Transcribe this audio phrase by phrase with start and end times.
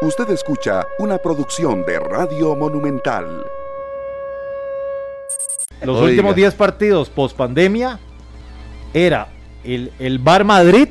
[0.00, 3.44] Usted escucha una producción de Radio Monumental.
[5.82, 7.98] Los últimos 10 partidos post pandemia
[8.94, 9.26] era
[9.64, 10.90] el, el Bar Madrid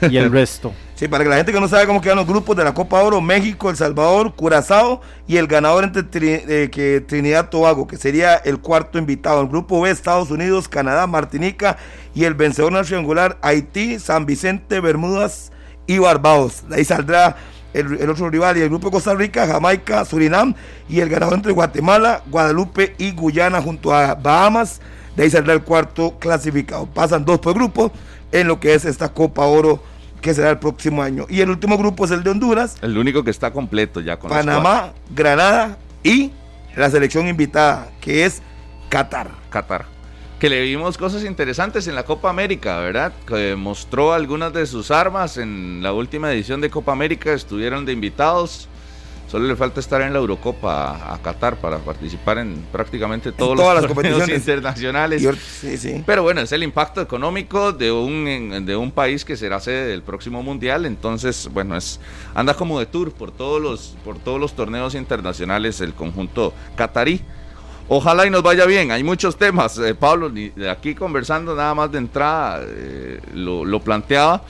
[0.00, 0.72] y el resto.
[0.94, 3.02] Sí, para que la gente que no sabe cómo quedan los grupos de la Copa
[3.02, 8.36] Oro, México, El Salvador, Curazao y el ganador entre eh, que Trinidad Tobago, que sería
[8.36, 9.40] el cuarto invitado.
[9.40, 11.78] El grupo B, Estados Unidos, Canadá, Martinica
[12.14, 15.50] y el vencedor nacional triangular, Haití, San Vicente, Bermudas
[15.88, 16.68] y Barbados.
[16.68, 17.36] De ahí saldrá
[17.78, 20.54] el, el, otro rival y el grupo de Costa Rica, Jamaica, Surinam
[20.88, 24.80] y el ganador entre Guatemala, Guadalupe y Guyana junto a Bahamas.
[25.16, 26.86] De ahí saldrá el cuarto clasificado.
[26.86, 27.92] Pasan dos por grupo
[28.32, 29.82] en lo que es esta Copa Oro
[30.20, 31.26] que será el próximo año.
[31.28, 32.76] Y el último grupo es el de Honduras.
[32.82, 36.32] El único que está completo ya con Panamá, Granada y
[36.74, 38.42] la selección invitada, que es
[38.88, 39.28] Qatar.
[39.50, 39.95] Qatar.
[40.46, 43.12] Que le vimos cosas interesantes en la Copa América, ¿verdad?
[43.26, 47.92] Que mostró algunas de sus armas en la última edición de Copa América, estuvieron de
[47.92, 48.68] invitados.
[49.28, 53.74] Solo le falta estar en la Eurocopa a Qatar para participar en prácticamente todos todas
[53.74, 55.28] los las competiciones internacionales.
[55.60, 56.04] Sí, sí.
[56.06, 60.02] Pero bueno, es el impacto económico de un, de un país que será sede del
[60.02, 60.86] próximo mundial.
[60.86, 61.98] Entonces, bueno, es
[62.36, 67.20] anda como de tour por todos los, por todos los torneos internacionales el conjunto catarí.
[67.88, 68.90] Ojalá y nos vaya bien.
[68.90, 69.78] Hay muchos temas.
[69.78, 70.32] Eh, Pablo,
[70.68, 74.42] aquí conversando nada más de entrada eh, lo, lo planteaba.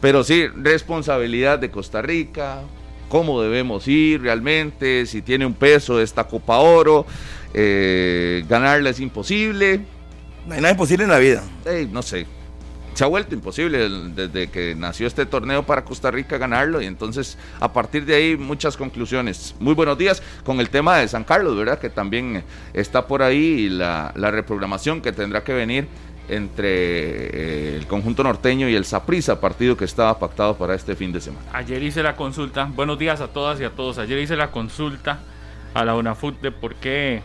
[0.00, 2.62] Pero sí, responsabilidad de Costa Rica,
[3.08, 7.04] cómo debemos ir realmente, si tiene un peso esta Copa Oro,
[7.52, 9.80] eh, ganarla es imposible.
[10.46, 11.42] No hay nada imposible en la vida.
[11.90, 12.26] No sé,
[12.94, 17.38] se ha vuelto imposible desde que nació este torneo para Costa Rica ganarlo y entonces
[17.60, 19.54] a partir de ahí muchas conclusiones.
[19.60, 21.78] Muy buenos días con el tema de San Carlos, ¿verdad?
[21.78, 25.88] Que también está por ahí la, la reprogramación que tendrá que venir
[26.30, 31.12] entre eh, el conjunto norteño y el Saprissa, partido que estaba pactado para este fin
[31.12, 31.46] de semana.
[31.52, 35.20] Ayer hice la consulta, buenos días a todas y a todos, ayer hice la consulta
[35.74, 37.22] a la UNAFUT de por qué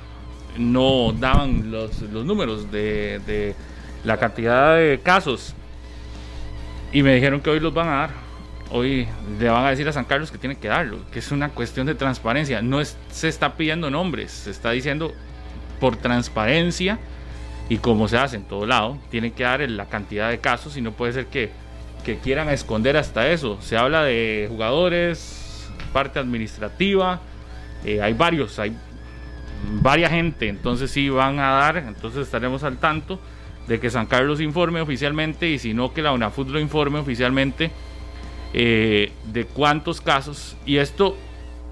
[0.57, 3.55] no daban los, los números de,
[4.05, 5.53] la cantidad de casos
[6.93, 8.09] y me dijeron que hoy los van a dar.
[8.71, 9.07] Hoy
[9.39, 11.85] le van a decir a San Carlos que tiene que darlo, que es una cuestión
[11.85, 12.61] de transparencia.
[12.61, 15.13] No se está pidiendo nombres, se está diciendo
[15.79, 16.99] por transparencia
[17.67, 20.81] y como se hace en todo lado, tienen que dar la cantidad de casos y
[20.81, 21.51] no puede ser que,
[22.03, 23.59] que quieran esconder hasta eso.
[23.61, 27.21] Se habla de jugadores, parte administrativa,
[27.83, 28.75] eh, hay varios, hay
[29.81, 33.19] varias gente, entonces sí van a dar, entonces estaremos al tanto
[33.67, 37.71] de que San Carlos informe oficialmente y si no que la UNAFUT lo informe oficialmente
[38.53, 40.55] eh, de cuántos casos.
[40.65, 41.17] Y esto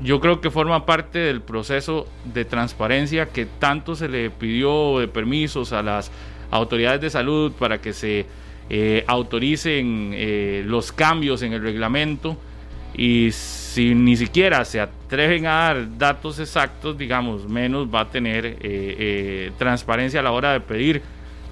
[0.02, 5.08] yo creo que forma parte del proceso de transparencia que tanto se le pidió de
[5.08, 6.12] permisos a las
[6.52, 8.26] autoridades de salud para que se
[8.70, 12.38] eh, autoricen eh, los cambios en el reglamento.
[12.96, 19.52] Y si ni siquiera se atreven a dar datos exactos, digamos, menos va a tener
[19.58, 21.02] transparencia a la hora de pedir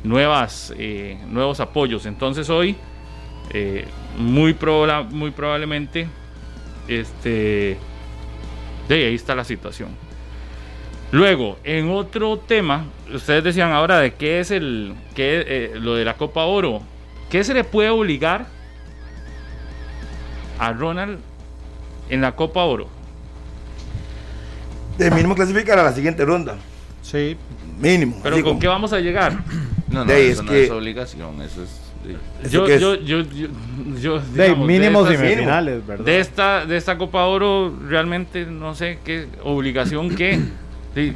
[0.03, 2.05] nuevas, eh, nuevos apoyos.
[2.05, 2.75] Entonces hoy,
[3.51, 3.85] eh,
[4.17, 6.07] muy, proba muy probablemente,
[6.87, 7.77] este
[8.87, 9.89] de ahí está la situación.
[11.11, 16.05] Luego, en otro tema, ustedes decían ahora de qué es el qué, eh, lo de
[16.05, 16.81] la Copa Oro.
[17.29, 18.45] ¿Qué se le puede obligar
[20.59, 21.19] a Ronald
[22.09, 22.87] en la Copa Oro?
[24.97, 26.57] De mínimo clasificar a la siguiente ronda.
[27.01, 27.37] Sí.
[27.79, 28.19] Mínimo.
[28.21, 28.59] Pero ¿con como...
[28.59, 29.37] qué vamos a llegar?
[29.91, 31.81] No, no, De eso es no que- es obligación, eso es...
[32.51, 33.47] Yo, que yo, yo, yo,
[33.99, 36.03] yo, De digamos, mínimos de semifinales, ¿verdad?
[36.03, 40.39] de esta de esta Copa Oro realmente no sé qué obligación qué.
[40.95, 41.13] Sí,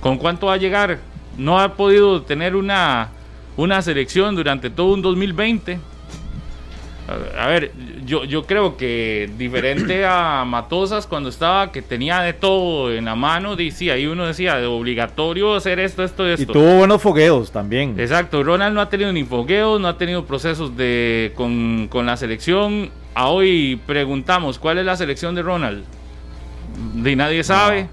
[0.00, 0.98] con cuánto va a llegar
[1.36, 3.08] no ha podido tener una
[3.56, 5.78] una selección durante todo un 2020
[7.36, 7.72] a a ver
[8.10, 13.14] yo, yo creo que diferente a Matosas cuando estaba que tenía de todo en la
[13.14, 17.52] mano decía ahí uno decía de obligatorio hacer esto esto Y esto tuvo buenos fogueos
[17.52, 17.94] también.
[18.00, 22.16] Exacto, Ronald no ha tenido ni fogueos, no ha tenido procesos de con, con la
[22.16, 22.90] selección.
[23.14, 25.84] A hoy preguntamos, ¿cuál es la selección de Ronald?
[26.94, 27.88] De nadie sabe.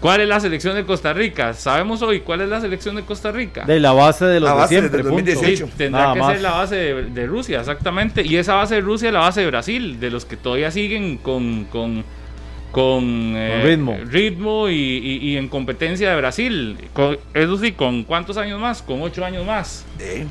[0.00, 1.54] ¿Cuál es la selección de Costa Rica?
[1.54, 3.64] Sabemos hoy cuál es la selección de Costa Rica.
[3.64, 5.02] De la base de los La de base siempre.
[5.02, 5.66] 2018.
[5.66, 6.32] Sí, tendrá Nada que más.
[6.34, 8.24] ser la base de, de Rusia, exactamente.
[8.24, 11.16] Y esa base de Rusia es la base de Brasil, de los que todavía siguen
[11.16, 12.04] con, con,
[12.70, 13.02] con,
[13.36, 13.98] eh, ritmo.
[14.08, 16.76] ritmo y, y- y en competencia de Brasil.
[16.92, 18.82] Con- eso sí, ¿con cuántos años más?
[18.82, 19.84] Con ocho años más.
[19.98, 20.26] Eh,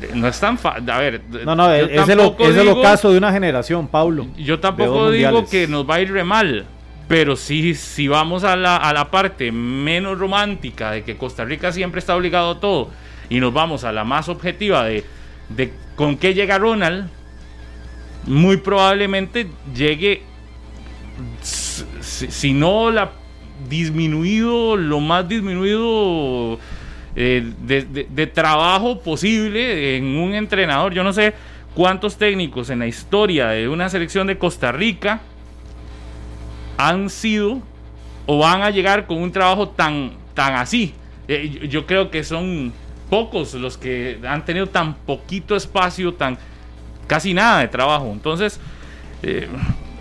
[0.00, 0.88] De- No es tan fácil.
[0.90, 2.18] A ver, No, no, es el, es el
[2.66, 4.26] digo- ocaso de una generación, Paulo.
[4.36, 5.50] Yo de tampoco digo mundiales.
[5.50, 6.66] que nos va a ir re mal.
[7.08, 11.72] Pero sí, si vamos a la, a la parte menos romántica de que Costa Rica
[11.72, 12.90] siempre está obligado a todo
[13.30, 15.04] y nos vamos a la más objetiva de,
[15.48, 17.08] de con qué llega Ronald,
[18.26, 20.22] muy probablemente llegue
[22.10, 23.10] si, no la
[23.68, 26.58] disminuido, lo más disminuido
[27.16, 30.92] eh, de trabajo posible en un entrenador.
[30.92, 31.34] Yo no sé
[31.74, 35.20] cuántos técnicos en la historia de una selección de Costa Rica
[36.78, 37.60] han sido
[38.26, 40.94] o van a llegar con un trabajo tan, tan así.
[41.28, 42.72] Eh, yo, yo creo que son
[43.10, 46.38] pocos los que han tenido tan poquito espacio, tan
[47.06, 48.10] casi nada de trabajo.
[48.12, 48.60] Entonces,
[49.22, 49.48] eh,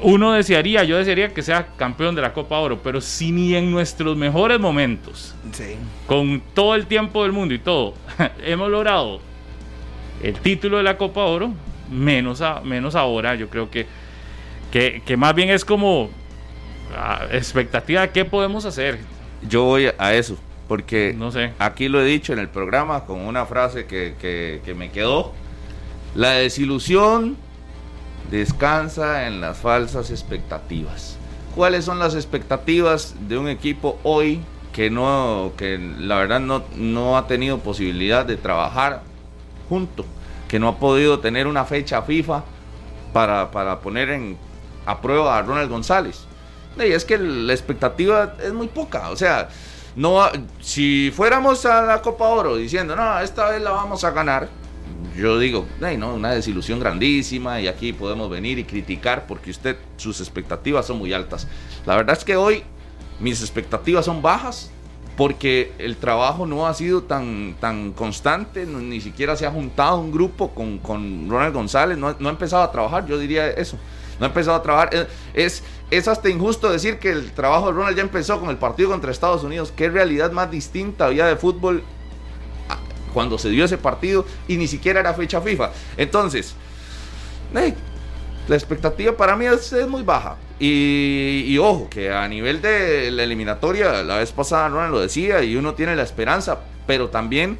[0.01, 3.71] uno desearía, yo desearía que sea campeón de la Copa Oro, pero si ni en
[3.71, 5.75] nuestros mejores momentos, Sí.
[6.05, 7.95] con todo el tiempo del mundo y todo,
[8.45, 9.19] hemos logrado
[10.21, 11.51] el título de la Copa Oro,
[11.89, 13.87] menos, a- menos ahora, yo creo que,
[14.71, 16.09] que, que más bien es como
[17.31, 18.99] expectativa de qué podemos hacer.
[19.47, 20.37] Yo voy a eso,
[20.67, 21.53] porque No sé.
[21.59, 25.33] aquí lo he dicho en el programa con una frase que, que- que me quedó.
[26.15, 27.37] La desilusión
[28.31, 31.17] descansa en las falsas expectativas.
[31.55, 34.41] ¿Cuáles son las expectativas de un equipo hoy
[34.73, 39.01] que no, que la verdad no, no ha tenido posibilidad de trabajar
[39.69, 40.05] junto,
[40.47, 42.43] que no ha podido tener una fecha FIFA
[43.11, 44.37] para, para poner en,
[44.85, 46.26] a prueba a Ronald González?
[46.85, 49.49] Y es que la expectativa es muy poca, o sea,
[49.95, 50.29] no
[50.59, 54.49] si fuéramos a la Copa Oro diciendo, no, esta vez la vamos a ganar,
[55.15, 59.77] yo digo, "Ey, no, una desilusión grandísima y aquí podemos venir y criticar porque usted,
[59.95, 61.47] sus expectativas son muy altas.
[61.85, 62.63] La verdad es que hoy
[63.19, 64.69] mis expectativas son bajas
[65.15, 70.11] porque el trabajo no ha sido tan, tan constante, ni siquiera se ha juntado un
[70.11, 73.77] grupo con, con Ronald González, no, no ha empezado a trabajar, yo diría eso,
[74.19, 74.89] no ha empezado a trabajar.
[74.93, 78.57] Eh, Es, es hasta injusto decir que el trabajo de Ronald ya empezó con el
[78.57, 81.83] partido contra Estados Unidos, qué realidad más distinta había de fútbol
[82.69, 82.77] a-
[83.13, 85.71] cuando se dio ese partido y ni siquiera era fecha FIFA.
[85.95, 86.55] Entonces,
[87.55, 87.73] eh,
[88.47, 90.37] la expectativa para mí es, es muy baja.
[90.59, 95.43] Y, y ojo, que a nivel de la eliminatoria, la vez pasada Ronald lo decía
[95.43, 97.59] y uno tiene la esperanza, pero también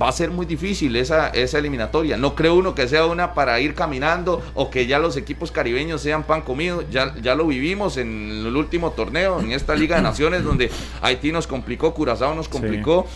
[0.00, 2.16] va a ser muy difícil esa, esa eliminatoria.
[2.16, 6.00] No creo uno que sea una para ir caminando o que ya los equipos caribeños
[6.02, 6.84] sean pan comido.
[6.90, 10.70] Ya, ya lo vivimos en el último torneo, en esta Liga de Naciones, donde
[11.02, 13.06] Haití nos complicó, Curazao nos complicó.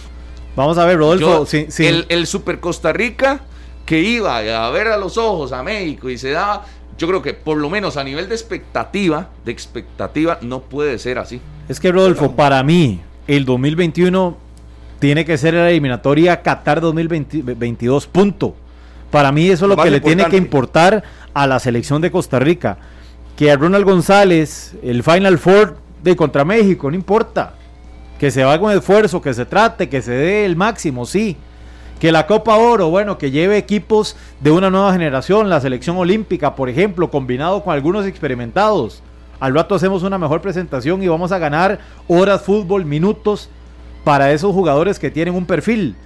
[0.56, 1.26] Vamos a ver, Rodolfo.
[1.26, 1.87] Yo- sí, sí.
[1.87, 3.41] El, el Super Costa Rica
[3.87, 6.65] que iba a ver a los ojos a México y se daba,
[6.97, 11.19] yo creo que por lo menos a nivel de expectativa, de expectativa, no puede ser
[11.19, 11.41] así.
[11.69, 14.37] Es que, Rodolfo, para mí, el 2021
[15.05, 18.55] tiene que ser la eliminatoria Qatar 2022, punto.
[19.11, 21.05] Para mí eso es lo Lo que le tiene que importar
[21.35, 22.79] a la selección de Costa Rica.
[23.37, 27.53] Que a Ronald González, el Final Four de contra México, no importa.
[28.19, 31.37] Que se haga un esfuerzo, que se trate, que se dé el máximo, sí.
[32.01, 36.55] Que la Copa Oro, bueno, que lleve equipos de una nueva generación, la selección olímpica,
[36.55, 39.03] por ejemplo, combinado con algunos experimentados.
[39.39, 43.51] Al rato hacemos una mejor presentación y vamos a ganar horas fútbol, minutos
[44.05, 45.97] para esos jugadores que tienen un perfil.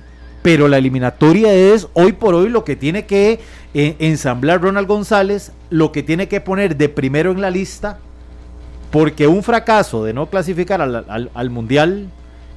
[0.41, 3.41] Pero la eliminatoria es hoy por hoy lo que tiene que
[3.75, 7.99] eh, ensamblar Ronald González, lo que tiene que poner de primero en la lista,
[8.91, 12.09] porque un fracaso de no clasificar al, al- al Mundial,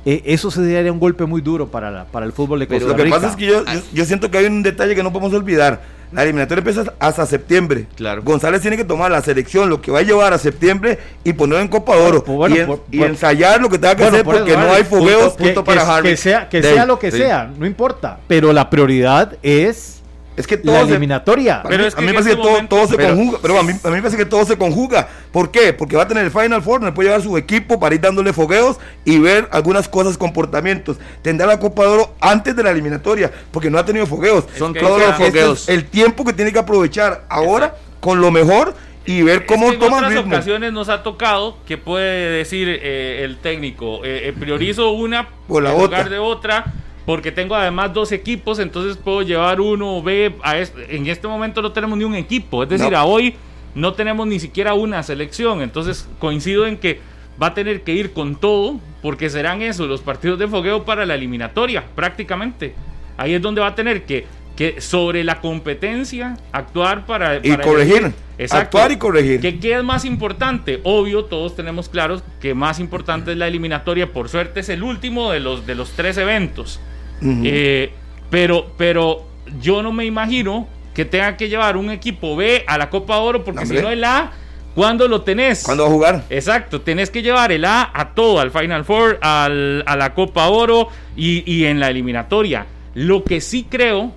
[0.06, 2.98] eh, eso sería un golpe muy duro para, la- para el fútbol de Pero Costa
[2.98, 5.12] Lo que pasa es que yo, yo, yo siento que hay un detalle que no
[5.12, 5.82] podemos olvidar.
[6.12, 7.88] La eliminatoria empieza hasta septiembre.
[7.96, 8.22] Claro.
[8.24, 11.62] González tiene que tomar la selección, lo que va a llevar a septiembre y ponerlo
[11.62, 12.24] en Copa de Oro.
[12.24, 14.36] pues bueno, y, en- por- y por- ensayar lo que tenga que Bueno, hacer por
[14.36, 14.78] eso, porque no vale.
[14.78, 15.34] hay fogueos.
[15.34, 17.18] Punto- punto que, para que- que sea, que sea lo que sí.
[17.18, 18.20] sea, no importa.
[18.28, 20.01] Pero la prioridad es
[20.38, 21.62] Es que la todo se, eliminatoria.
[21.64, 22.88] Pero a mí, es que a mí en me parece este que todo, momento- todo
[22.88, 23.40] se Pero- conjuga.
[23.42, 25.08] Pero a mí, a mí me parece que todo se conjuga.
[25.32, 25.74] ¿Por qué?
[25.74, 28.32] Porque va a tener el Final Four, donde puede llevar su equipo para ir dándole
[28.34, 30.98] fogueos y ver algunas cosas, comportamientos.
[31.22, 34.46] Tendrá la Copa de Oro antes de la eliminatoria, porque no ha tenido fogueos.
[34.58, 35.70] Son todos los que es el- fogueos.
[35.70, 38.74] el tiempo que tiene que aprovechar ahora con lo mejor
[39.06, 40.34] y ver cómo Es que en toma otras ritmo.
[40.34, 45.64] ocasiones nos ha tocado que puede decir eh, el técnico, eh, eh, priorizo una Por
[45.64, 46.10] la en lugar otra.
[46.10, 46.66] de otra,
[47.06, 50.34] porque tengo además dos equipos, entonces puedo llevar uno B.
[50.44, 52.98] A es- en este momento no tenemos ni un equipo, es decir, No.
[52.98, 53.36] a hoy
[53.76, 57.00] no tenemos ni siquiera una selección, entonces coincido en que
[57.42, 61.06] va a tener que ir con todo, porque serán esos los partidos de fogueo para
[61.06, 62.76] la eliminatoria, prácticamente.
[63.18, 67.38] Ahí es donde va a tener que, que sobre la competencia, actuar para...
[67.38, 68.12] Y para corregir.
[68.38, 68.78] Exacto.
[68.78, 69.40] Actuar y corregir.
[69.40, 70.82] ¿Qué, qué es más importante?
[70.84, 74.12] Obvio, todos tenemos claros que más importante es la eliminatoria.
[74.12, 76.80] Por suerte es el último de los, de los tres eventos.
[77.24, 77.92] Eh,
[78.30, 79.24] pero, pero
[79.62, 83.44] yo no me imagino que tenga que llevar un equipo B a la Copa Oro,
[83.44, 84.32] porque si no el A,
[84.76, 85.64] ¿cuándo lo tenés?
[85.64, 86.24] ¿Cuándo va a jugar?
[86.30, 90.48] Exacto, tenés que llevar el A a todo, al Final Four, al- a la Copa
[90.50, 92.66] Oro y, y en la eliminatoria.
[92.94, 94.12] Lo que sí creo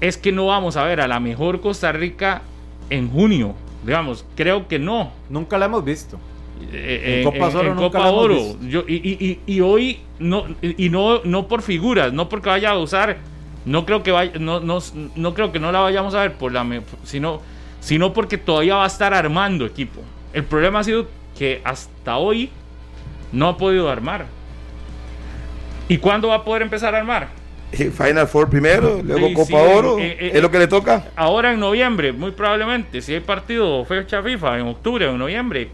[0.00, 2.42] es que no vamos a ver a la mejor Costa Rica
[2.90, 3.54] en junio.
[3.84, 5.12] Digamos, creo que no.
[5.28, 6.18] Nunca la hemos visto.
[6.72, 8.56] En Copa Oro nunca Copa Oro.
[8.62, 12.70] Yo- y, y- y- y hoy no y no no por figuras, no porque vaya
[12.70, 13.18] a usar,
[13.64, 14.78] no creo que vaya, no, no,
[15.16, 16.66] no creo que no la vayamos a ver por la
[17.04, 17.40] sino
[17.80, 20.00] sino porque todavía va a estar armando equipo.
[20.32, 21.06] El problema ha sido
[21.38, 22.50] que hasta hoy
[23.32, 24.26] no ha podido armar.
[25.88, 27.28] ¿Y cuándo va a poder empezar a armar?
[27.72, 30.66] Eh, Final Four primero, luego Sí, Copa sí, Oro, eh, eh, es lo que le
[30.66, 31.04] toca.
[31.16, 35.68] Ahora en noviembre, muy probablemente, si hay partido fecha FIFA en octubre o en noviembre,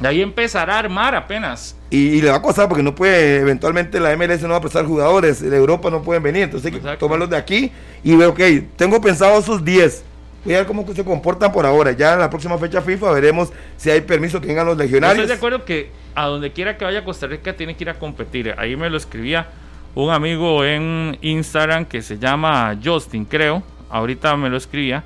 [0.00, 1.76] de ahí empezará a armar apenas.
[1.90, 4.60] Y, y le va a costar porque no puede, eventualmente la MLS no va a
[4.60, 7.72] prestar jugadores, de Europa no pueden venir, entonces hay que tomarlos de aquí
[8.02, 8.40] y veo, ok,
[8.76, 10.04] tengo pensado esos 10.
[10.44, 11.90] Voy a ver cómo se comportan por ahora.
[11.90, 15.24] Ya en la próxima fecha FIFA veremos si hay permiso que tengan los Yo legionarios.
[15.24, 17.98] estoy de acuerdo que a donde quiera que vaya Costa Rica tiene que ir a
[17.98, 18.54] competir.
[18.56, 19.48] Ahí me lo escribía
[19.96, 23.62] un amigo en Instagram que se llama Justin, creo.
[23.90, 25.02] Ahorita me lo escribía.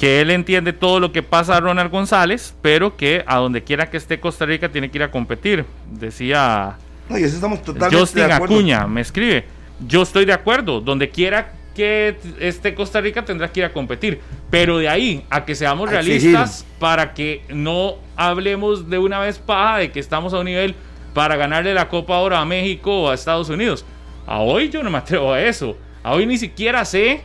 [0.00, 3.90] Que él entiende todo lo que pasa a Ronald González, pero que a donde quiera
[3.90, 5.66] que esté Costa Rica tiene que ir a competir.
[5.92, 6.78] Decía
[7.10, 7.60] eso estamos
[7.92, 8.54] Justin de acuerdo.
[8.54, 9.44] Acuña me escribe.
[9.86, 10.80] Yo estoy de acuerdo.
[10.80, 14.20] Donde quiera que esté Costa Rica tendrá que ir a competir.
[14.50, 19.78] Pero de ahí a que seamos realistas para que no hablemos de una vez paja
[19.78, 20.74] de que estamos a un nivel
[21.14, 23.84] para ganarle la Copa ahora a México o a Estados Unidos.
[24.26, 25.76] A hoy yo no me atrevo a eso.
[26.02, 27.22] A hoy ni siquiera sé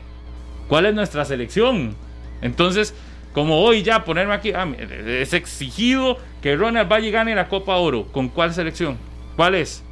[0.67, 1.96] cuál es nuestra selección.
[2.41, 2.93] Entonces,
[3.33, 4.65] como hoy ya ponerme aquí, ah,
[5.07, 8.05] es exigido que Ronald Valle gane la Copa Oro.
[8.11, 8.97] ¿Con cuál selección?
[9.35, 9.83] ¿Cuál es?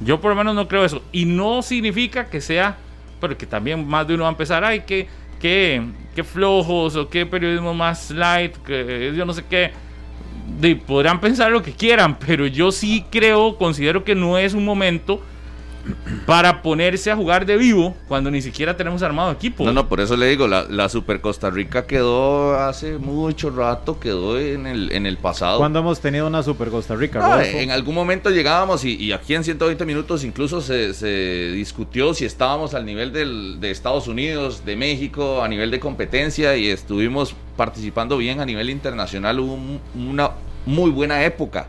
[0.00, 1.02] Yo por lo menos no creo eso.
[1.12, 2.76] Y no significa que sea,
[3.20, 5.06] porque también más de uno va a empezar, ay, que,
[5.40, 5.82] que,
[6.14, 9.72] que flojos o qué periodismo más light, que yo no sé qué.
[10.86, 15.22] Podrán pensar lo que quieran, pero yo sí creo, considero que no es un momento
[16.26, 19.64] para ponerse a jugar de vivo cuando ni siquiera tenemos armado equipo.
[19.64, 24.00] No, no, por eso le digo, la, la Super Costa Rica quedó hace mucho rato,
[24.00, 25.58] quedó en el, en el pasado.
[25.58, 27.20] ¿Cuándo hemos tenido una Super Costa Rica?
[27.22, 32.14] Ah, en algún momento llegábamos y, y aquí en 120 minutos incluso se, se discutió
[32.14, 36.68] si estábamos al nivel del- de Estados Unidos, de México, a nivel de competencia y
[36.68, 39.38] estuvimos participando bien a nivel internacional.
[39.40, 40.30] Hubo un- una
[40.66, 41.68] muy buena época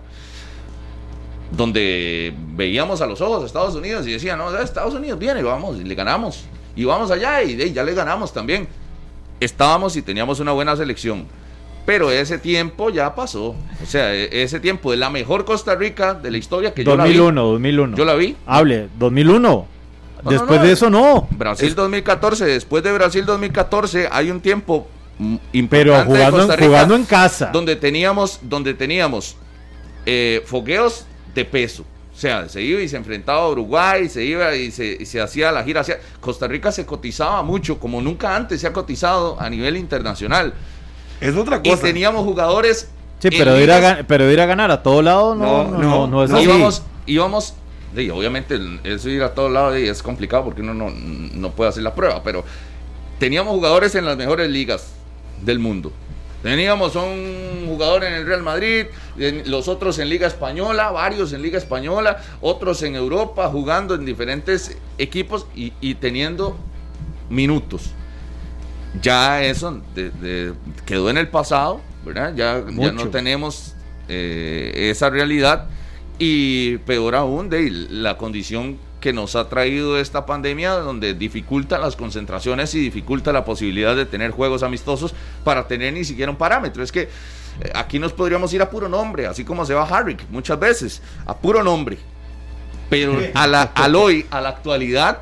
[1.51, 5.77] donde veíamos a los ojos a Estados Unidos y decían, no, Estados Unidos viene, vamos,
[5.77, 6.45] y le ganamos.
[6.75, 8.67] Y vamos allá y, de- ya le ganamos también.
[9.39, 11.25] Estábamos y teníamos una buena selección.
[11.85, 13.49] Pero ese tiempo ya pasó.
[13.81, 16.97] O sea, e- ese tiempo de la mejor Costa Rica de la historia que yo
[16.97, 17.87] 2001, 2001.
[17.87, 17.97] la vi.
[17.97, 18.35] Yo la vi.
[18.45, 19.67] Hable, 2001.
[20.23, 21.27] No, Después no, de eso no.
[21.31, 22.45] Brasil 2014.
[22.45, 24.87] Después de Brasil 2014 hay un tiempo
[25.69, 27.49] Pero importante de jugando, en, jugando en casa.
[27.53, 29.37] donde teníamos, donde teníamos
[30.07, 31.85] eh, fogueos de peso.
[32.13, 35.19] O sea, se iba y se enfrentaba a Uruguay, se iba y se, y se
[35.19, 35.99] hacía la gira hacia...
[36.21, 40.53] Costa Rica se cotizaba mucho, como nunca antes se ha cotizado a nivel internacional.
[41.19, 41.83] Es otra Y cosa.
[41.83, 42.89] teníamos jugadores...
[43.19, 46.07] Sí, pero ir a, pero ir a ganar a todo lado no, No, no, no,
[46.07, 46.45] no es no, así.
[47.05, 47.53] íbamos,
[48.13, 51.83] obviamente eso ir a todos lados y es complicado porque uno no, no puede hacer
[51.83, 52.43] la prueba, pero
[53.19, 54.93] teníamos jugadores en las mejores ligas
[55.41, 55.91] del mundo.
[56.45, 58.85] Teníamos un jugador en el Real Madrid,
[59.47, 64.77] los otros en Liga Española, varios en Liga Española, otros en Europa, jugando en diferentes
[64.99, 66.55] equipos y, y teniendo
[67.31, 67.89] minutos.
[69.01, 70.53] Ya eso de- de-
[70.85, 72.35] quedó en el pasado, ¿verdad?
[72.35, 72.61] Ya,
[72.93, 73.73] no tenemos
[74.07, 75.65] eh, esa realidad
[76.19, 81.95] y peor aún de la condición que nos ha traído esta pandemia donde dificulta las
[81.95, 86.81] concentraciones y dificulta la posibilidad de tener juegos amistosos para tener ni siquiera un parámetro.
[86.81, 87.09] Es que eh,
[87.75, 91.37] aquí nos podríamos ir a puro nombre, así como se va Harrick muchas veces, a
[91.37, 91.99] puro nombre.
[92.89, 95.19] Pero a la, al hoy, a la actualidad,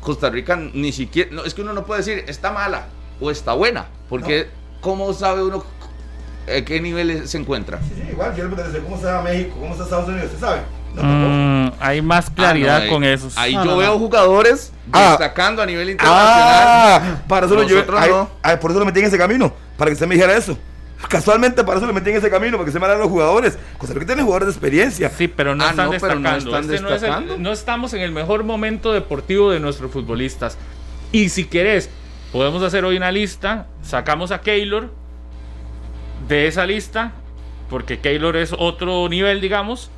[0.00, 2.88] Costa Rica ni siquiera, no, es que uno no puede decir está mala
[3.20, 4.48] o está buena, porque
[4.80, 5.64] ¿cómo sabe uno
[6.48, 7.80] a qué nivel se encuentra?
[7.80, 10.62] Sí, sí, igual, yo le pregunté cómo está México, cómo está Estados Unidos, ¿usted sabe?
[11.02, 13.36] Mm, hay más claridad Ah, no, ahí- con esos.
[13.38, 13.98] Ahí No, yo no, veo no.
[13.98, 15.10] jugadores Ah.
[15.10, 16.32] destacando a nivel internacional.
[16.36, 17.54] Ah, para eso.
[17.54, 18.30] Nosotros no.
[18.42, 20.56] ay, por eso lo metí en ese camino, para que usted me dijera eso.
[21.08, 23.58] Casualmente para eso lo metí en ese camino, para que se me los jugadores.
[23.76, 25.10] Costa Rica tiene jugadores de experiencia.
[25.10, 26.56] Sí, pero no Ah, están no, pero no destacando.
[26.56, 27.38] están Este no es el- destacando.
[27.38, 30.56] no estamos en el mejor momento deportivo de nuestros futbolistas.
[31.12, 31.90] Y si querés,
[32.32, 33.66] podemos hacer hoy una lista.
[33.82, 34.90] Sacamos a Keylor
[36.28, 37.12] de esa lista,
[37.68, 39.90] porque Keylor es otro nivel, digamos.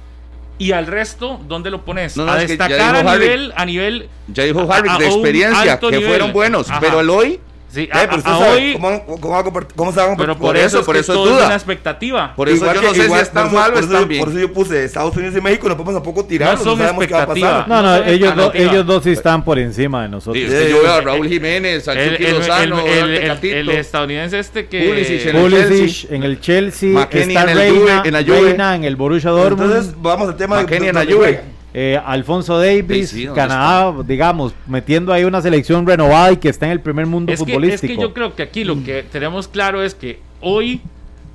[0.58, 2.16] Y al resto, ¿dónde lo pones?
[2.16, 3.24] No, no, a destacar a Harry.
[3.24, 6.06] nivel, a nivel Ya dijo Harry de experiencia, que nivel.
[6.08, 6.80] fueron buenos, Ajá.
[6.80, 9.44] pero el hoy Sí, Eh, a, pero usted a sabe hoy, ¿cómo, cómo va a
[9.44, 10.16] comport- cómo se va a comportar?
[10.34, 11.46] pero por, por eso, eso, es por que eso es duda.
[11.46, 12.34] una expectativa.
[12.34, 13.82] Por eso Igual yo que- no sé igual- si están por eso- mal o por
[13.84, 14.20] eso yo- bien.
[14.20, 17.06] Por eso yo puse Estados Unidos y México, no podemos tampoco tirarlos, No son sabemos
[17.06, 17.64] qué va a expectativas.
[17.66, 17.84] pasar.
[17.84, 20.36] No, ellos, no, ellos dos sí están por encima de nosotros.
[20.36, 23.44] Sí, es que yo veo a Raúl Jiménez, al El, Chucky el- Lozano, el- el-
[23.44, 24.88] el- estadounidense este que...
[24.88, 26.16] Pulisic en el Pulisic Chelsea.
[26.16, 28.40] en el Chelsea, está en el Reina, Juve, en la Juve.
[28.48, 31.55] Reina en el Borussia Dortmund, Entonces, vamos al tema McKennie en la Juve.
[31.78, 36.48] Eh, Alfonso Davis, Sí, sí, ¿dónde Canadá, digamos, metiendo ahí una selección renovada y que
[36.48, 37.94] está en el primer mundo Es que, es futbolístico.
[37.94, 40.80] que yo creo que aquí lo que tenemos claro es que hoy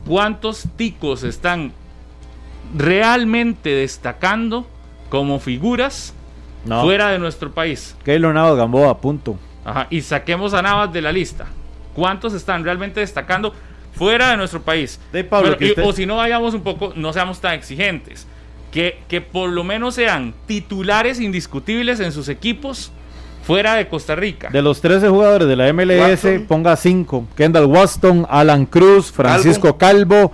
[0.07, 1.71] cuántos ticos están
[2.75, 4.65] realmente destacando
[5.09, 6.13] como figuras
[6.65, 7.95] no, fuera de nuestro país.
[8.03, 9.37] Keylor Navas Gamboa, punto.
[9.65, 11.45] Ajá, y saquemos a Navas de la lista.
[11.93, 13.53] ¿Cuántos están realmente destacando
[13.93, 14.99] fuera de nuestro país?
[15.11, 18.25] De Pablo, y- usted- O si no vayamos un poco, no seamos tan exigentes.
[18.71, 22.91] Que, que por lo menos sean titulares indiscutibles en sus equipos
[23.43, 24.49] fuera de Costa Rica.
[24.49, 26.45] De los 13 jugadores de la MLS, Watson.
[26.47, 27.27] ponga 5.
[27.35, 30.31] Kendall Waston, Alan Cruz, Francisco Calvo,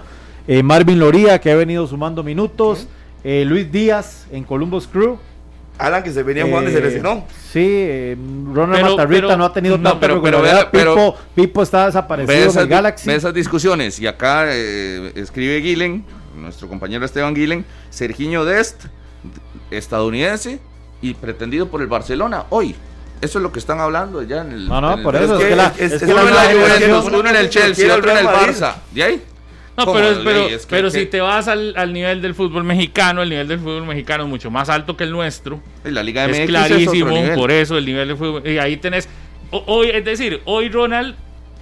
[0.48, 2.88] eh, Marvin Loría, que ha venido sumando minutos,
[3.24, 5.18] eh, Luis Díaz en Columbus Crew.
[5.80, 7.26] Alan, que se venía jugando y se Eh, lesionó.
[7.52, 8.18] Sí, eh,
[8.54, 11.62] Ronald Pero- Matarrita pero- no ha tenido no, tanta pero- pero vea- pero- Pipo, Pipo
[11.64, 13.08] está desaparecido Ve en esas, el Galaxy.
[13.08, 16.04] ve esas discusiones y acá eh, escribe Guilen,
[16.38, 18.86] nuestro compañero Esteban Guilen, Sergiño Dest,
[19.72, 20.60] estadounidense
[21.02, 22.76] y pretendido por el Barcelona hoy.
[23.20, 24.68] Eso es lo que están hablando ya en el.
[24.68, 26.14] No, no, el- por Es eso, es que- que la, es- es es que que
[26.14, 28.36] la uno en nueva la generación- Juventus, uno en el Chelsea, otro en el Real
[28.36, 28.54] Madrid.
[28.56, 28.76] Barça.
[28.92, 29.24] ¿De ahí?
[29.76, 32.64] No, pero, pero, es que- pero que- si te vas al, al nivel del fútbol
[32.64, 35.60] mexicano, el nivel del fútbol mexicano es mucho más alto que el nuestro.
[35.86, 37.36] Y la Liga es MX clarísimo, otro nivel.
[37.36, 38.48] por eso el nivel del fútbol.
[38.48, 39.08] Y ahí tenés.
[39.52, 41.16] Hoy, es decir, hoy Ronald,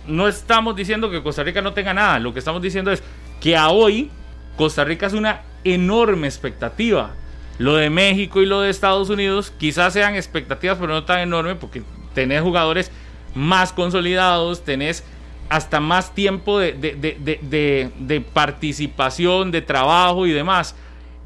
[0.07, 2.19] no estamos diciendo que Costa Rica no tenga nada.
[2.19, 3.01] Lo que estamos diciendo es
[3.39, 4.09] que a hoy
[4.57, 7.11] Costa Rica es una enorme expectativa.
[7.57, 11.57] Lo de México y lo de Estados Unidos quizás sean expectativas, pero no tan enormes
[11.59, 11.83] porque
[12.13, 12.91] tenés jugadores
[13.33, 15.03] más consolidados, tenés
[15.49, 20.75] hasta más tiempo de participación, de trabajo y demás.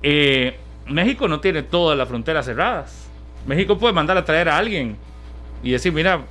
[0.04, 0.58] Eh,
[0.88, 3.08] México no tiene todas las fronteras cerradas.
[3.46, 4.98] México puede mandar a traer a alguien
[5.64, 6.22] y decir, mira,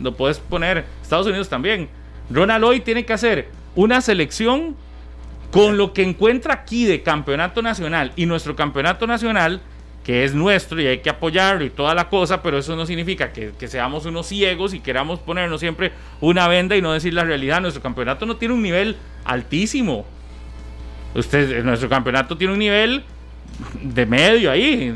[0.00, 0.84] lo puedes poner.
[1.02, 1.88] Estados Unidos también.
[2.30, 4.76] Ronald hoy tiene que hacer una selección
[5.54, 9.60] con lo que encuentra aquí de campeonato nacional y nuestro campeonato nacional,
[10.04, 13.32] que es nuestro y hay que apoyarlo y toda la cosa, pero eso no significa
[13.32, 17.22] que, que seamos unos ciegos y queramos ponernos siempre una venda y no decir la
[17.24, 17.60] realidad.
[17.60, 20.04] Nuestro campeonato no tiene un nivel altísimo.
[21.14, 23.04] Usted, nuestro campeonato tiene un nivel
[23.80, 24.92] de medio ahí.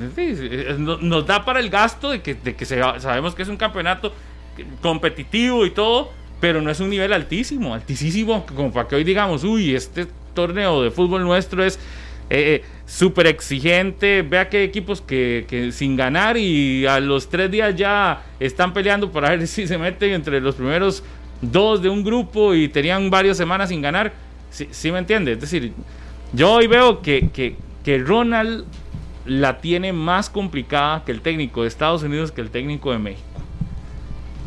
[0.79, 4.13] Nos da para el gasto de que, de que se- sabemos que es un campeonato
[4.83, 9.45] competitivo y todo, pero no es un nivel altísimo, altísimo, como para que hoy digamos,
[9.45, 10.07] uy, este
[10.39, 11.81] torneo de fútbol nuestro es
[12.31, 14.23] eh, súper exigente.
[14.23, 18.73] Vea que hay equipos que, que sin ganar y a los tres días ya están
[18.73, 21.03] peleando para ver si se meten entre los primeros
[21.43, 24.13] dos de un grupo y tenían varias semanas sin ganar.
[24.51, 25.73] Sí, sí me entiende, es decir,
[26.33, 28.65] yo hoy veo que, que, que Ronald
[29.27, 33.27] la tiene más complicada que el técnico de Estados Unidos que el técnico de México.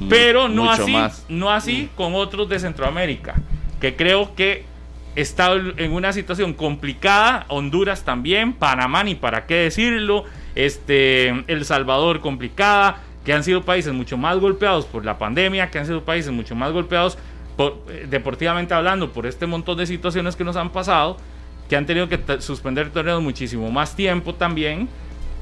[0.09, 1.25] Pero no mucho así, más.
[1.29, 3.35] no así con otros de Centroamérica,
[3.79, 4.70] que creo que
[5.15, 12.21] está en una situación complicada, Honduras también, Panamá ni para qué decirlo, este El Salvador
[12.21, 16.31] complicada, que han sido países mucho más golpeados por la pandemia, que han sido países
[16.31, 17.17] mucho más golpeados
[17.55, 21.17] por, eh, deportivamente hablando por este montón de situaciones que nos han pasado,
[21.69, 24.89] que han tenido que suspender torneos muchísimo más tiempo también.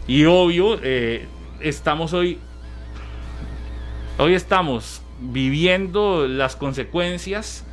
[0.08, 1.28] Y obvio, eh,
[1.60, 2.40] estamos hoy,
[4.18, 7.66] hoy estamos viviendo las consecuencias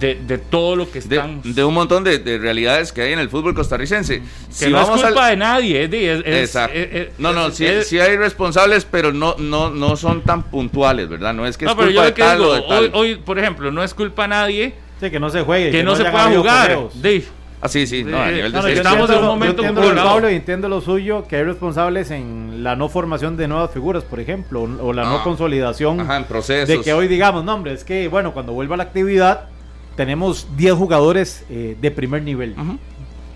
[0.00, 1.54] de, de todo lo que De, estamos...
[1.54, 4.20] de un montón de, de realidades que hay en el fútbol costarricense.
[4.20, 6.76] que Si no es al- culpa de nadie, es es- es- Exacto.
[6.78, 10.22] es- es- no, no, es- sí, es- sí hay responsables, pero no, no, no son
[10.22, 11.32] tan puntuales, ¿verdad?
[11.34, 12.84] No es que es no, pero culpa yo de tal digo, o de tal.
[12.84, 15.70] hoy, hoy, por ejemplo, no es culpa de nadie Sí, que no se juegue.
[15.70, 16.78] que, no, se pueda jugar.
[16.94, 17.24] Dave.
[17.60, 19.62] Ah, sí, sí, no, a nivel de No, Estamos entiendo en un lo- yo momento
[19.64, 20.04] entiendo.
[20.04, 24.04] Pablo y entiendo lo suyo, que hay responsables en la no formación de nuevas figuras,
[24.04, 25.22] por ejemplo, o, o la no Ah.
[25.24, 26.68] consolidación Ajá, en procesos.
[26.68, 29.48] de que hoy digamos, no hombre, es que bueno, cuando vuelva la actividad
[29.96, 32.54] tenemos 10 jugadores eh, de primer nivel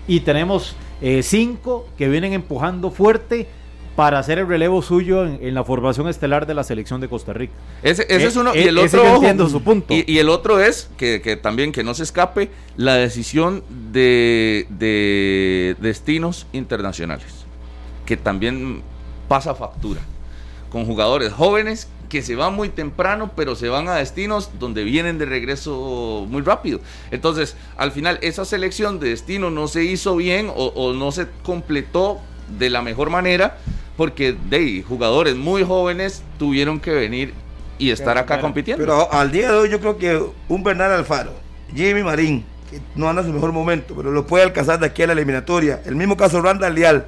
[0.07, 0.75] y tenemos
[1.21, 3.47] 5 que vienen empujando fuerte
[3.95, 7.33] para hacer el relevo suyo en, en la formación estelar de la selección de Costa
[7.33, 7.53] Rica.
[7.83, 8.53] Ese, ese Eh, es uno.
[8.53, 9.09] eh, y el ese otro.
[9.09, 9.93] ojo, entiendo su punto.
[9.93, 14.67] Y, y el otro es, que, que también que no se escape, la decisión de,
[14.69, 17.27] de destinos internacionales.
[18.05, 18.81] Que también
[19.27, 19.99] pasa factura.
[20.71, 25.17] Con jugadores jóvenes que se van muy temprano, pero se van a destinos donde vienen
[25.19, 26.79] de regreso muy rápido.
[27.11, 31.27] Entonces, al final, esa selección de destino no se hizo bien o, o no se
[31.43, 32.19] completó
[32.57, 33.57] de la mejor manera,
[33.95, 37.33] porque de jugadores muy jóvenes tuvieron que venir
[37.77, 38.83] y estar acá compitiendo.
[38.83, 41.33] Pero al día de hoy yo creo que un Bernal Alfaro,
[41.75, 45.03] Jimmy Marín, que no anda en su mejor momento, pero lo puede alcanzar de aquí
[45.03, 45.81] a la eliminatoria.
[45.85, 47.05] El mismo caso Randa Leal,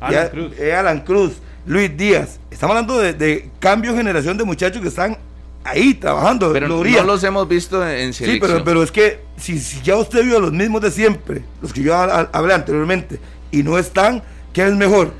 [0.00, 0.52] Alan ya- Cruz.
[0.58, 1.32] eh, Alan Cruz,
[1.68, 2.40] Luis Díaz.
[2.50, 5.18] Estamos hablando de, de cambio de generación de muchachos que están
[5.64, 6.50] ahí trabajando.
[6.52, 7.02] Pero Loría.
[7.02, 8.50] no los hemos visto en Sí, selección.
[8.52, 11.72] pero, pero es que si, si ya usted vio a los mismos de siempre, los
[11.74, 15.12] que yo ha- ha- hablé anteriormente, y no están, ¿qué es mejor?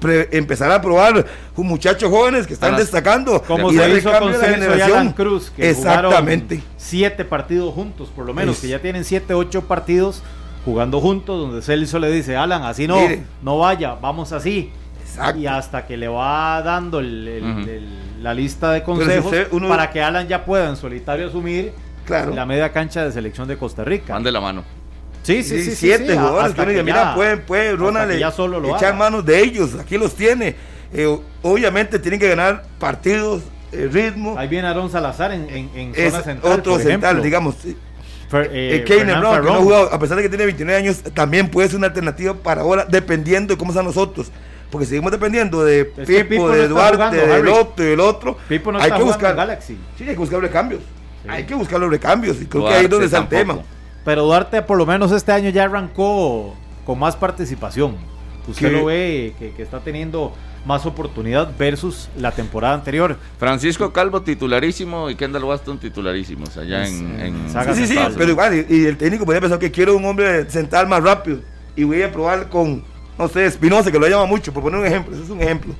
[0.00, 3.98] Pre- empezar a probar con muchachos jóvenes que están Para- destacando Como y se darle
[3.98, 4.92] hizo con a la generación.
[4.92, 6.56] Alan Cruz, que Exactamente.
[6.58, 10.22] jugaron siete partidos juntos, por lo menos, Es- que ya tienen siete, ocho partidos
[10.64, 13.24] jugando juntos, donde Celso le dice, Alan, así no, Mire.
[13.42, 14.70] no vaya, vamos así.
[15.18, 15.40] Exacto.
[15.40, 17.60] Y hasta que le va dando el- el- Ujú.
[17.70, 21.28] el- la lista de si consejos usted- uno- para que Alan ya pueda en solitario
[21.28, 21.72] asumir
[22.04, 22.34] Claro.
[22.34, 24.14] la media cancha de selección de Costa Rica.
[24.14, 24.64] Van de la mano.
[25.22, 28.90] Sí, Sí, siete jugadores que uno dice, mira, puede, puede Ronald ya solo lo echar
[28.90, 28.96] haga.
[28.98, 30.56] manos de ellos, aquí los tiene.
[30.92, 34.38] Eh, obviamente tienen que ganar partidos, eh, ritmo.
[34.38, 36.52] Ahí viene Aaron Salazar en, en, en es zona central.
[36.60, 37.22] otro por central, ejemplo.
[37.24, 37.54] digamos.
[37.62, 37.76] sí.
[38.30, 41.02] Fer- eh, Eh, Brown, que no ha jugado, a pesar de que tiene 29 años,
[41.14, 44.30] también puede ser una alternativa para ahora, dependiendo de cómo están nosotros.
[44.70, 48.36] Porque seguimos dependiendo de Pipo, de Duarte, del otro y del otro.
[48.48, 49.78] Pipo no hay está que buscar en Galaxy.
[49.96, 50.82] Sí, hay que buscar recambios.
[51.22, 51.28] Sí.
[51.30, 52.40] Hay que buscar los recambios.
[52.42, 53.58] Y creo que ahí es donde está el tema.
[54.04, 56.54] Pero Duarte por lo menos este año ya arrancó
[56.84, 57.96] con más participación.
[58.46, 58.72] Usted ¿Qué?
[58.78, 60.32] lo ve que, que está teniendo
[60.64, 63.16] más oportunidad versus la temporada anterior.
[63.38, 68.30] Francisco Calvo titularísimo y Kendall Waston titularísimos allá en, en- Saga Sí, sí, sí, pero
[68.30, 71.40] igual, y, y el técnico podría pensar que quiero un hombre central más rápido.
[71.76, 72.82] Y voy a probar con,
[73.18, 75.14] no sé, Espinosa, que lo llama mucho, por poner un ejemplo.
[75.14, 75.74] Eso es un ejemplo.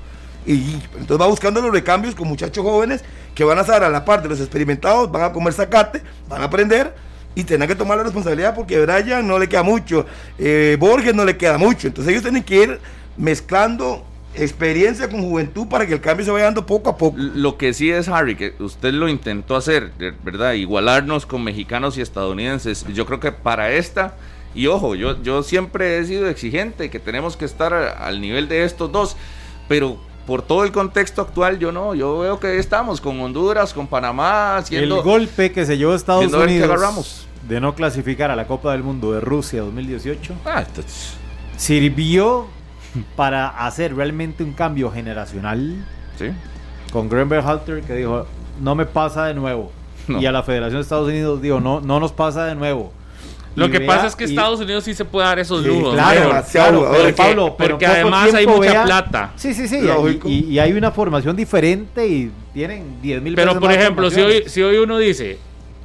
[0.46, 4.04] Y, entonces va buscando los recambios con muchachos jóvenes que van a estar a la
[4.04, 6.94] par de los experimentados, van a comer zacate, van a aprender
[7.34, 10.06] y tendrán que tomar la responsabilidad porque Brian no le queda mucho,
[10.38, 11.86] eh, Borges no le queda mucho.
[11.86, 12.80] Entonces ellos tienen que ir
[13.16, 17.16] mezclando experiencia con juventud para que el cambio se vaya dando poco a poco.
[17.18, 19.92] Lo que sí es, Harry, que usted lo intentó hacer,
[20.24, 20.54] ¿verdad?
[20.54, 22.84] Igualarnos con mexicanos y estadounidenses.
[22.92, 24.14] Yo creo que para esta,
[24.54, 28.64] y ojo, yo, yo siempre he sido exigente, que tenemos que estar al nivel de
[28.64, 29.16] estos dos,
[29.68, 33.86] pero por todo el contexto actual, yo no, yo veo que estamos con Honduras, con
[33.86, 34.96] Panamá, haciendo...
[34.98, 37.26] El golpe que se llevó Estados Unidos agarramos.
[37.48, 41.14] de no clasificar a la Copa del Mundo de Rusia 2018 Ah, entonces,
[41.56, 42.46] sirvió
[43.16, 45.84] para hacer realmente un cambio generacional
[46.18, 46.26] sí.
[46.92, 48.26] con Graham Halter que dijo
[48.60, 49.70] no me pasa de nuevo
[50.08, 50.20] No.
[50.20, 52.92] y a la Federación de Estados Unidos dijo no no nos pasa de nuevo
[53.58, 55.68] Lo que vea- pasa es que y- Estados Unidos sí se puede dar esos Sí,
[55.68, 55.94] lujos.
[55.94, 59.32] Claro, claro, Porque- Pablo, pero porque además hay mucha vea- plata.
[59.36, 59.80] Sí, sí, sí.
[60.24, 64.20] Y, y- y hay una formación diferente y tienen 10 mil Pero por ejemplo, si
[64.20, 65.38] hoy, si hoy uno dice,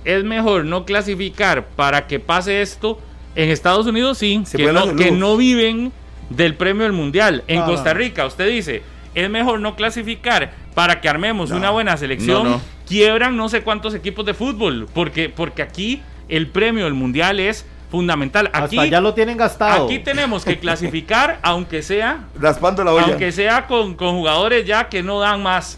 [0.06, 3.00] es mejor no clasificar para que pase esto,
[3.36, 5.92] en Estados Unidos sí, Se que no, que no viven
[6.30, 7.44] del premio del mundial.
[7.48, 7.94] En Costa.
[7.94, 8.82] Rica, usted dice,
[9.16, 11.58] es mejor no clasificar para que armemos No.
[11.58, 12.44] una buena selección.
[12.44, 12.62] No, no.
[12.88, 17.66] Quiebran no sé cuántos equipos de fútbol, porque, porque aquí el premio del mundial es
[17.92, 18.50] fundamental.
[18.54, 19.86] Aquí, Hasta ya lo tienen gastado.
[19.86, 23.06] aquí tenemos que clasificar, aunque sea Raspando la olla.
[23.08, 25.78] aunque sea con, con jugadores ya que no dan más.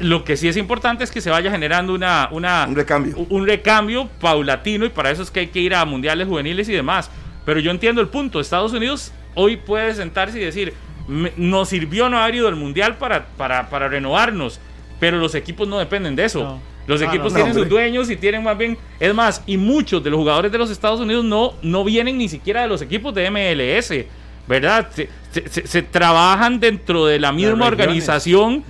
[0.00, 3.16] Lo que sí es importante es que se vaya generando una, una, Un recambio.
[3.30, 6.72] un recambio paulatino y para eso es que hay que ir a mundiales juveniles y
[6.72, 7.10] demás.
[7.46, 8.40] Pero yo entiendo el punto.
[8.40, 10.74] Estados Unidos hoy puede sentarse y decir,
[11.06, 14.58] "Me- nos sirvió no haber ido al mundial para, para, para renovarnos,
[14.98, 16.42] pero los equipos no dependen de eso.
[16.42, 16.73] No.
[16.86, 20.02] Los Ah, equipos no, tienen sus dueños y tienen más bien, es más, y muchos
[20.04, 23.14] de los jugadores de los Estados Unidos no, no vienen ni siquiera de los equipos
[23.14, 24.04] de MLS,
[24.46, 24.88] ¿verdad?
[24.92, 28.62] Se, se- se- se trabajan dentro de la misma organización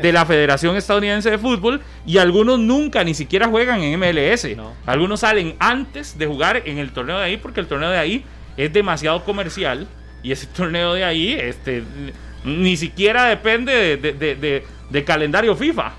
[0.00, 4.56] de la Federación Estadounidense de Fútbol y algunos nunca ni siquiera juegan en MLS.
[4.56, 4.72] No.
[4.86, 8.24] Algunos salen antes de jugar en el torneo de ahí porque el torneo de ahí
[8.56, 9.86] es demasiado comercial
[10.22, 11.82] y ese torneo de ahí este,
[12.44, 15.92] ni siquiera depende de, calendario FIFA,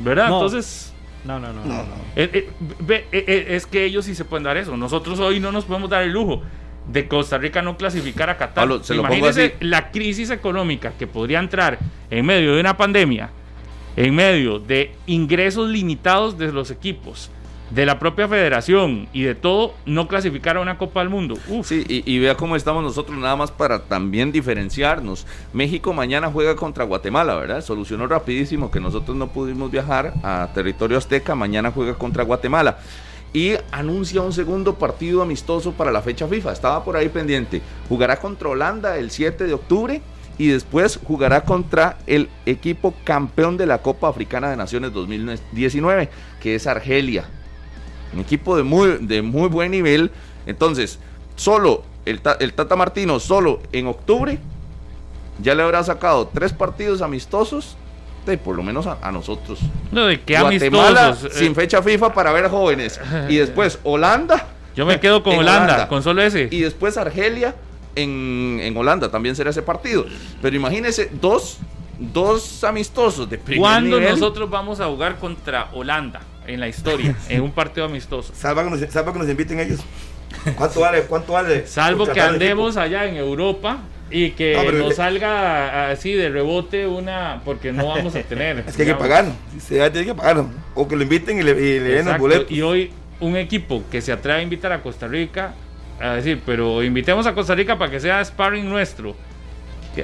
[0.00, 0.26] ¿verdad?
[0.26, 0.87] Entonces...
[1.24, 1.64] No, no, no.
[1.64, 1.94] No, no.
[2.16, 4.76] Eh, eh, eh, es que ellos sí se pueden dar eso.
[4.76, 6.42] Nosotros hoy no nos podemos dar el lujo
[6.88, 8.54] de Costa Rica no clasificar a Qatar.
[8.54, 9.52] Pablo, se así.
[9.60, 11.78] la crisis económica que podría entrar
[12.10, 13.30] en medio de una pandemia,
[13.96, 17.30] en medio de ingresos limitados de los equipos,
[17.70, 21.36] de la propia federación y de todo, no clasificar a una Copa del Mundo.
[21.48, 21.68] Uf.
[21.68, 25.26] Sí, y, y vea cómo estamos nosotros nada más para también diferenciarnos.
[25.52, 27.60] México mañana juega contra Guatemala, ¿verdad?
[27.60, 32.78] Solucionó rapidísimo que nosotros no pudimos viajar a territorio azteca, mañana juega contra Guatemala.
[33.32, 36.52] Y anuncia un segundo partido amistoso para la fecha FIFA.
[36.52, 37.60] Estaba por ahí pendiente.
[37.88, 40.00] Jugará contra Holanda el 7 de octubre
[40.38, 46.08] y después jugará contra el equipo campeón de la Copa Africana de Naciones 2019,
[46.40, 47.28] que es Argelia.
[48.12, 50.10] Un equipo de muy, de muy buen nivel.
[50.46, 50.98] Entonces,
[51.36, 54.38] solo el, el Tata Martino, solo en octubre,
[55.40, 57.76] ya le habrá sacado tres partidos amistosos
[58.26, 59.58] de, por lo menos a, a nosotros.
[59.92, 61.36] No, de que Guatemala amistosos.
[61.36, 63.00] eh, sin fecha FIFA para ver jóvenes.
[63.28, 64.46] Y después Holanda.
[64.74, 65.88] yo me quedo con Holanda, Holanda.
[65.88, 66.48] con solo ese.
[66.50, 67.54] Y después Argelia
[67.94, 69.10] en, en Holanda.
[69.10, 70.04] También será ese partido.
[70.42, 71.58] Pero imagínense, dos,
[71.98, 74.12] dos amistosos de primer ¿Cuándo nivel.
[74.14, 77.14] nosotros vamos a jugar contra Holanda en la historia?
[77.28, 78.32] en un partido amistoso.
[78.34, 79.80] Salva que, nos, salva que nos inviten ellos.
[80.56, 81.02] ¿Cuánto vale?
[81.02, 81.66] ¿Cuánto vale?
[81.66, 83.78] Salvo que el andemos allá en Europa
[84.10, 88.58] y que No, pero- nos salga así de rebote una, porque no vamos a tener.
[88.66, 89.02] Es que hay que digamos.
[89.02, 89.32] pagarlo.
[89.60, 90.50] Se tiene que pagarlo.
[90.74, 92.50] O que lo inviten y le, y le den Exacto, boletos.
[92.50, 95.54] Y hoy un equipo que se atreve a invitar a Costa Rica,
[96.00, 99.16] a decir, pero invitemos a Costa Rica para que sea sparring nuestro.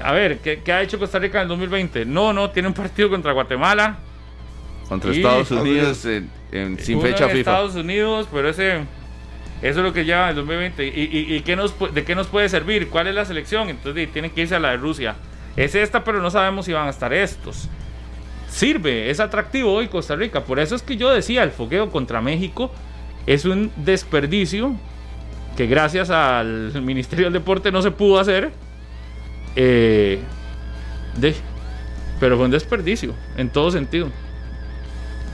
[0.02, 2.04] A ver, ¿qué, qué ha hecho Costa Rica en el 2020?
[2.06, 3.98] No, no, tiene un partido contra Guatemala.
[5.00, 7.38] Contra Y- Estados Unidos en- en- sin uno fecha FIFA.
[7.38, 8.78] Estados Unidos, pero ese
[9.62, 10.86] eso es lo que lleva el 2020.
[10.86, 12.88] ¿Y, y, y qué nos, de qué nos puede servir?
[12.88, 13.70] ¿Cuál es la selección?
[13.70, 15.16] Entonces tienen que irse a la de Rusia.
[15.56, 17.68] Es esta, pero no sabemos si van a estar estos.
[18.48, 20.44] Sirve, es atractivo hoy Costa Rica.
[20.44, 22.70] Por eso es que yo decía, el fogueo contra México
[23.26, 24.74] es un desperdicio
[25.56, 28.50] que gracias al Ministerio del Deporte no se pudo hacer.
[29.56, 30.18] Eh,
[31.16, 31.34] de,
[32.20, 34.08] pero fue un desperdicio, en todo sentido.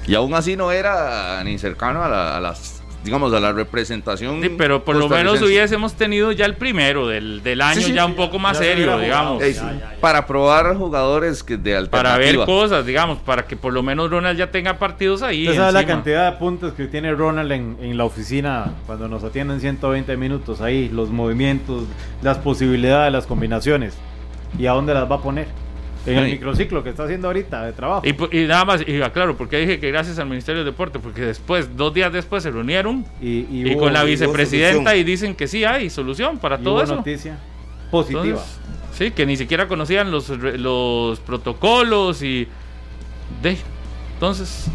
[0.06, 4.42] Y aún así no era ni cercano a, la- a las, digamos, a la representación.
[4.42, 7.92] Sí, pero por lo menos hubiésemos tenido ya el primero del, del año, Sí, sí,
[7.92, 9.34] ya un poco más Ya se serio, digamos.
[9.34, 9.42] jugado.
[9.42, 9.60] Ey, sí.
[10.00, 12.46] Para probar jugadores que de Para ver alternativa.
[12.46, 15.46] cosas, digamos, para que por lo menos Ronald ya tenga partidos ahí.
[15.46, 19.22] Usted sabe la cantidad de puntos que tiene Ronald en, en la oficina cuando nos
[19.24, 21.84] atienden 120 minutos ahí, los movimientos,
[22.22, 23.94] las posibilidades, las combinaciones.
[24.58, 25.46] ¿Y a dónde las va a poner?
[26.06, 28.02] En el microciclo que está haciendo ahorita de trabajo.
[28.06, 31.76] Y, nada más, y aclaro, porque dije que gracias al Ministerio del Deporte, porque después,
[31.76, 35.46] dos días después se reunieron y, y y, hubo- con la vicepresidenta y dicen que
[35.46, 36.96] sí hay solución para todo hubo eso.
[36.96, 37.36] noticia
[37.90, 38.24] positiva.
[38.24, 38.58] Entonces,
[38.94, 42.48] sí, que ni siquiera conocían los, los protocolos y.
[43.42, 43.56] De,
[44.14, 44.66] entonces,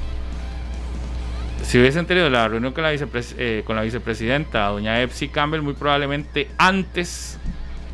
[1.63, 5.61] si hubiesen tenido la reunión con la, vicepres- eh, con la vicepresidenta, doña Epsi Campbell,
[5.61, 7.39] muy probablemente antes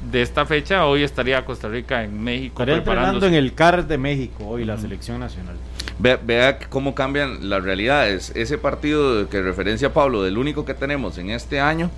[0.10, 2.54] de esta fecha, hoy estaría Costa Rica en México.
[2.64, 5.56] Estaría entrenando en el CAR de México hoy, la selección nacional.
[6.00, 8.32] Vea, vea cómo cambian las realidades.
[8.36, 11.92] Ese partido que referencia Pablo, del único que tenemos en este año,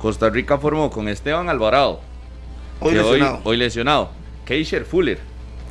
[0.00, 2.00] Costa Rica formó con Esteban Alvarado,
[2.80, 3.34] Hoy lesionado.
[3.36, 4.10] hoy, hoy lesionado.
[4.46, 5.18] Keisher Fuller,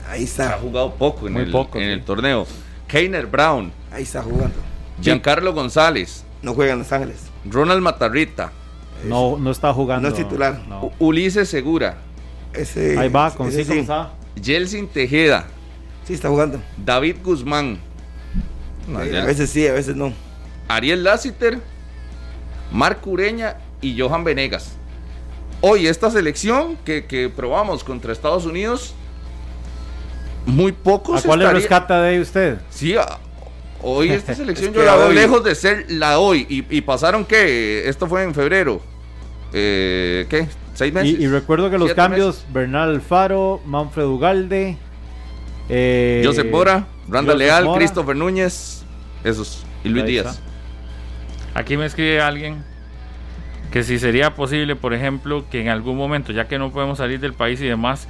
[0.07, 0.57] Ahí ha está.
[0.59, 1.91] jugado poco en, Muy el, poco, en sí.
[1.91, 2.45] el torneo.
[2.87, 4.55] Keiner Brown, Ahí está jugando.
[5.01, 7.29] Giancarlo González, No juega en Los Ángeles.
[7.45, 8.51] Ronald Matarrita,
[9.05, 10.09] No, no está jugando.
[10.09, 10.61] No es titular.
[10.67, 10.91] no.
[10.99, 11.97] Ulises Segura,
[12.53, 13.87] Ese, Ahí va, con ese sí.
[14.43, 15.45] Jelsin Tejeda,
[16.05, 16.59] Sí, está jugando.
[16.77, 17.79] David Guzmán,
[18.87, 20.11] no, Eh, a veces sí, a veces no.
[20.67, 21.59] Ariel Lassiter,
[22.71, 24.73] Marco Ureña y Johan Venegas.
[25.61, 28.93] Hoy esta selección que, que probamos contra Estados Unidos,
[30.45, 32.57] muy pocos ¿A cuál le estaría- rescata de ahí usted?
[32.71, 33.19] Sí, a-
[33.83, 36.47] hoy esta selección Es yo la veo hoy- lejos de ser la hoy.
[36.49, 38.81] Y, y pasaron que esto fue en febrero.
[39.53, 40.47] Eh, ¿Qué?
[40.73, 41.19] ¿Seis meses?
[41.19, 42.53] Y, y recuerdo que los cambios, meses.
[42.53, 44.77] Bernal Alfaro, Manfred Ugalde,
[45.69, 47.77] eh, Joseph Bora, Randa Leal, Mora.
[47.79, 48.83] Christopher Núñez,
[49.23, 49.65] esos.
[49.83, 50.25] Y Luis Ahí Díaz.
[50.37, 51.59] está.
[51.59, 52.63] Aquí me escribe alguien
[53.71, 57.19] que si sería posible, por ejemplo, que en algún momento, ya que no podemos salir
[57.19, 58.07] del país y demás,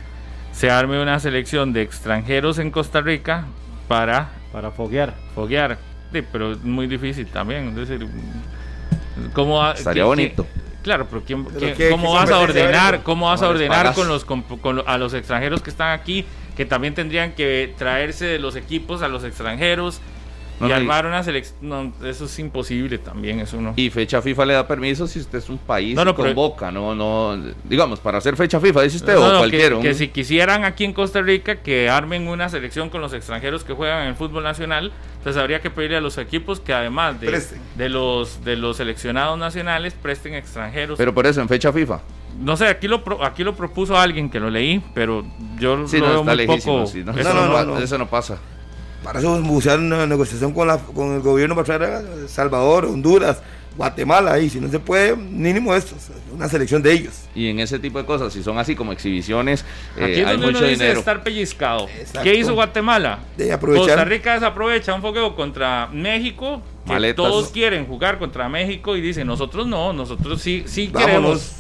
[0.51, 3.45] se arme una selección de extranjeros en Costa Rica
[3.87, 5.15] para para foguear.
[5.33, 5.77] foguear.
[6.11, 7.69] Sí, pero es muy difícil también.
[7.69, 8.05] Es decir,
[9.33, 10.43] ¿cómo Estaría qué- bonito.
[10.53, 13.03] qué- claro, pero ¿quién- Pero quién- qué- ¿cómo qué vas a ordenar?
[13.03, 15.69] ¿Cómo vas a ¿Cómo les ordenar con los, con- con lo- a los extranjeros que
[15.69, 16.25] están aquí?
[16.55, 20.01] Que también tendrían que traerse de los equipos a los extranjeros
[20.61, 21.57] No, y no, y- armar una selección.
[21.61, 23.73] No, eso es imposible también, eso no.
[23.75, 26.71] Y fecha FIFA le da permiso si usted es un país No, no, pero- convoca,
[26.71, 29.79] no, no, digamos, para hacer fecha FIFA, dice usted, No, o no, cualquiera.
[29.79, 33.73] Que, si quisieran aquí en Costa Rica que armen una selección con los extranjeros que
[33.73, 37.27] juegan en el fútbol nacional, entonces habría que pedirle a los equipos que además de,
[37.27, 37.59] Presten.
[37.75, 40.97] de los de los seleccionados nacionales presten extranjeros.
[40.97, 42.01] Pero por eso, en fecha FIFA.
[42.39, 45.23] no sé, aquí lo pro- aquí lo propuso alguien que lo leí, pero
[45.59, 46.75] yo Sí, lo no, veo está muy lejísimo.
[46.77, 46.87] poco.
[46.87, 47.77] sí, no, eso, no, no, no, pa- no.
[47.79, 48.39] eso no pasa.
[49.03, 53.41] Para eso buscar una negociación con, la, con el gobierno para traer a Salvador, Honduras,
[53.75, 55.95] Guatemala, y si no se puede, mínimo esto,
[56.31, 57.13] una selección de ellos.
[57.33, 59.65] Y en ese tipo de cosas, si son así como exhibiciones,
[59.97, 60.99] eh, Aquí es hay donde uno mucho dice dinero.
[60.99, 61.87] estar pellizcado.
[61.89, 62.21] Exacto.
[62.21, 63.19] ¿Qué hizo Guatemala?
[63.37, 63.87] De aprovechar.
[63.87, 66.61] Costa Rica desaprovecha un fogueo contra México.
[66.85, 67.15] Que Maletas.
[67.25, 71.09] todos quieren jugar contra México y dicen, nosotros no, nosotros sí, sí Vámonos.
[71.11, 71.51] queremos.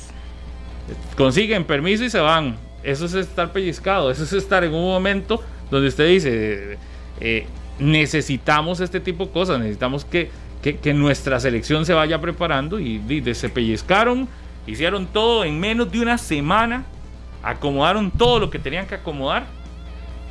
[1.15, 2.57] Consiguen permiso y se van.
[2.83, 6.77] Eso es estar pellizcado, eso es estar en un momento donde usted dice,
[7.21, 7.45] eh,
[7.79, 10.29] necesitamos este tipo de cosas, necesitamos que,
[10.61, 14.27] que- nuestra selección se vaya preparando y, y se pellizcaron,
[14.67, 16.83] hicieron todo en menos de una semana,
[17.43, 19.45] acomodaron todo lo que tenían que acomodar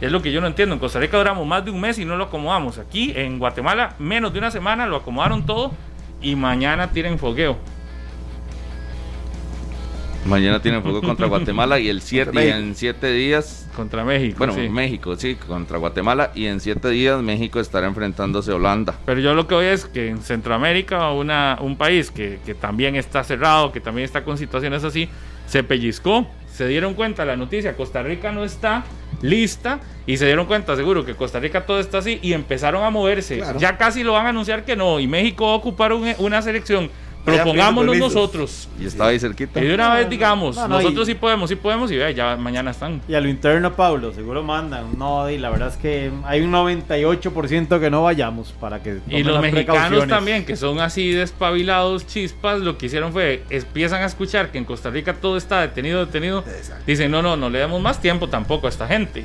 [0.00, 0.74] Es lo que yo no entiendo.
[0.74, 2.79] En Costa Rica duramos más de un mes y no lo acomodamos.
[2.79, 5.72] Aquí en Guatemala, menos de una semana, lo acomodaron todo
[6.22, 7.59] y mañana tienen fogueo.
[10.26, 14.37] Mañana tienen juego contra Guatemala y el siete, y en siete días, Contra México.
[14.38, 14.68] bueno, sí.
[14.68, 18.94] México, sí, contra Guatemala y en siete días México estará enfrentándose a Holanda.
[19.06, 22.96] Pero yo lo que voy es que en Centroamérica, una, un país que, que también
[22.96, 25.09] está cerrado, que también está con situaciones así,
[25.46, 26.26] se pellizcó.
[26.52, 28.85] Se dieron cuenta la noticia, Costa Rica no está
[29.22, 32.90] lista y se dieron cuenta, seguro, que Costa Rica todo está así y empezaron a
[32.90, 33.38] moverse.
[33.38, 33.59] Claro.
[33.59, 36.42] Ya casi lo van a anunciar que no y México va a ocupar un- una
[36.42, 36.90] selección.
[37.24, 38.14] Permisos.
[38.14, 38.68] nosotros.
[38.80, 39.61] Y estaba ahí cerquita.
[39.61, 42.11] Y de una vez digamos, no, no, nosotros y- sí podemos, sí podemos y vea,
[42.11, 43.00] ya mañana están.
[43.09, 44.98] Y a lo interno, Pablo, seguro mandan.
[44.98, 49.00] No, y la verdad es que hay un 98% que no vayamos para que.
[49.09, 54.06] Y los mexicanos también, que son así despabilados, chispas, lo que hicieron fue, empiezan a
[54.06, 56.40] escuchar que en Costa Rica todo está detenido, detenido.
[56.46, 56.85] Exacto.
[56.87, 59.24] Dicen, no, no, no le damos más tiempo tampoco a esta gente.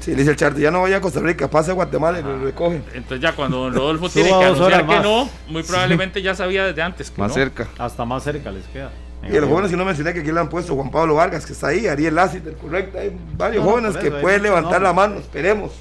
[0.00, 2.22] Sí, le dice el charte, ya no vaya a Costa Rica, pase a Guatemala y
[2.22, 2.82] lo recoge.
[2.94, 5.02] Entonces ya cuando don Rodolfo tiene que anunciar que más.
[5.02, 7.34] no, muy probablemente ya sabía desde antes que Más no.
[7.34, 7.68] cerca.
[7.78, 8.90] Hasta más cerca les queda.
[9.22, 11.54] Y los jóvenes, si no mencioné que aquí le han puesto Juan Pablo Vargas, que
[11.54, 12.98] está ahí, Ariel Lassiter, correcto.
[12.98, 15.72] Hay varios No, jóvenes que pueden levantar la mano, esperemos.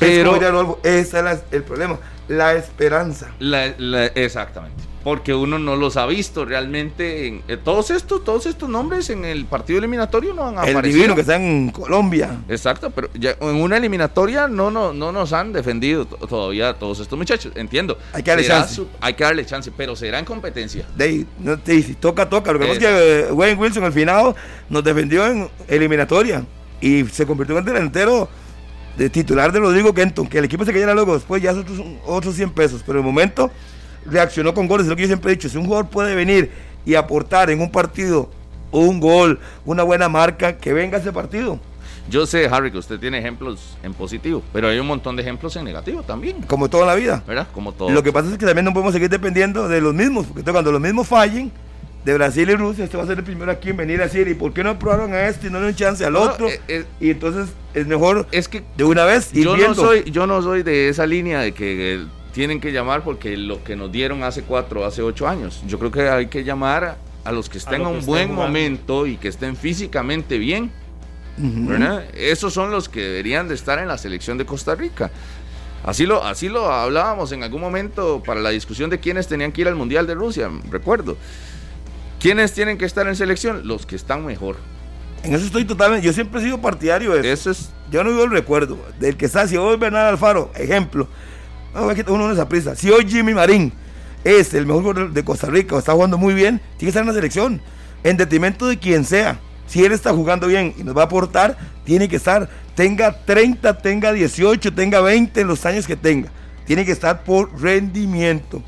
[0.00, 3.28] Pero- Pero, ese es la- el problema, la esperanza.
[3.38, 4.82] La- la- exactamente.
[5.06, 7.28] Porque uno no los ha visto realmente.
[7.28, 10.94] En, eh, todos estos, todos estos nombres en el partido eliminatorio no han El aparecido.
[10.96, 12.40] divino que está en Colombia.
[12.48, 16.98] Exacto, pero ya en una eliminatoria no, no, no nos han defendido to- todavía todos
[16.98, 17.52] estos muchachos.
[17.54, 17.96] Entiendo.
[18.12, 18.74] Hay que darle Será chance.
[18.74, 20.84] su- hay que darle chance, pero será en competencia.
[20.96, 22.52] De ahí, no te dice, toca, toca.
[22.52, 24.34] Lo que pasa es que eh, Wayne Wilson al final
[24.68, 26.44] nos defendió en eliminatoria
[26.80, 28.28] y se convirtió en el delantero
[28.98, 31.80] de titular de Rodrigo Kenton, que el equipo se cayera luego después ya es otros,
[32.06, 33.52] otros 100 pesos, pero en el momento
[34.10, 36.50] reaccionó con goles, es lo que yo siempre he dicho, si un jugador puede venir
[36.84, 38.30] y aportar en un partido
[38.70, 41.58] un gol, una buena marca, que venga ese partido,
[42.08, 45.56] Yo sé, Harry, que usted tiene ejemplos en positivo, pero hay un montón de ejemplos
[45.56, 47.22] en negativo también, como toda la vida.
[47.26, 47.48] ¿verdad?
[47.52, 47.90] Como todo.
[47.90, 50.70] Lo que pasa es que también no podemos seguir dependiendo de los mismos, porque cuando
[50.70, 51.50] los mismos fallen,
[52.06, 54.28] de Brasil y Rusia, este va a ser el primero aquí en venir a decir,
[54.28, 56.48] ¿y por qué no probaron a este y no le dieron chance al otro?
[56.48, 60.08] eh, eh, y entonces es mejor es que de una vez ir yo no soy,
[60.08, 63.76] yo no soy de esa línea de que eh, tienen que llamar porque lo que
[63.76, 65.62] nos dieron hace cuatro, hace ocho años.
[65.66, 68.42] Yo creo que hay que llamar a los que estén que un estén buen jugando.
[68.42, 70.70] momento y que estén físicamente bien.
[71.38, 71.66] Ujú.
[71.66, 72.04] ¿verdad?
[72.14, 75.10] Esos son los que deberían de estar en la selección de Costa Rica.
[75.82, 79.62] Así lo, así lo hablábamos en algún momento para la discusión de quiénes tenían que
[79.62, 81.16] ir al Mundial de Rusia, recuerdo.
[82.20, 83.66] ¿Quiénes tienen que estar en selección?
[83.66, 84.56] Los que están mejor.
[85.22, 87.50] En eso estoy totalmente, yo siempre he sido partidario de eso.
[87.50, 91.08] Eso es Yo no vivo el recuerdo del que está, si hoy Bernal Alfaro, ejemplo,
[92.08, 93.72] uno no esa prisa, si hoy Jimmy Marín
[94.24, 97.02] es el mejor jugador de Costa Rica o está jugando muy bien, tiene que estar
[97.02, 97.60] en la selección,
[98.02, 99.38] en detrimento de quien sea.
[99.66, 103.78] Si él está jugando bien y nos va a aportar, tiene que estar, tenga 30,
[103.78, 106.30] tenga 18, tenga 20 en los años que tenga.
[106.66, 108.62] Tiene que estar por rendimiento.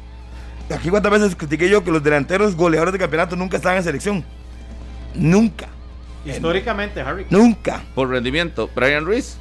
[0.75, 4.25] Aquí cuántas veces critiqué yo que los delanteros goleadores de campeonato nunca estaban en selección.
[5.15, 5.69] Nunca,
[6.25, 7.27] Históricamente, Harry.
[7.31, 7.83] nunca.
[7.95, 8.69] por rendimiento.
[8.75, 9.39] Brian Ruiz,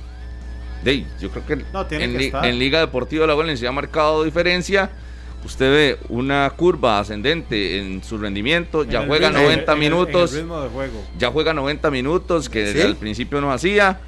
[0.83, 2.45] de, yo creo que, No, tiene en, que li- estar.
[2.45, 4.89] en Liga Deportiva La Valencia ha marcado diferencia.
[5.45, 9.83] Usted ve una curva ascendente en su rendimiento, ya En juega ritmo- 90 en el-
[9.87, 10.33] en el minutos.
[10.33, 11.03] ritmo de juego.
[11.17, 12.81] ya juega 90 minutos, que Sí.
[12.81, 13.99] al principio no hacía.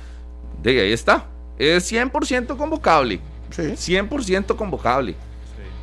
[0.62, 1.25] De ahí está.
[1.58, 3.19] Es 100% convocable.
[3.51, 3.75] Sí.
[3.77, 5.15] 100% convocable.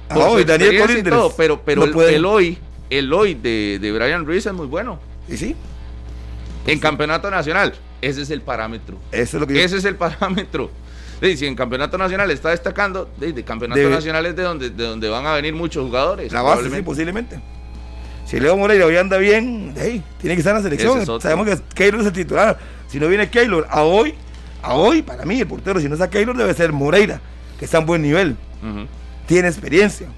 [0.08, 2.14] Ah, su hoy Daniel Colindres todo, pero pero no el, puede.
[2.16, 2.58] el hoy,
[2.90, 4.98] el hoy de, de Brian Ruiz es muy bueno.
[5.28, 5.56] Y sí,
[6.66, 8.98] En campeonato nacional, ese es el parámetro.
[9.12, 10.70] eso es lo que yo- Ese es el parámetro.
[11.20, 14.84] Si en campeonato nacional está destacando, de, de campeonato Debe- nacional es de donde, de
[14.84, 16.30] donde van a venir muchos jugadores.
[16.30, 17.40] La base, sí, posiblemente.
[18.26, 21.00] Si Leo Moreira hoy anda bien, hey, tiene que estar en la selección.
[21.00, 21.22] Es.
[21.22, 22.58] Sabemos que Keylor es el titular.
[22.88, 24.14] Si no viene Keylor, a hoy,
[24.62, 27.20] a hoy, para mí, el portero, si no está Keylor, debe ser Moreira,
[27.58, 28.36] que está en buen nivel,
[29.26, 30.08] tiene experiencia.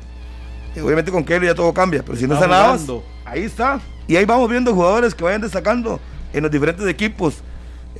[0.74, 3.04] Y obviamente con Keylor ya todo cambia, pero si no Está jugando.
[3.24, 3.80] ahí está.
[4.08, 6.00] Y ahí vamos viendo jugadores que vayan destacando
[6.32, 7.42] en los diferentes equipos.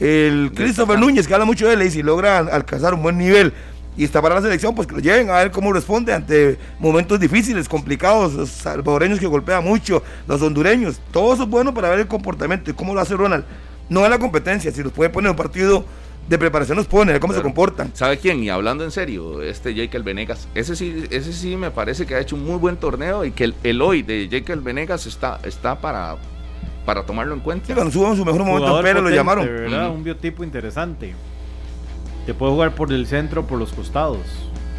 [0.00, 0.98] El Christopher.
[0.98, 3.52] Núñez, que habla mucho de él, y si logra alcanzar un buen nivel
[3.96, 7.18] y está para la selección, pues que lo lleven a ver cómo responde ante momentos
[7.18, 11.00] difíciles, complicados, los salvadoreños que golpean mucho, los hondureños.
[11.10, 13.44] Todo eso es bueno para ver el comportamiento y cómo lo hace Ronald.
[13.88, 15.84] No en la competencia, si los puede poner en un partido
[16.28, 17.90] de preparación, los pone, cómo se comportan.
[17.94, 18.40] ¿Sabe quién?
[18.44, 20.46] Y hablando en serio, este Jekyll Venegas.
[20.54, 23.44] Ese sí, ese sí me parece que ha hecho un muy buen torneo y que
[23.44, 26.18] el, el hoy de Jekyll Venegas está, está para,
[26.88, 27.66] para tomarlo en cuenta.
[27.66, 29.44] Sí, cuando suban su mejor momento, Jugador pero lo llamaron.
[29.44, 29.90] ¿verdad?
[29.90, 31.12] Un biotipo interesante.
[32.24, 34.20] Te puede jugar por el centro, por los costados.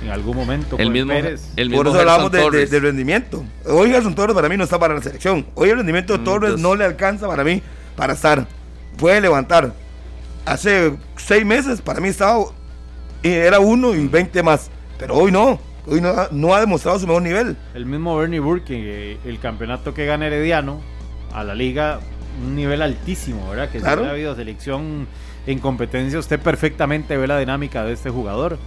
[0.04, 0.76] En algún momento.
[0.80, 1.52] El mismo, Pérez.
[1.56, 2.72] el mismo Por eso Gerson hablamos de, de- Torres.
[2.72, 3.44] de rendimiento.
[3.68, 5.46] Hoy Gerson Torres para mí no está para la selección.
[5.54, 7.62] Hoy el rendimiento de Mm, Torres entonces- no le alcanza para mí
[7.96, 8.48] para estar.
[8.98, 9.72] Puede levantar.
[10.48, 12.44] Hace seis meses para mí estaba
[13.22, 14.72] y era uno y 20 más.
[14.98, 15.60] Pero hoy no.
[15.86, 17.56] Hoy no, ha- no ha demostrado su mejor nivel.
[17.76, 18.74] El mismo Bernie Burke,
[19.14, 20.82] eh, el campeonato que gana Herediano
[21.34, 22.00] a la liga,
[22.46, 23.70] un nivel altísimo, ¿verdad?
[23.70, 24.04] Que Claro.
[24.04, 25.08] si ha habido selección
[25.48, 28.58] en competencia, usted perfectamente ve la dinámica de este jugador.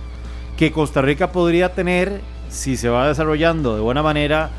[0.57, 4.51] Que Costa Rica podría tener, si se va desarrollando de buena manera,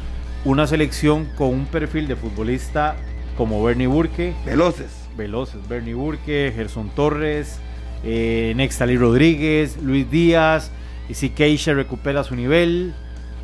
[0.46, 2.96] una selección con un perfil de futbolista
[3.38, 4.88] como Bernie Burke, Veloces.
[5.16, 7.60] veloces, Bernie Burke, Gerson Torres,
[8.04, 10.72] eh, Nextalí Rodríguez, Luis Díaz,
[11.10, 12.94] y si Keisha recupera su nivel,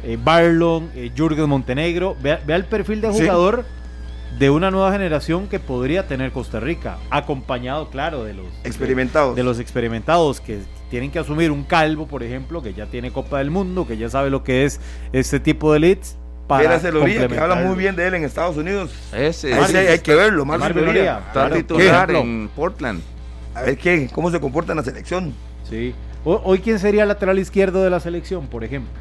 [0.03, 3.19] eh, Barlon, eh, Jürgen Montenegro, vea, vea el perfil de Sí.
[4.37, 9.35] De una nueva generación que podría tener Costa Rica, acompañado, claro, de los Experimentados.
[9.35, 10.59] de los experimentados que
[10.89, 14.09] tienen que asumir un calvo, por ejemplo, que ya tiene Copa del Mundo, que ya
[14.09, 14.79] sabe lo que es
[15.11, 16.15] este tipo de leads.
[16.47, 18.89] Para Vera Loría, que habla muy bien de él en Estados Unidos.
[19.13, 21.01] Ese sí hay, que verlo, Marvin Marvin Loría.
[21.13, 21.17] Loría.
[21.19, 23.01] está Claro, titular en Portland.
[23.53, 25.33] A ver qué, cómo se comporta en la selección.
[25.69, 25.93] Sí.
[26.25, 28.91] Ho- Hoy, ¿quién sería el lateral izquierdo de la selección, por ejemplo?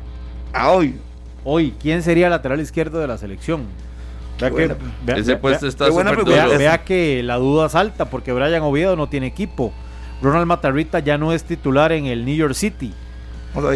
[0.53, 0.97] A hoy.
[1.43, 3.63] Hoy, ¿quién sería el lateral izquierdo de la selección?
[4.41, 6.45] Vea, que, buena- vea- Ese vea- puesto vea- está qué buena súper pregunta.
[6.47, 6.59] duro.
[6.59, 9.73] vea- vea que la duda salta porque Brian Oviedo no tiene equipo.
[10.23, 12.93] Ronald Matarrita ya no es titular en el New York City.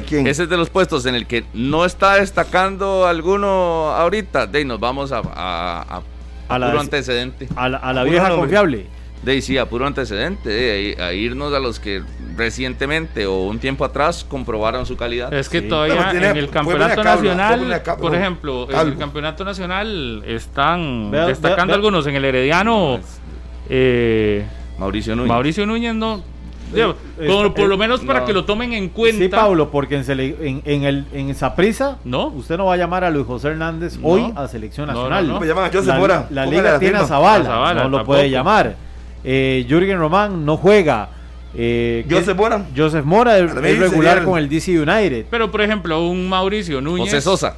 [0.06, 0.26] Quién.
[0.28, 4.46] Ese es de los puestos en el que no está destacando alguno ahorita.
[4.46, 6.02] De ahí nos vamos a, a, a-
[6.48, 7.48] A la puro antecedente.
[7.56, 8.40] A la, a la Puro vieja nombre.
[8.42, 8.86] confiable.
[9.22, 10.48] De ahí sí, a puro antecedente.
[10.50, 12.02] de ahí a irnos a los que
[12.36, 15.32] recientemente o un tiempo atrás comprobaron su calidad.
[15.32, 15.68] Es que Sí.
[15.68, 18.18] todavía tiene- en el campeonato a nacional, a por no.
[18.18, 18.92] ejemplo, en Algo.
[18.92, 22.04] el campeonato nacional están Vea- destacando algunos.
[22.08, 22.98] En el Herediano,
[23.68, 24.44] eh,
[24.78, 25.28] Mauricio Núñez.
[25.28, 26.22] Mauricio Núñez no.
[26.74, 28.26] digo, Eh, por, eh, por lo menos para no.
[28.26, 29.18] que lo tomen en cuenta.
[29.22, 32.28] Sí, Pablo, porque en, sele- en, en el, en Saprissa, No.
[32.28, 34.08] usted no va a llamar a Luis José Hernández No.
[34.08, 35.28] hoy a selección No, no, nacional.
[35.28, 35.44] no.
[35.46, 37.04] Llaman a Joseph la, la Póngale liga la tiene a.
[37.06, 38.04] Zavala, A Zavala, no lo tampoco.
[38.16, 38.74] puede llamar.
[39.24, 41.08] Eh, Jürgen Román no juega.
[41.54, 42.64] Eh, ¿qué- Joseph Mora.
[42.76, 45.26] Joseph Mora es, es regular el- con el DC United.
[45.30, 47.06] Pero por ejemplo, un Mauricio Núñez.
[47.10, 47.56] José Sosa.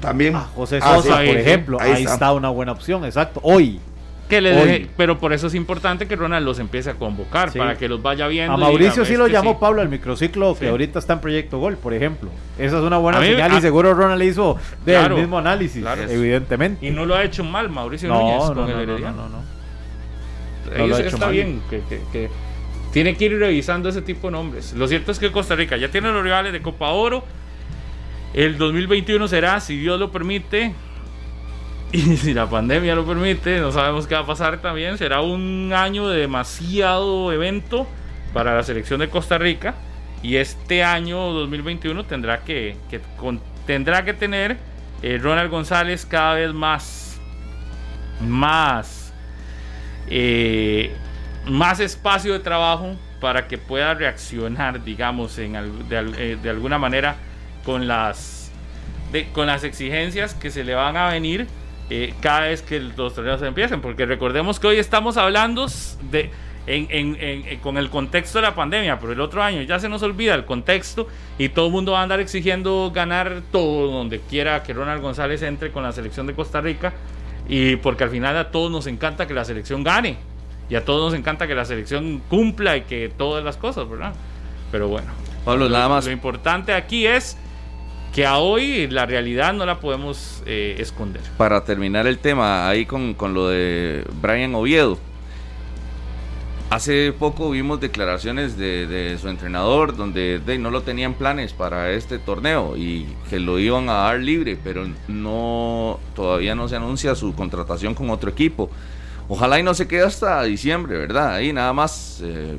[0.00, 0.34] También.
[0.36, 2.14] Ah, José Ah, Sosa, sí, por ejemplo, ahí, Ahí está.
[2.14, 2.32] está.
[2.32, 3.40] una buena opción, exacto.
[3.42, 3.80] Hoy.
[4.28, 7.58] Que le deje- pero por eso es importante que Ronald los empiece a convocar, Sí.
[7.58, 8.54] para que los vaya viendo.
[8.54, 9.56] A Mauricio diga, sí "Es lo llamó sí".
[9.60, 12.30] Pablo al microciclo, que ahorita está en Proyecto Gol, por ejemplo.
[12.58, 14.56] Esa es una buena mí- señal a- y seguro Ronald hizo
[14.86, 16.02] del Claro, mismo análisis, claro.
[16.08, 16.86] evidentemente.
[16.86, 19.16] Y no lo ha hecho mal Mauricio no, Núñez no, con no, el no, Herediano.
[19.24, 19.61] no, no.
[20.76, 21.32] No está mal.
[21.32, 22.30] bien, que, que- que
[22.92, 24.72] tiene que ir revisando ese tipo de nombres.
[24.74, 27.24] Lo cierto es que Costa Rica ya tiene los rivales de Copa Oro.
[28.34, 30.72] El 2021 será, si Dios lo permite,
[31.92, 35.72] y si la pandemia lo permite, no sabemos qué va a pasar también, será un
[35.74, 37.86] año de demasiado evento
[38.32, 39.74] para la selección de Costa Rica.
[40.22, 44.56] Y este año 2021 tendrá que, que con- tendrá que tener
[45.02, 47.20] eh, Ronald González cada vez más,
[48.20, 49.01] más
[50.08, 50.92] eh,
[51.46, 55.52] más espacio de trabajo para que pueda reaccionar, digamos, en
[55.88, 57.16] de, eh, de alguna manera
[57.64, 58.50] con las,
[59.12, 61.46] de- con las exigencias que se le van a venir
[61.90, 63.80] eh, cada vez que los torneos empiecen.
[63.80, 65.66] Porque recordemos que hoy estamos hablando
[66.10, 66.30] de,
[66.66, 69.78] en- en- en- en- con el contexto de la pandemia, pero el otro año ya
[69.78, 71.06] se nos olvida el contexto
[71.38, 75.42] y todo el mundo va a andar exigiendo ganar todo donde quiera que Ronald González
[75.42, 76.92] entre con la selección de Costa Rica.
[77.48, 80.16] Y porque al final a todos nos encanta que la selección gane.
[80.68, 84.14] Y a todos nos encanta que la selección cumpla y que todas las cosas, ¿verdad?
[84.70, 85.08] Pero bueno.
[85.44, 86.06] Pablo, lo, nada más.
[86.06, 87.36] Lo importante aquí es
[88.14, 91.22] que a hoy la realidad no la podemos eh, esconder.
[91.36, 94.98] Para terminar el tema ahí con, con lo de Brian Oviedo.
[96.72, 102.18] Hace poco vimos declaraciones de, su entrenador donde de, no lo tenían planes para este
[102.18, 107.34] torneo y que lo iban a dar libre, pero no todavía no se anuncia su
[107.34, 108.70] contratación con otro equipo.
[109.28, 111.34] Ojalá y no se quede hasta diciembre, ¿verdad?
[111.34, 112.56] Ahí nada más eh,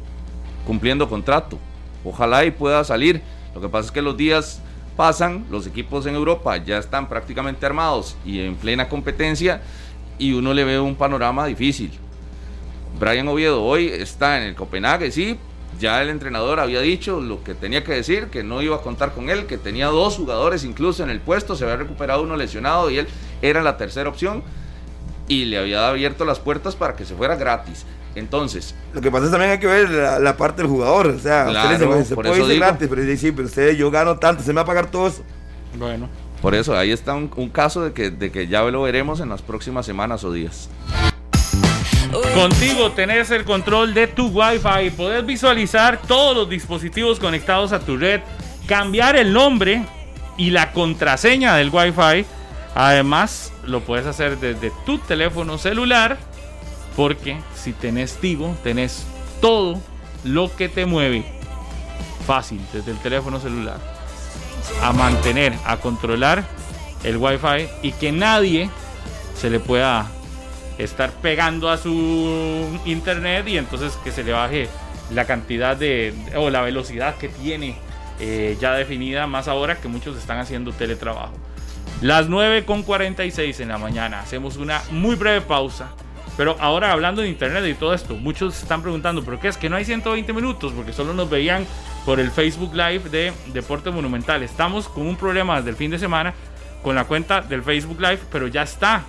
[0.68, 1.58] cumpliendo contrato.
[2.06, 3.20] Ojalá y pueda salir.
[3.56, 4.62] Lo que pasa es que los días
[4.96, 9.64] pasan, los equipos en Europa ya están prácticamente armados y en plena competencia
[10.20, 12.03] y uno le ve un panorama difícil.
[13.00, 15.38] Brian Oviedo hoy está en el Copenhague, sí,
[15.80, 19.14] ya el entrenador había dicho lo que tenía que decir, que no iba a contar
[19.14, 22.90] con él, que tenía dos jugadores incluso en el puesto, se había recuperado uno lesionado
[22.92, 23.08] y él
[23.42, 24.44] era la tercera opción
[25.28, 27.86] y le había abierto las puertas para que se fuera gratis.
[28.16, 31.08] Entonces, Lo que pasa es también hay que ver la, la parte del jugador.
[31.08, 32.64] O sea, Claro, "Bueno, se por puede irse digo.
[32.66, 35.08] gratis, pero dice, sí, pero usted, yo gano tanto, se me va a pagar todo
[35.08, 35.24] eso.
[35.80, 36.08] Bueno.
[36.40, 39.30] por eso ahí está un, un caso de que, de que ya lo veremos en
[39.30, 40.70] las próximas semanas o días.
[42.34, 47.98] Contigo tenés el control de tu Wi-Fi podés visualizar todos los dispositivos conectados a tu
[47.98, 48.22] red,
[48.68, 49.86] cambiar el nombre
[50.38, 52.26] y la contraseña del Wi-Fi.
[52.76, 56.18] Además, lo puedes hacer desde tu teléfono celular
[56.96, 59.06] porque si tenés Tigo, tenés
[59.42, 59.80] todo
[60.24, 61.26] lo que te mueve.
[62.26, 63.78] fácil desde el teléfono celular
[64.82, 66.44] a mantener, a controlar
[67.04, 68.70] el wifi y que nadie
[69.36, 70.08] se le pueda
[70.78, 74.68] estar pegando a su internet y entonces que se le baje
[75.12, 77.76] la cantidad de o la velocidad que tiene
[78.20, 81.34] eh, ya definida más ahora que muchos están haciendo teletrabajo.
[82.02, 85.90] Las 9 con 46 en la mañana hacemos una muy breve pausa.
[86.36, 89.70] Pero ahora hablando de internet y todo esto, muchos están preguntando, ¿pero qué es que
[89.70, 90.74] no hay 120 minutos?
[90.76, 91.68] Porque solo nos veían
[92.06, 94.42] por el Facebook Live de Deporte Monumental.
[94.42, 96.34] Estamos con un problema desde el fin de semana
[96.82, 99.04] con la cuenta del Facebook Live, pero ya está.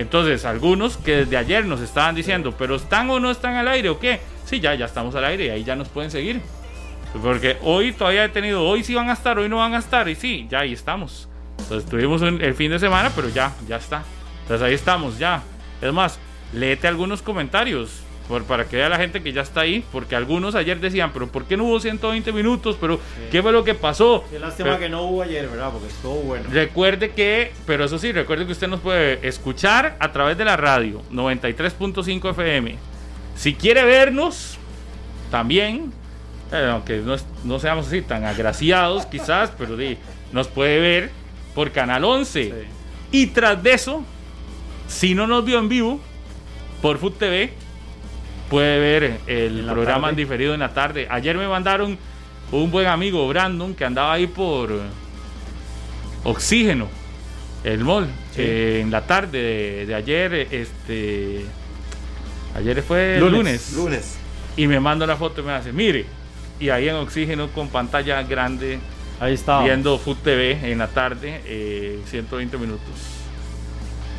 [0.00, 3.90] Entonces, algunos que desde ayer nos estaban diciendo, ¿pero están o no están al aire
[3.90, 4.18] o qué?
[4.46, 6.40] Sí, ya, ya estamos al aire y ahí ya nos pueden seguir.
[7.22, 10.08] Porque hoy todavía he tenido, hoy sí van a estar, hoy no van a estar,
[10.08, 11.28] y sí, ya ahí estamos.
[11.58, 14.02] Entonces tuvimos el fin de semana, pero ya, ya está.
[14.42, 15.42] Entonces ahí estamos, ya.
[15.82, 16.18] Es más,
[16.54, 18.00] léete algunos comentarios
[18.30, 21.26] por, para que vea la gente que ya está ahí, porque algunos ayer decían, pero
[21.26, 22.76] ¿por qué no hubo 120 minutos?
[22.80, 24.24] Pero ¿qué fue lo que pasó?
[24.30, 25.70] Qué lástima que no hubo ayer, ¿verdad?
[25.72, 26.44] Porque estuvo bueno.
[26.48, 30.56] Recuerde que, pero eso sí, recuerde que usted nos puede escuchar a través de la
[30.56, 32.76] radio 93.5 FM.
[33.34, 34.58] Si quiere vernos,
[35.32, 35.92] también,
[36.52, 39.98] eh, aunque no, no, seamos así tan agraciados quizás, pero sí,
[40.30, 41.10] nos puede ver
[41.52, 42.44] por Canal 11.
[42.44, 42.52] Sí.
[43.10, 44.04] Y tras de eso,
[44.86, 46.00] si no nos vio en vivo,
[46.80, 47.52] por Food TV,
[48.50, 51.06] puede ver el programa en diferido en la tarde.
[51.08, 51.96] Ayer me mandaron
[52.50, 54.72] un buen amigo, Brandon, que andaba ahí por
[56.24, 56.88] Oxígeno,
[57.62, 58.42] el mall, sí.
[58.42, 61.44] eh, en la tarde de, de, ayer, este,
[62.56, 64.18] ayer fue lunes, lunes.
[64.56, 66.04] Y me manda la foto y me hace, mire,
[66.58, 68.80] y ahí en Oxígeno con pantalla grande,
[69.20, 73.19] ahí está viendo Food TV en la tarde, eh, 120 minutos.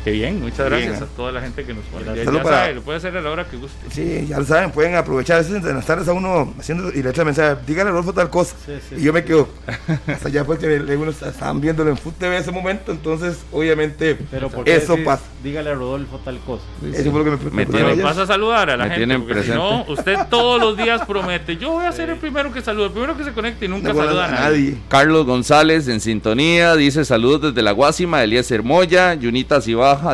[0.04, 1.02] Qué bien, muchas gracias bien.
[1.04, 2.04] a toda la gente que nos pone.
[2.06, 2.58] Ya, ya para...
[2.58, 3.78] sabe, lo puede hacer a la hora que guste.
[3.90, 7.10] Sí, ya lo saben, pueden aprovechar eso en las tardes a uno haciendo y le
[7.10, 8.56] echa mensaje, dígale a Rodolfo tal cosa.
[8.66, 9.48] Sí, sí, y yo me quedo.
[10.08, 14.50] Hasta ya porque algunos estaban viéndolo en Food TV en ese momento, entonces obviamente Pero
[14.64, 15.22] eso pasa.
[15.42, 16.64] Dígale a Rodolfo tal cosa.
[16.92, 19.18] Eso fue lo que me, me, me, me pasa a saludar a la me gente,
[19.20, 22.60] porque si no, usted todos los días promete, yo voy a ser el primero que
[22.60, 24.42] salude, el primero que se conecte y nunca no saluda a nadie.
[24.42, 24.78] nadie.
[24.88, 29.60] Carlos González en sintonía, dice saludos desde la Guásima, Elías Hermoya, Yunita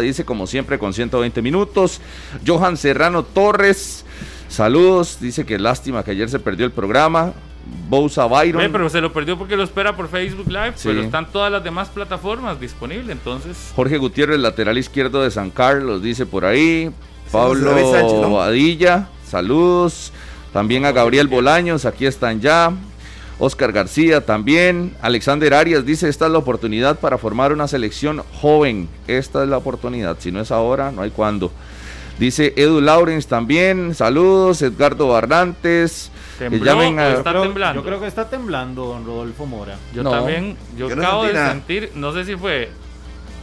[0.01, 2.01] Dice como siempre con 120 minutos.
[2.47, 4.05] Johan Serrano Torres,
[4.49, 5.19] saludos.
[5.21, 7.33] Dice que lástima que ayer se perdió el programa.
[7.89, 8.73] Bousa Byron.
[8.73, 10.89] Pero se lo perdió porque lo espera por Facebook Live, sí.
[10.89, 13.73] pero están todas las demás plataformas disponibles, entonces.
[13.77, 16.91] Jorge Gutiérrez, lateral izquierdo de San Carlos, dice por ahí.
[17.31, 17.75] Pablo
[18.33, 20.13] Badilla, saludos.
[20.53, 22.73] También a Gabriel Bolaños, aquí están ya.
[23.39, 24.95] Oscar García también.
[25.01, 28.89] Alexander Arias dice, esta es la oportunidad para formar una selección joven.
[29.07, 30.17] Esta es la oportunidad.
[30.19, 31.53] Si no es ahora, no hay cuándo.
[32.19, 33.95] Dice Edu Laurens también.
[33.95, 34.61] Saludos.
[34.63, 36.11] Edgardo Barrantes.
[36.39, 37.09] Tembló, a...
[37.15, 37.81] está creo, temblando.
[37.81, 39.77] Yo creo que está temblando, don Rodolfo Mora.
[39.95, 40.11] Yo No.
[40.11, 42.71] también, yo, acabo de sentir, no sé si fue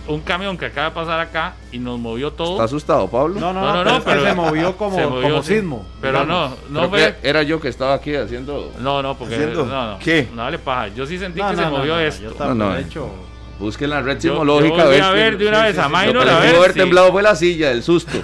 [0.08, 2.52] un camión que acaba de pasar acá y nos movió todo.
[2.54, 3.40] ¿Está asustado, Pablo?
[3.40, 5.54] No, no, No, no, no, no, pero, pero- se movió como, se movió, como sí.
[5.56, 5.86] sismo.
[6.02, 6.52] Pero digamos.
[6.70, 7.16] no, no Creo fue.
[7.24, 8.72] era yo que estaba aquí haciendo.
[8.80, 9.66] No, no, porque ¿Haciendo?
[9.66, 10.00] no, no.
[10.00, 10.28] qué?
[10.36, 10.90] No dale paja.
[10.90, 12.24] Yo sí sentí No, que no, se movió esto.
[12.24, 12.76] Yo también, No, no.
[12.76, 13.10] de hecho,
[13.58, 14.76] Busquen la red sismológica.
[14.80, 16.60] yo volví a ver de una vez a Lo Minor, que a le ver pudo
[16.60, 18.18] haber si- temblado fue la silla, el susto.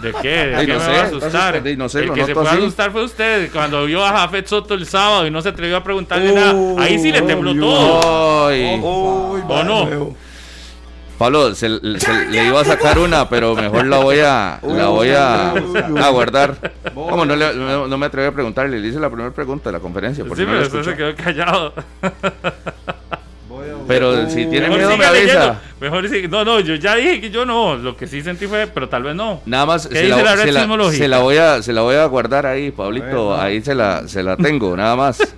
[0.00, 0.28] ¿De qué?
[0.28, 1.56] ¿De Ay, qué no me sé, va a asustar?
[1.56, 4.46] entonces, no sé, el que se fue a asustar fue usted cuando vio a Jafet
[4.46, 6.54] Soto el sábado y no se atrevió a preguntarle nada.
[6.78, 8.46] Ahí sí le tembló todo.
[8.46, 8.80] Ay.
[8.80, 10.14] Uy, ¿O no?
[11.18, 15.10] Pablo, se, se- le iba a sacar una, pero mejor la voy a, la voy
[15.10, 16.72] a, a guardar.
[16.94, 19.72] Como no, le- no, no me atreví a preguntarle, le hice la primera pregunta de
[19.72, 20.22] la conferencia.
[20.24, 21.72] Sí, no pero usted se quedó callado.
[23.48, 25.42] voy a- Pero si tiene miedo, me leyendo.
[25.42, 25.60] avisa.
[25.80, 26.28] Mejor sí.
[26.28, 27.76] No, no, yo ya dije que yo no.
[27.76, 29.40] Lo que sí sentí fue, pero tal vez no.
[29.46, 30.98] Nada más ¿Qué se la se la, sismológica?
[30.98, 33.34] se la voy a, se la voy a guardar ahí, Pablito.
[33.36, 35.18] Ahí se la, se la tengo, nada más.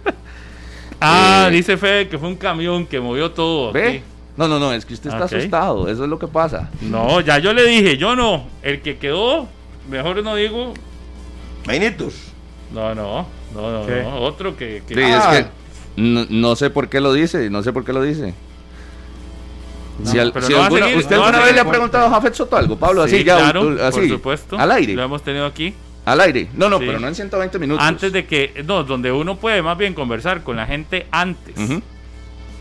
[1.03, 3.73] Ah, Eh, dice Fede que fue un camión que movió todo.
[3.73, 3.89] ¿Ve?
[3.89, 4.03] aquí.
[4.41, 6.71] No, no, no, es que usted está asustado, eso es lo que pasa.
[6.81, 8.45] No, ya yo le dije, yo no.
[8.63, 9.47] El que quedó,
[9.91, 10.73] mejor no digo.
[11.67, 12.15] Mainitos.
[12.73, 14.03] No, no, no, no, ¿Qué?
[14.03, 14.17] no.
[14.23, 14.83] Otro que.
[14.89, 15.31] que- Sí, Ah.
[15.39, 15.51] es que
[15.97, 18.33] no, no sé por qué lo dice, no sé por qué lo dice.
[20.05, 21.69] si al- pero si no va a alguna- seguir, ¿Usted no alguna vez le ha
[21.69, 23.07] preguntado a Jafet Soto algo, Pablo?
[23.07, 24.59] Sí, así ya, claro, u- así, por supuesto.
[24.59, 25.75] al aire, Lo hemos tenido aquí.
[26.07, 26.49] al aire.
[26.55, 26.85] No, no, Sí.
[26.87, 27.85] pero no en 120 minutos.
[27.87, 28.65] Antes de que.
[28.67, 31.55] No, donde uno puede más bien conversar con la gente antes.
[31.59, 31.83] Ujú.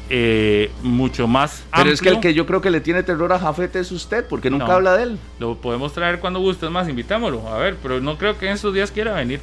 [0.10, 2.32] Eh, mucho más Pero es que el amplio.
[2.32, 4.72] que yo creo que le tiene terror a Jafet es usted, porque nunca No.
[4.74, 5.20] habla de él.
[5.40, 7.48] Lo podemos traer cuando guste, es más, invitémoslo.
[7.48, 9.40] A ver, pero no creo que en estos días quiera venir.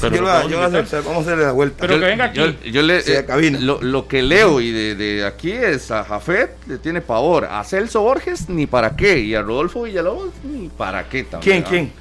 [0.00, 1.76] Pero yo lo yo vamos a hacerle la vuelta.
[1.80, 2.38] Pero yo, que venga aquí.
[2.38, 3.58] Yo, yo le, Sí, a eh, cabina.
[3.60, 7.46] lo, lo que leo y de, de aquí es a Jafet le tiene pavor.
[7.46, 9.20] A Celso Borges ni para qué.
[9.20, 11.62] Y a Rodolfo Villalobos ni para qué también.
[11.62, 11.92] ¿Quién, ¿ah?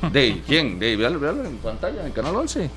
[0.00, 0.12] quién?
[0.12, 0.78] De, ¿Quién?
[0.78, 2.70] De, véalo, véalo en pantalla, en Canal 11.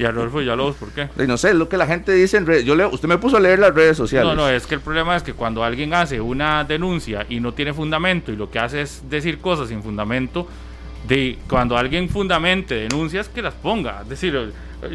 [0.00, 1.08] Y a Rodolfo Villalobos, ¿por qué?
[1.22, 2.64] Y no sé, es lo que la gente dice en redes.
[2.64, 4.28] Yo leo, usted me puso a leer las redes sociales.
[4.34, 7.52] No, no, es que el problema es que cuando alguien hace una denuncia y no
[7.52, 10.48] tiene fundamento y lo que hace es decir cosas sin fundamento,
[11.06, 14.00] de cuando alguien fundamente denuncias que las ponga.
[14.02, 14.52] Es decir,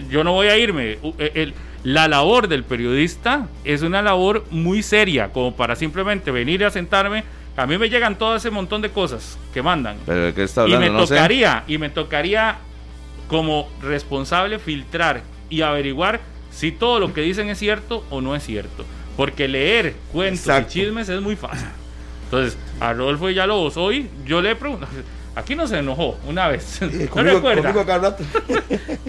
[0.09, 0.97] yo no voy a irme.
[1.19, 1.53] Eh, el-
[1.83, 7.23] la labor del periodista es una labor muy seria, como para simplemente venir a sentarme.
[7.57, 9.97] A mí me llegan todo ese montón de cosas que mandan.
[10.05, 11.13] Pero de qué está Y hablando, me no sé.
[11.13, 12.57] tocaría, y me tocaría
[13.27, 16.19] como responsable filtrar y averiguar
[16.51, 18.85] si todo lo que dicen es cierto o no es cierto.
[19.17, 20.69] Porque leer cuentos Exacto.
[20.69, 21.67] y chismes es muy fácil.
[22.25, 24.87] Entonces, a Rodolfo Villalobos hoy yo le pregunto,
[25.35, 26.81] aquí no se enojó una vez.
[26.81, 27.73] Eh, ¿No recuerda?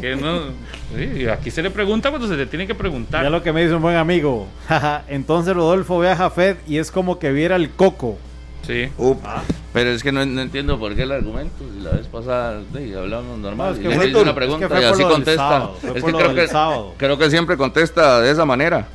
[0.00, 0.50] Que no-
[0.94, 3.22] sí, aquí se le pregunta cuando se le tiene que preguntar.
[3.24, 4.46] Ya lo que me dice un buen amigo.
[5.08, 8.18] Entonces Rodolfo ve a Jafet y es como que viera el coco.
[8.66, 8.88] Sí.
[8.98, 9.42] Upa.
[9.72, 11.64] Pero es que no, no entiendo por qué el argumento.
[11.74, 13.68] Si la vez pasada sí, hablamos normal.
[13.68, 15.36] No, es que y le fue- hice una es que pregunta fue y así contesta.
[15.48, 16.48] sábado, es que creo, que
[16.96, 18.88] creo que siempre contesta de esa manera.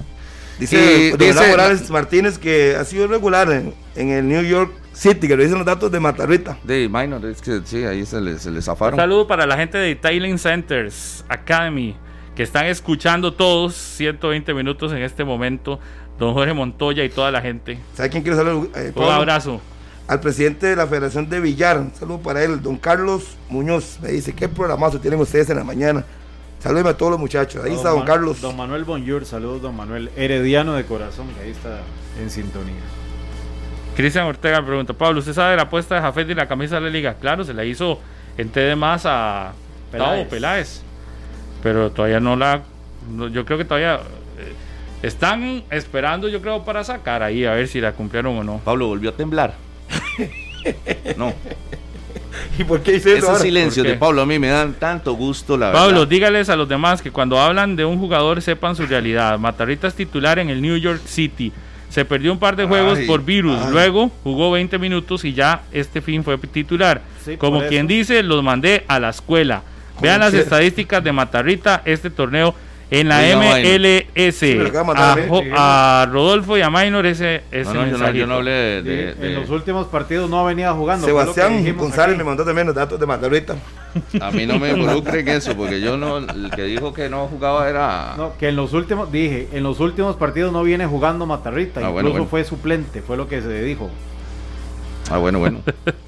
[0.59, 5.27] Dice, Y dice- Morales Martínez que ha sido regular en, en el New York City,
[5.27, 6.57] que lo dicen los datos de Matarrita.
[6.63, 8.99] De minor, es que sí, ahí se le, se le Un zafaron.
[8.99, 11.95] saludo para la gente de Thailand Centers Academy
[12.35, 15.79] que están escuchando todos 120 minutos en este momento.
[16.21, 17.79] Don Jorge Montoya y toda la gente.
[17.95, 18.69] ¿Sabe quién quiere saludar?
[18.79, 19.59] Eh, Un abrazo.
[20.07, 21.79] Al presidente de la Federación de Villar.
[21.79, 23.97] Un saludo para él, don Carlos Muñoz.
[24.03, 26.03] Me dice, ¿qué programazo tienen ustedes en la mañana?
[26.59, 27.63] Salúdeme a todos los muchachos.
[27.65, 28.39] Ahí está don Man- Carlos.
[28.39, 30.11] Don Manuel Bonjour, saludos don Manuel.
[30.15, 31.79] Herediano de corazón, que ahí está
[32.21, 32.75] en sintonía.
[33.95, 36.81] Cristian Ortega me pregunta, Pablo, ¿usted sabe la apuesta de Jafet y la camisa de
[36.81, 37.15] la liga?
[37.15, 37.99] Claro, se la hizo
[38.37, 39.53] en T de más a
[39.91, 40.11] Peláez.
[40.19, 40.81] Tavo Peláez.
[41.63, 42.61] Pero todavía no la...
[43.09, 43.99] no, yo creo que todavía...
[45.01, 48.59] están esperando, yo creo, para sacar ahí a ver si la cumplieron o no.
[48.59, 49.53] Pablo volvió a temblar.
[51.17, 51.33] No,
[52.59, 55.57] ¿Y por qué dice eso esos silencios de Pablo a mí me dan tanto gusto,
[55.57, 56.07] la Pablo, verdad.
[56.07, 59.39] dígales a los demás que cuando hablan de un jugador sepan su realidad.
[59.39, 61.51] Matarrita es titular en el New York City.
[61.89, 63.57] Se perdió un par de juegos Ay, por virus.
[63.59, 63.71] ay.
[63.71, 67.01] Luego jugó 20 minutos y ya este fin fue titular.
[67.25, 69.63] Sí, Como quien dice, los mandé a la escuela.
[70.01, 72.55] Vean las estadísticas de Matarrita este torneo
[72.91, 74.43] en la MLS.
[74.75, 77.97] a, mandar, Jo- a Rodolfo y a Minor ese, ese No, no, yo no, yo
[77.97, 78.27] mensajito.
[78.27, 78.81] no hablé de...
[78.83, 81.07] de- Sí, de- en los últimos partidos no venía jugando.
[81.07, 82.17] Sebastián González aquí.
[82.17, 83.55] me mandó también los datos de Matarrita.
[84.21, 86.17] A mí no me involucren en eso, porque yo no...
[86.17, 88.13] El que dijo que no jugaba era...
[88.17, 91.83] No, que en los últimos, dije, en los últimos partidos no viene jugando Matarrita, Ah,
[91.83, 92.25] incluso bueno, bueno.
[92.27, 93.89] fue suplente, fue lo que se dijo.
[95.09, 95.61] Ah, bueno, bueno.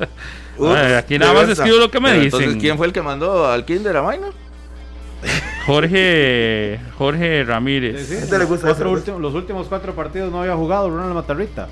[0.59, 2.39] Ay, aquí nada más escribo lo que me Pero dicen.
[2.41, 4.34] Entonces, ¿quién fue el que mandó al Kinder a Minor?
[5.65, 8.07] Jorge Jorge Ramírez.
[8.07, 11.67] Sí, sí, le gusta eso, últimos- los últimos cuatro partidos no había jugado Ronald Matarrita.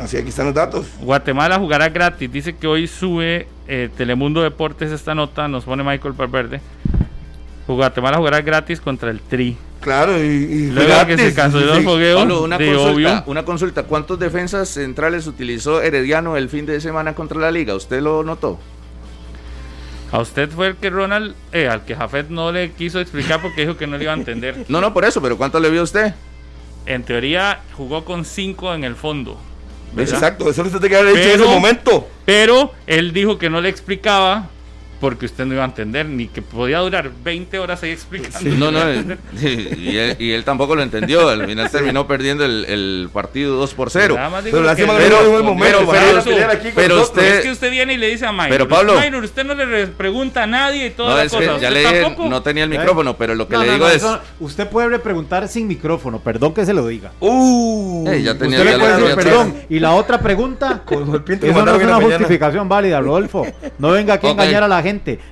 [0.00, 0.86] Así, aquí están los datos.
[1.00, 2.30] Guatemala jugará gratis.
[2.30, 6.60] Dice que hoy sube eh, Telemundo Deportes esta nota, nos pone Michael Valverde.
[7.66, 9.56] Guatemala jugará gratis contra el Tri.
[9.80, 12.92] Claro, y, y Luego de que se gratis, canceló el fogueo, Pablo, una de consulta,
[12.92, 13.22] obvio.
[13.26, 13.82] una consulta.
[13.84, 17.74] ¿Cuántos defensas centrales utilizó Herediano el fin de semana contra la liga?
[17.74, 18.58] ¿Usted lo notó?
[20.12, 23.62] A usted fue el que Ronald, eh, al que Jafet no le quiso explicar porque
[23.62, 24.56] dijo que no le iba a entender.
[24.68, 26.14] No, no, por eso, pero ¿cuánto le vio usted?
[26.86, 29.38] En teoría jugó con cinco en el fondo.
[29.92, 30.14] ¿verdad?
[30.14, 32.08] Exacto, eso lo usted que haber dicho en ese momento.
[32.24, 34.48] Pero él dijo que no le explicaba
[35.00, 38.50] porque usted no iba a entender, ni que podía durar 20 horas ahí explicando.
[38.56, 38.80] No, no,
[39.42, 41.28] y él, y él tampoco lo entendió.
[41.28, 44.14] Al final terminó perdiendo el, el partido 2 por 0.
[44.16, 45.94] Nada más digo Pero le llegó el momento con
[46.74, 47.08] pero nosotros.
[47.08, 49.54] usted- Es que usted viene y le dice a Minor, Pero, Pablo- Minor, usted no
[49.54, 51.40] le re- pregunta a nadie y toda No, la es cosa.
[51.40, 53.86] que ya ¿Usted le dije, no tenía el micrófono, pero lo que No, le digo
[53.88, 54.04] no, es.
[54.40, 57.12] usted puede preguntar sin micrófono, perdón que se lo diga.
[57.20, 59.54] Uh, ya tenía- Usted ya le puede decir perdón.
[59.70, 63.46] Y la otra pregunta, eso no es la una justificación válida, Rodolfo.
[63.78, 64.89] No venga aquí a engañar a la gente.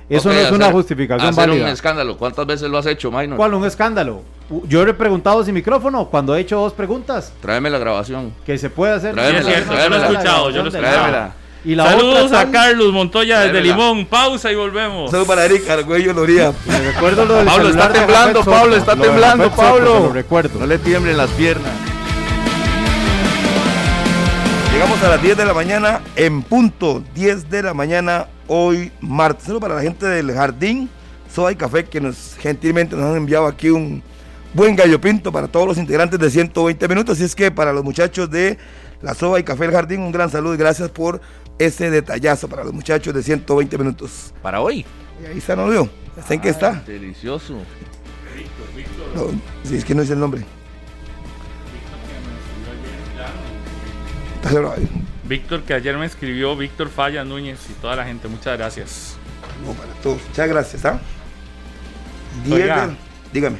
[0.09, 1.65] Eso Ok, no es una hacer- justificación hacer válida.
[1.65, 2.17] un escándalo.
[2.17, 3.37] ¿Cuántas veces lo has hecho, Minor?
[3.37, 4.21] ¿Cuál un escándalo?
[4.67, 8.33] Yo le he preguntado sin micrófono cuando he hecho dos preguntas Tráeme la grabación.
[8.45, 9.13] que se puede hacer.
[9.13, 11.31] Tráemela, Sí, yo lo he escuchado, yo lo he escuchado.
[11.65, 13.61] Y la Saludos otra a Carlos Montoya desde.
[13.61, 14.05] Limón.
[14.05, 15.11] Pausa y volvemos.
[15.11, 16.53] Saludos para Erika Argüello Loría.
[16.65, 18.75] Me recuerdo lo del Pablo está de temblando, Pablo Soto.
[18.77, 19.93] está temblando, Pablo.
[19.97, 20.57] se Lo recuerdo.
[20.59, 21.71] No le tiemblen las piernas.
[24.73, 27.03] Llegamos a las 10 de la mañana en punto.
[27.13, 29.45] 10 de la mañana hoy martes.
[29.45, 30.89] Saludos para la gente del Jardín
[31.33, 34.03] Soda y Café que nos gentilmente nos han enviado aquí un
[34.53, 37.17] buen gallo pinto para todos los integrantes de 120 minutos.
[37.17, 38.57] Así es que para los muchachos de
[39.01, 41.21] la Soda y Café del Jardín, un gran saludo y gracias por
[41.59, 44.33] ese detallazo para los muchachos de 120 minutos.
[44.41, 44.85] Para hoy.
[45.21, 45.87] Y ahí está, ¿no vio?
[46.17, 46.83] ¿Está en qué está?
[46.85, 47.59] Delicioso.
[49.15, 49.27] No,
[49.63, 50.43] sí, es que no dice el nombre.
[54.37, 54.89] Está cerrado ahí.
[55.29, 58.27] Víctor, que ayer me escribió, Víctor Falla Núñez y toda la gente.
[58.27, 59.15] Muchas gracias.
[59.65, 60.19] No, para todos.
[60.27, 60.99] Muchas gracias, ¿ah?
[62.45, 62.95] 10 Oiga, de-
[63.31, 63.57] Dígame.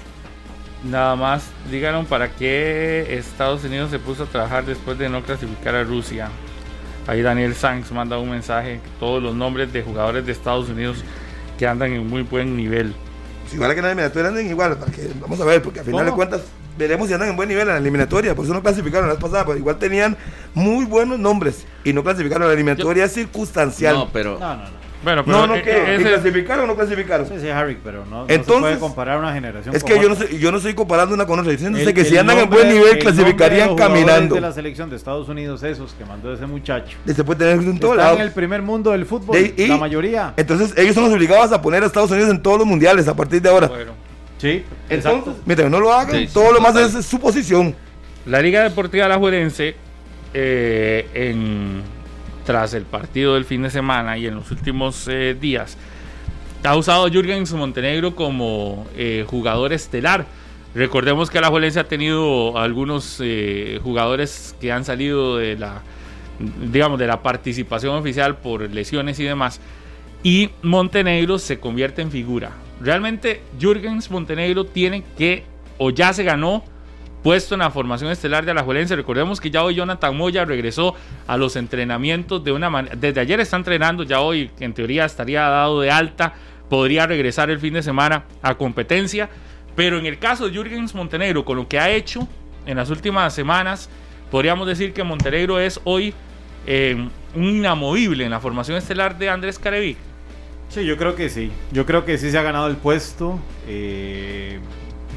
[0.84, 5.76] Nada más, díganos para qué Estados Unidos se puso a trabajar después de no clasificar
[5.76, 6.30] a Rusia.
[7.06, 11.04] Ahí Daniel Sanz manda un mensaje, todos los nombres de jugadores de Estados Unidos
[11.58, 12.96] que andan en muy buen nivel.
[13.50, 15.86] Si igual que en la eliminatoria andan igual, para que, vamos a ver, porque al
[15.86, 16.42] final de cuentas
[16.78, 19.22] veremos si andan en buen nivel en la eliminatoria, por eso no clasificaron la vez
[19.22, 20.16] pasada, pero igual tenían
[20.54, 23.96] muy buenos nombres y no clasificaron la eliminatoria circunstancial.
[23.96, 24.40] No, pero
[25.02, 25.72] Bueno, pero no, no, e- ¿qué?
[25.72, 27.26] e- ¿Y ese- clasificaron o no clasificaron?
[27.26, 30.02] Sí, sí, Harry, pero no, no se Entonces, puede comparar una generación Es con que
[30.02, 32.38] yo no, sé, yo no estoy comparando una con otra, diciendo El- que si andan
[32.40, 34.36] en buen nivel el nombre de clasificarían los caminando.
[34.36, 36.98] de la selección de Estados Unidos, esos que mandó ese muchacho.
[37.06, 38.16] Se puede tener en todo Están lado.
[38.18, 40.34] en el primer mundo del fútbol, De- y- la mayoría.
[40.36, 43.16] Entonces ellos son los obligados a poner a Estados Unidos en todos los mundiales a
[43.16, 43.68] partir de ahora.
[43.68, 43.92] bueno.
[44.38, 45.36] Sí, Entonces, exacto.
[45.46, 47.74] mientras no lo hagan, Sí, sí, todo lo más es su posición.
[48.26, 49.76] La Liga Deportiva Alajuelense,
[50.34, 51.82] eh, en,
[52.50, 55.78] tras el partido del fin de semana y en los últimos eh, días,
[56.64, 60.26] ha usado a Jürgens Montenegro como eh, jugador estelar.
[60.74, 65.84] Recordemos que Alajuelense ha tenido algunos eh, jugadores que han salido de la,
[66.40, 69.62] digamos, de la participación oficial por lesiones y demás.
[70.24, 72.54] Y Montenegro se convierte en figura.
[72.82, 75.44] Realmente Jürgens Montenegro tiene que,
[75.78, 76.64] o ya se ganó,
[77.24, 78.96] puesto en la formación estelar de Alajuelense.
[78.96, 80.96] Recordemos que ya hoy Jonathan Moya regresó
[81.28, 82.96] a los entrenamientos de una manera.
[82.96, 86.34] Desde ayer está entrenando, ya hoy en teoría estaría dado de alta,
[86.70, 89.30] podría regresar el fin de semana a competencia.
[89.76, 92.28] Pero en el caso de Jürgens Montenegro, con lo que ha hecho
[92.66, 93.90] en las últimas semanas,
[94.30, 96.14] podríamos decir que Montenegro es hoy
[96.66, 99.98] eh, un inamovible en la formación estelar de Andrés Carevic.
[100.70, 101.52] Sí, yo creo que sí.
[101.72, 103.40] Yo creo que sí se ha ganado el puesto.
[103.68, 104.60] Eh,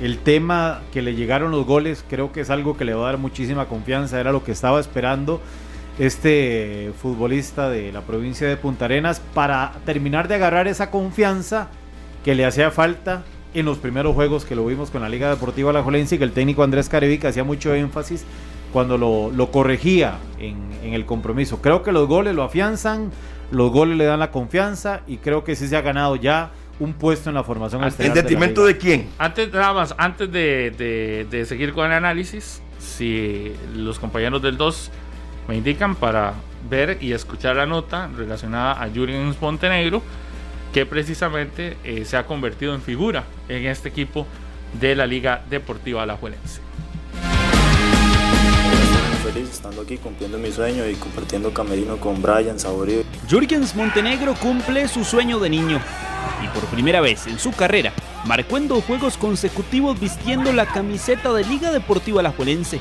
[0.01, 3.13] el tema que le llegaron los goles creo que es algo que le va a
[3.13, 4.21] dar muchísima confianza.
[4.21, 5.41] Era lo que estaba esperando
[5.99, 11.69] este futbolista de la provincia de Punta Arenas para terminar de agarrar esa confianza
[12.25, 13.23] que le hacía falta
[13.55, 16.33] en los primeros juegos que lo vimos con la Liga Deportiva Alajuelense y que el
[16.33, 18.25] técnico Andrés Carevic hacía mucho énfasis
[18.73, 21.61] cuando lo, lo corregía en, en el compromiso.
[21.61, 23.11] Creo que los goles lo afianzan,
[23.51, 26.53] los goles le dan la confianza y creo que sí se ha ganado ya
[26.83, 29.09] un puesto en la formación ¿En estelar ¿En detrimento de quién?
[29.19, 34.57] Antes, nada más, antes de, de- de seguir con el análisis, si los compañeros del
[34.57, 34.91] 2
[35.49, 36.35] me indican para
[36.69, 40.03] ver y escuchar la nota relacionada a Jürgen Montenegro,
[40.73, 44.27] que precisamente eh, se ha convertido en figura en este equipo
[44.81, 46.61] de la Liga Deportiva Alajuelense.
[49.23, 53.05] Feliz estando aquí cumpliendo mi sueño y compartiendo camerino con Brian, Saborío.
[53.29, 55.81] Jürgens Montenegro cumple su sueño de niño
[56.43, 57.93] y por primera vez en su carrera
[58.27, 62.81] marcó en dos juegos consecutivos vistiendo la camiseta de Liga Deportiva Alajuelense.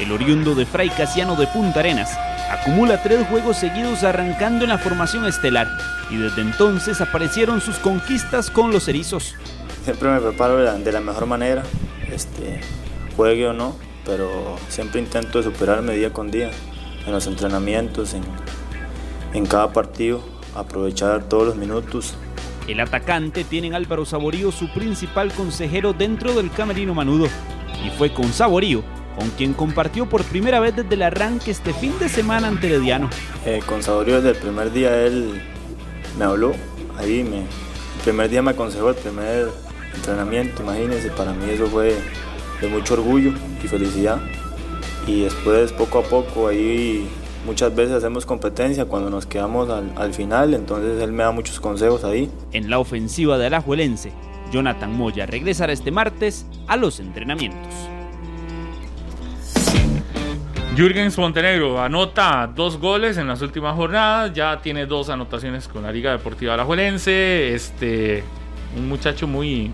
[0.00, 2.10] El oriundo de Fray Casiano de Punta Arenas
[2.50, 5.68] acumula tres juegos seguidos arrancando en la formación estelar
[6.10, 9.36] y desde entonces aparecieron sus conquistas con los erizos.
[9.84, 11.62] Siempre me preparo de la, de la mejor manera,
[12.10, 12.60] este,
[13.16, 13.76] juegue o no,
[14.08, 16.50] pero siempre intento superarme día con día
[17.06, 18.22] en los entrenamientos, en,
[19.34, 20.22] en cada partido,
[20.54, 22.14] aprovechar todos los minutos.
[22.66, 27.26] El atacante tiene en Álvaro Saborío su principal consejero dentro del camerino manudo
[27.84, 28.82] y fue con Saborío
[29.16, 33.10] con quien compartió por primera vez desde el arranque este fin de semana ante Herediano.
[33.44, 35.42] Eh, con Saborío desde el primer día él
[36.18, 36.52] me habló,
[36.96, 39.48] ahí me, el primer día me aconsejó el primer
[39.94, 41.96] entrenamiento, imagínense, para mí eso fue
[42.60, 43.32] de mucho orgullo
[43.62, 44.18] y felicidad.
[45.06, 47.08] Y después poco a poco ahí
[47.46, 51.60] muchas veces hacemos competencia cuando nos quedamos al, al final, entonces él me da muchos
[51.60, 52.30] consejos ahí.
[52.52, 54.12] En la ofensiva de Alajuelense,
[54.52, 57.74] Jonathan Moya regresará este martes a los entrenamientos.
[60.76, 65.90] Jürgens Montenegro anota dos goles en las últimas jornadas, ya tiene dos anotaciones con la
[65.90, 68.22] Liga Deportiva Alajuelense, este,
[68.76, 69.72] un muchacho muy,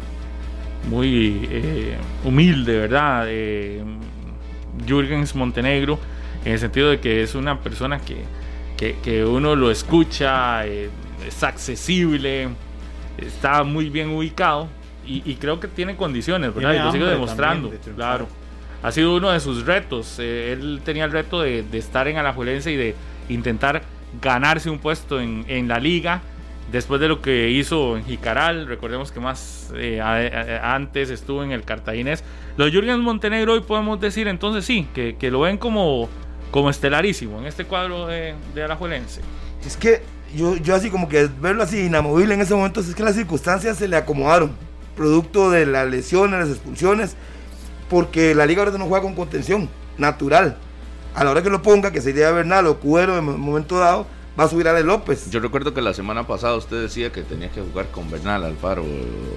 [0.88, 3.24] muy eh, humilde, ¿verdad?
[3.28, 3.82] Eh,
[4.86, 5.98] Jürgens Montenegro,
[6.44, 8.18] en el sentido de que es una persona que,
[8.76, 10.90] que, que uno lo escucha, eh,
[11.26, 12.48] es accesible,
[13.18, 14.68] está muy bien ubicado
[15.06, 16.70] y, y creo que tiene condiciones, ¿verdad?
[16.70, 18.28] Tiene Y lo sigue demostrando, de claro
[18.84, 20.18] ha sido uno de sus retos.
[20.18, 22.94] Eh, él tenía el reto de, de estar en Alajuelense y de
[23.30, 23.82] intentar
[24.20, 26.20] ganarse un puesto en, en la liga.
[26.72, 31.44] Después de lo que hizo en Jicaral, recordemos que más eh, a- a- antes estuvo
[31.44, 32.24] en el Cartaginés.
[32.56, 36.08] Los Jürgen Montenegro hoy podemos decir entonces sí, que, que lo ven como,
[36.50, 39.20] como estelarísimo en este cuadro de, de Alajuelense.
[39.64, 40.02] Es que
[40.34, 43.76] yo, yo así como que verlo así inamovible en ese momento, es que las circunstancias
[43.76, 44.52] se le acomodaron,
[44.96, 47.16] producto de las lesiones, las expulsiones,
[47.88, 50.56] porque la liga ahora no juega con contención natural.
[51.14, 54.06] A la hora que lo ponga, que sería Bernal o Cuero en un momento dado,
[54.38, 55.30] va a subir Ale López.
[55.30, 58.84] Yo recuerdo que la semana pasada usted decía que tenía que jugar con Bernal Alfaro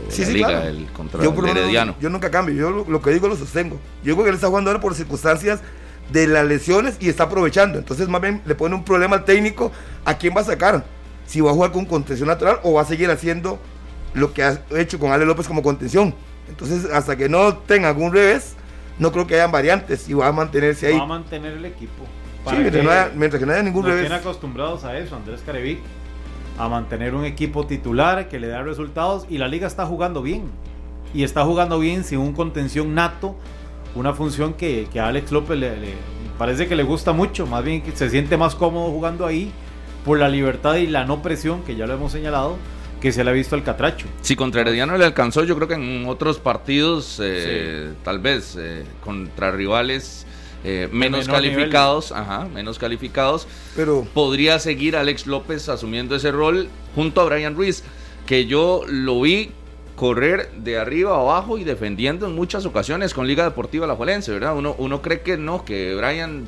[0.09, 0.67] Sí, la sí, liga claro.
[0.67, 1.95] el contra yo, el menos, Herediano.
[1.99, 3.75] yo nunca cambio, yo lo, lo que digo lo sostengo.
[4.03, 5.59] Yo digo que él está jugando ahora por circunstancias
[6.11, 7.77] de las lesiones y está aprovechando.
[7.79, 9.71] Entonces, más bien le pone un problema al técnico
[10.05, 10.85] a quién va a sacar.
[11.25, 13.59] Si va a jugar con contención natural o va a seguir haciendo
[14.13, 16.15] lo que ha hecho con Ale López como contención.
[16.49, 18.53] Entonces, hasta que no tenga algún revés,
[18.99, 20.97] no creo que hayan variantes y va a mantenerse ahí.
[20.97, 22.05] Va a mantener el equipo.
[22.49, 24.05] Sí, para que no haya, mientras que no haya ningún nos revés.
[24.07, 25.79] tiene acostumbrados a eso, Andrés Carevic,
[26.57, 30.43] a mantener un equipo titular que le da resultados y la liga está jugando bien.
[31.13, 33.35] Y está jugando bien sin un contención nato,
[33.95, 35.93] una función que, que a Alex López le, le-
[36.37, 39.51] parece que le gusta mucho, más bien que se siente más cómodo jugando ahí
[40.05, 42.57] por la libertad y la no presión, que ya lo hemos señalado,
[43.01, 44.05] que se le ha visto al Catracho.
[44.21, 48.83] Si contra Herediano le alcanzó, yo creo que en otros partidos, eh, tal vez eh,
[49.03, 50.26] contra rivales
[50.63, 57.21] eh, menos calificados, ajá, menos calificados, Pero podría seguir Alex López asumiendo ese rol junto
[57.21, 57.83] a Brian Ruiz,
[58.25, 59.51] que yo lo vi
[59.95, 64.55] correr de arriba a abajo y defendiendo en muchas ocasiones con Liga Deportiva Alajuelense, ¿verdad?
[64.55, 66.45] Uno, uno cree que no, que Brian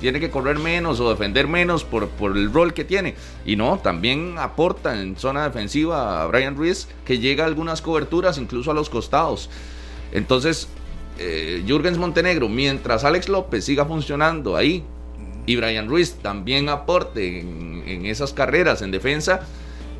[0.00, 3.14] tiene que correr menos o defender menos por, por el rol que tiene.
[3.44, 8.38] Y no, también aporta en zona defensiva a Brian Ruiz, que llega a algunas coberturas,
[8.38, 9.50] incluso a los costados.
[10.12, 10.68] Entonces,
[11.18, 14.84] eh, Jürgens Montenegro, mientras Alex López siga funcionando ahí
[15.46, 19.40] y Brian Ruiz también aporte en, en esas carreras en defensa,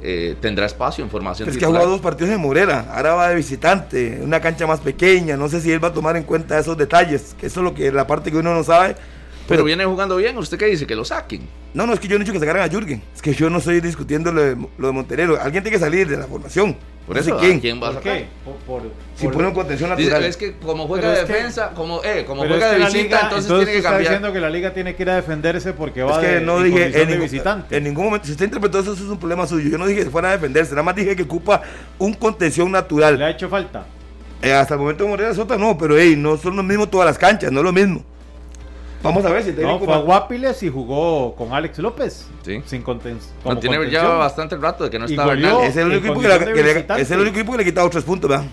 [0.01, 3.29] eh, tendrá espacio en formación es que ha jugado dos partidos en Morera, ahora va
[3.31, 6.57] de visitante, una cancha más pequeña, no sé si él va a tomar en cuenta
[6.57, 8.95] esos detalles, que eso es lo que la parte que uno no sabe.
[9.49, 10.87] Pero viene jugando bien, ¿usted qué dice?
[10.87, 11.41] Que lo saquen.
[11.75, 13.49] No, no, es que yo no he dicho que sacaran a Jürgen, es que yo
[13.51, 16.77] no estoy discutiendo lo de, lo de Montenegro, alguien tiene que salir de la formación.
[17.07, 17.59] Por No sé eso, ¿a quién.
[17.61, 18.19] quién va a ¿Por sacar?
[18.19, 18.27] qué?
[18.45, 20.25] Por, por- Si por- pone un contención natural.
[20.25, 22.79] es que como juega de que- defensa, como, eh, como pero es juega que de
[22.81, 24.13] la visita, liga- entonces, entonces tiene que está cambiar.
[24.13, 26.59] diciendo que la liga tiene que ir a defenderse porque va Es que de, no
[26.59, 27.77] en dije en de ningún, visitante.
[27.77, 29.71] en ningún momento, si usted interpretó eso, eso es un problema suyo.
[29.71, 31.63] Yo no dije que fuera a defenderse, nada más dije que ocupa
[31.99, 33.23] un contención ¿Le natural.
[33.23, 33.87] ha hecho falta?
[34.43, 37.07] Eh, hasta el momento de Morera Sota no, pero hey, no son lo mismo todas
[37.07, 38.05] las canchas, no es lo mismo.
[39.03, 42.27] Vamos a ver si el No, técnico fue a Guapiles y jugó con Alex López.
[42.45, 42.61] Sí.
[42.67, 44.19] Sin conten No, tiene ya contención.
[44.19, 45.27] bastante rato de que no goleó.
[45.59, 45.65] Bernal.
[45.71, 47.85] es el único en equipo que, le- que es el único equipo que le quita
[47.85, 48.47] otros puntos, ¿verdad?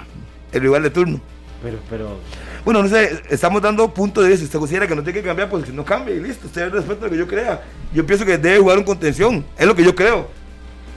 [0.51, 1.19] El rival de turno.
[1.63, 2.17] Pero, pero
[2.63, 4.39] Bueno, no sé, estamos dando punto de eso.
[4.39, 6.45] Si usted considera que no tiene que cambiar, pues que no cambie y listo.
[6.47, 7.63] Usted respeto lo que yo crea.
[7.93, 9.43] Yo pienso que debe jugar un contención.
[9.57, 10.27] Es lo que yo creo.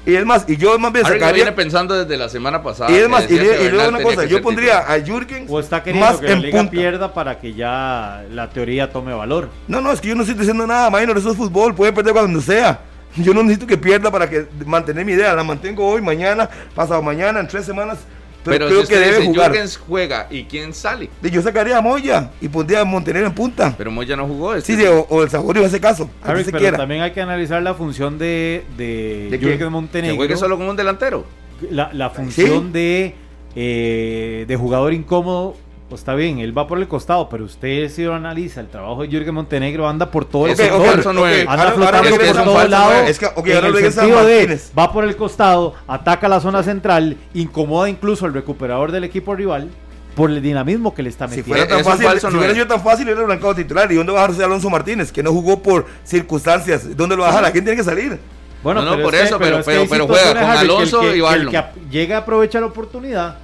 [0.09, 1.32] Y es más, y yo más bien sacaría.
[1.34, 2.90] viene pensando desde la semana pasada.
[2.90, 5.00] Y es más, y, le- y luego una cosa, yo pondría titular.
[5.00, 6.70] a Jürgen o está queriendo más que la en liga punta.
[6.70, 9.50] pierda para que ya la teoría tome valor.
[9.66, 12.14] No, no, es que yo no estoy diciendo nada, minor, eso es fútbol, puede perder
[12.14, 12.80] cuando sea.
[13.16, 17.02] Yo no necesito que pierda para que mantener mi idea, la mantengo hoy, mañana, pasado
[17.02, 17.98] mañana, en tres semanas,
[18.45, 19.51] pero, Pero creo si que debe dice jugar.
[19.51, 21.11] Jürgens juega y quién sale.
[21.22, 23.74] Y Yo sacaría a Moya y pondría a Montenegro en punta.
[23.76, 24.55] Pero Moya no jugó.
[24.55, 26.76] este Sí, sí, o, o el Saborio ese caso, a Harry, que se pero quiera.
[26.78, 29.59] también hay que analizar la función de, de, ¿De Jürgen quién?
[29.59, 30.16] que Montenegro.
[30.16, 31.26] juegue solo como un delantero.
[31.70, 33.14] la, la función de,
[33.57, 35.57] eh, de jugador incómodo,
[35.89, 39.03] pues está bien, él va por el costado, pero usted si lo analiza, el trabajo
[39.03, 41.14] de Jürgen Montenegro anda por todo el sector.
[41.14, 41.47] nueve.
[41.49, 43.09] Anda ahora- ahora flotando es que es por falso lados.
[43.09, 46.62] Es que, ok, en ahora el sentido de va por el costado, ataca la zona
[46.62, 49.68] central, incomoda incluso al recuperador del equipo rival
[50.14, 51.55] por el dinamismo que le está Si metiendo.
[51.55, 52.55] fuera tan fácil, falso si hubiera nueve.
[52.55, 53.91] sido tan fácil, hubiera arrancado titular.
[53.91, 55.11] ¿Y dónde va a dejarse Alonso Martínez?
[55.12, 56.97] Que no jugó por circunstancias.
[56.97, 57.45] ¿Dónde lo va a dejar?
[57.47, 58.18] ¿A quién tiene que salir?
[58.62, 60.59] Bueno, No, no, pero por es que- eso, pero- es que pero- juega con Harry,
[60.59, 61.53] que el Alonso que- y que el Barlon.
[61.53, 63.36] que llega a aprovechar la oportunidad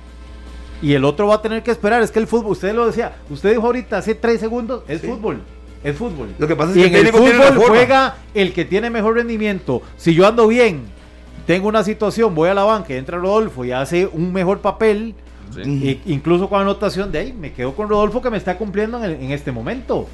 [0.84, 2.02] y el otro va a tener que esperar.
[2.02, 5.06] Es que el fútbol, usted lo decía, usted dijo ahorita hace tres segundos, es Sí.
[5.06, 5.40] fútbol.
[5.82, 6.28] Es fútbol.
[6.38, 9.82] Lo que pasa es y que en el fútbol juega el que tiene mejor rendimiento.
[9.96, 10.82] Si yo ando bien,
[11.46, 15.14] tengo una situación, voy a la banca, entra Rodolfo y hace un mejor papel,
[15.54, 15.60] Sí.
[16.06, 19.04] e- incluso con anotación de ahí, me quedo con Rodolfo que me está cumpliendo en,
[19.04, 20.06] el- en este momento.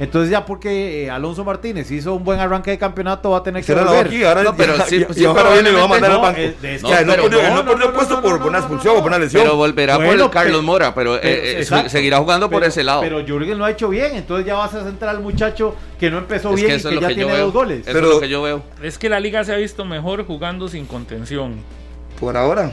[0.00, 3.64] Entonces ya porque eh, Alonso Martínez hizo un buen arranque de campeonato va a tener
[3.64, 4.06] que la volver.
[4.08, 6.10] aquí, ahora No, pero sí- ya- sí, y ahora viene y lo va a mandar
[6.10, 6.40] al no, banco.
[6.40, 8.30] es- es O sea, no, pero perdió, no, no no, perdió no, puesto no, por,
[8.32, 9.42] no, por una expulsión no, o por una lesión.
[9.44, 11.88] Pero volverá Bueno, por el Carlos pero- Mora, pero, eh, Pero, eh, exacto.
[11.90, 13.02] seguirá jugando por Pero- ese lado.
[13.02, 16.18] Pero Jürgen lo ha hecho bien, entonces ya vas a centrar al muchacho que no
[16.18, 17.44] empezó es bien que y que ya que tiene veo.
[17.44, 17.80] dos goles.
[17.86, 18.62] Eso Pero- es lo que yo veo.
[18.82, 21.54] Es que la liga se ha visto mejor jugando sin contención.
[22.18, 22.72] Por ahora.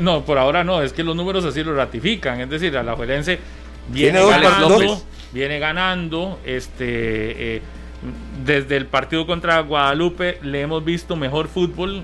[0.00, 2.40] No, por ahora no, es que los números así lo ratifican.
[2.40, 3.38] Es decir, Alajuelense
[3.88, 5.04] viene Tiene dos.
[5.32, 6.38] Viene ganando.
[6.44, 7.62] Este, eh,
[8.44, 12.02] desde el partido contra Guadalupe le hemos visto mejor fútbol.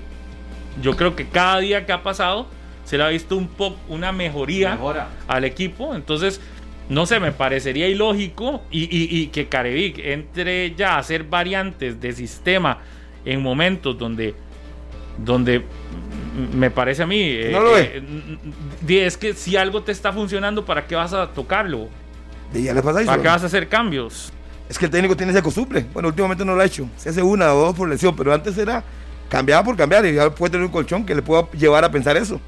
[0.81, 2.47] Yo creo que cada día que ha pasado
[2.83, 5.07] se le ha visto un poco una mejoría Mejora.
[5.27, 5.95] al equipo.
[5.95, 6.41] Entonces,
[6.89, 11.99] no sé, me parecería ilógico y, y- y que Carevic entre ya a hacer variantes
[11.99, 12.79] de sistema
[13.23, 14.35] en momentos donde,
[15.17, 15.63] donde
[16.53, 17.21] me parece a mí.
[17.21, 17.91] eh, No lo ve.
[17.95, 18.03] eh,
[18.81, 21.87] di- es que si algo te está funcionando, ¿para qué vas a tocarlo?
[22.55, 23.07] Y ya le pasa eso.
[23.11, 24.31] ¿Para qué vas a hacer cambios?
[24.69, 25.85] es que el técnico tiene ese costumbre.
[25.93, 26.87] Bueno, últimamente no lo ha hecho.
[26.97, 28.83] Se hace una o dos por lesión, pero antes era
[29.29, 32.17] cambiaba por cambiar y ya puede tener un colchón que le pueda llevar a pensar
[32.17, 32.39] eso.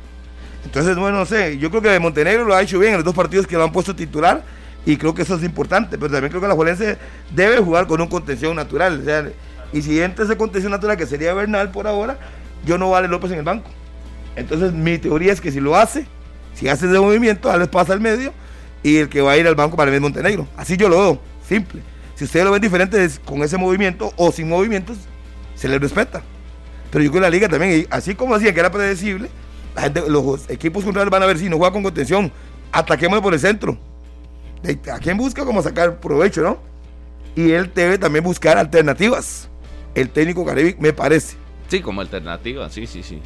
[0.63, 3.15] Entonces, bueno, no sé, yo creo que Montenegro lo ha hecho bien en los dos
[3.15, 4.43] partidos que lo han puesto titular
[4.85, 6.97] y creo que eso es importante, pero también creo que la Juelense
[7.33, 8.99] debe jugar con un contención natural.
[9.01, 9.29] O sea,
[9.73, 12.17] y si entra ese contención natural que sería Bernal por ahora,
[12.65, 13.69] yo no vale López en el banco.
[14.35, 16.05] Entonces, mi teoría es que si lo hace,
[16.53, 18.33] si hace ese movimiento, les pasa al medio
[18.83, 20.47] y el que va a ir al banco para el Montenegro.
[20.55, 21.81] Así yo lo veo, simple.
[22.15, 24.97] Si ustedes lo ven diferente con ese movimiento o sin movimientos,
[25.55, 26.23] se les respeta.
[26.91, 29.29] Pero yo creo que la liga también, así como decía que era predecible,
[29.75, 32.31] la gente, los equipos contrarios van a ver si no juega con contención,
[32.71, 33.77] ataquemos por el centro.
[34.91, 36.57] ¿A quién busca cómo sacar provecho, no?
[37.35, 39.49] Y él debe también buscar alternativas.
[39.93, 41.37] El técnico Caribe, me parece.
[41.67, 43.21] Sí, como alternativa, sí, sí, sí.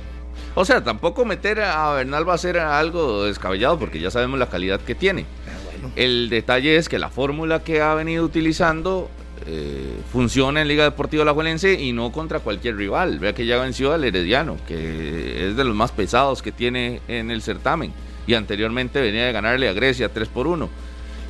[0.56, 4.50] O sea, tampoco meter a Bernal va a ser algo descabellado porque ya sabemos la
[4.50, 5.26] calidad que tiene.
[5.48, 9.10] Ah, el detalle es que la fórmula que ha venido utilizando
[9.48, 13.20] eh, funciona en Liga Deportiva La Juelense y no contra cualquier rival.
[13.20, 17.32] Vea que ya venció al Herediano, que es de los más pesados que tiene en
[17.32, 17.94] el certamen.
[18.28, 20.70] Y anteriormente venía de ganarle a Grecia 3 por 1.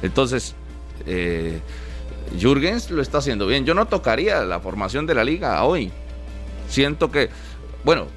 [0.02, 0.56] Entonces,
[1.06, 1.62] eh,
[2.40, 3.66] Jürgens lo está haciendo bien.
[3.66, 5.92] Yo no tocaría la formación de la liga hoy.
[6.68, 7.30] Siento que,
[7.84, 8.08] bueno,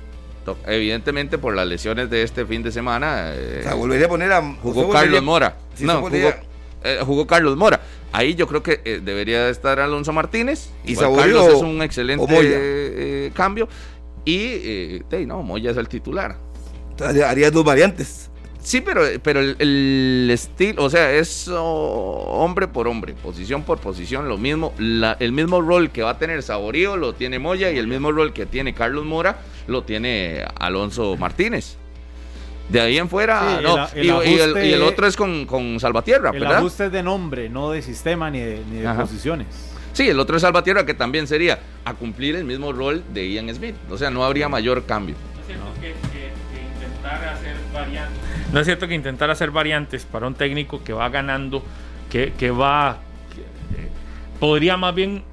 [0.66, 3.32] evidentemente por las lesiones de este fin de semana.
[3.34, 4.42] Eh, volvería a poner a.
[4.62, 5.56] Jugó Carlos Mora.
[5.80, 6.32] no, jugó,
[6.82, 7.80] eh, jugó, Carlos Mora.
[8.12, 10.70] Ahí yo creo que eh, debería estar Alonso Martínez.
[10.84, 13.68] Y Carlos es un excelente cambio.
[14.24, 16.36] Y, no, Moya es el titular.
[17.00, 18.30] Haría dos variantes.
[18.64, 24.38] Sí, pero, pero el, estilo, o sea, es hombre por hombre, posición por posición, lo
[24.38, 24.72] mismo.
[24.78, 28.32] el mismo rol que va a tener Saborío lo tiene Moya y el mismo rol
[28.32, 29.36] que tiene Carlos Mora
[29.66, 31.76] lo tiene Alonso Martínez.
[32.70, 33.86] De ahí en fuera, no.
[33.94, 34.08] y,
[34.38, 38.62] el, otro es con, con Salvatierra, el ajuste de nombre, no de sistema ni de,
[38.98, 39.46] posiciones.
[39.92, 43.54] Sí, el otro es Salvatierra, que también sería a cumplir el mismo rol de Ian
[43.54, 43.74] Smith.
[43.90, 45.16] O sea, no habría mayor cambio.
[45.82, 48.23] que, intentar hacer variantes
[48.54, 51.64] no es cierto que intentar hacer variantes para un técnico que va ganando,
[52.08, 52.98] que, va.
[53.76, 53.88] Eh,
[54.38, 55.24] podría más bien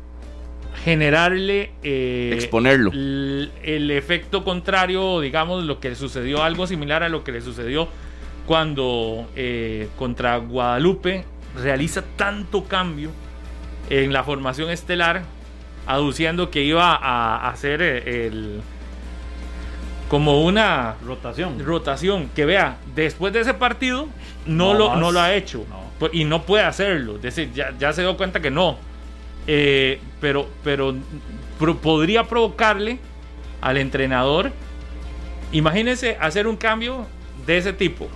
[0.84, 1.72] generarle.
[1.84, 2.89] Eh, Exponerlo.
[2.91, 7.89] El, efecto contrario, digamos, lo que le sucedió, algo similar a lo que le sucedió
[8.47, 11.24] cuando eh, contra Guadalupe
[11.55, 13.11] realiza tanto cambio
[13.91, 15.22] en la formación estelar,
[15.86, 18.61] aduciendo que iba a hacer el
[20.12, 21.57] como una rotación.
[21.64, 24.09] Rotación que vea, después de ese partido
[24.45, 25.66] no, lo, no lo ha hecho
[25.99, 27.16] pues, y no puede hacerlo.
[27.16, 28.76] Es decir, ya, se dio cuenta que no.
[29.47, 30.93] Eh, pero pero
[31.82, 32.99] podría provocarle
[33.62, 34.51] al entrenador,
[35.53, 37.07] imagínese hacer un cambio
[37.45, 38.09] de ese tipo.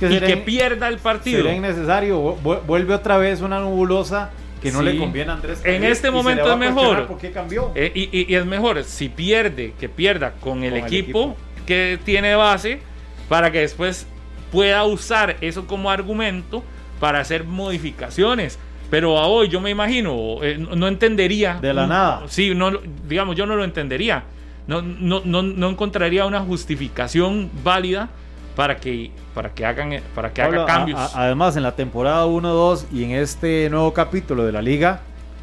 [0.00, 1.42] y que pierda el partido.
[1.42, 2.18] Sería innecesario.
[2.20, 4.30] Vuelve otra vez una nubulosa
[4.66, 5.60] que no le conviene a Andrés.
[5.64, 7.06] En este momento es mejor.
[7.06, 7.72] ¿Por qué cambió?
[7.74, 11.36] Eh, y, es mejor si pierde, que pierda con, el, equipo
[11.66, 12.80] que tiene base
[13.28, 14.06] para que después
[14.52, 16.62] pueda usar eso como argumento
[17.00, 18.58] para hacer modificaciones.
[18.90, 21.58] Pero a hoy yo me imagino, eh, no, entendería.
[21.60, 22.22] De la nada.
[22.28, 22.70] Sí, no,
[23.08, 24.24] digamos, yo no lo entendería.
[24.68, 28.10] No, no, no, no encontraría una justificación válida
[28.56, 31.14] para que, para que hagan para que haga cambios.
[31.14, 35.00] además, en la temporada 1-2 y en este nuevo capítulo de la liga,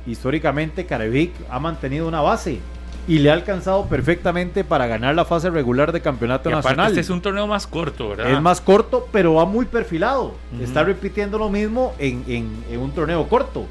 [0.08, 2.60] históricamente Carevic ha mantenido una base
[3.08, 6.88] y le ha alcanzado perfectamente para ganar la fase regular de campeonato nacional.
[6.88, 8.32] Este es un torneo más corto, ¿verdad?
[8.32, 10.34] Es más corto, pero va muy perfilado.
[10.60, 13.66] Está repitiendo lo mismo en, en, un torneo corto.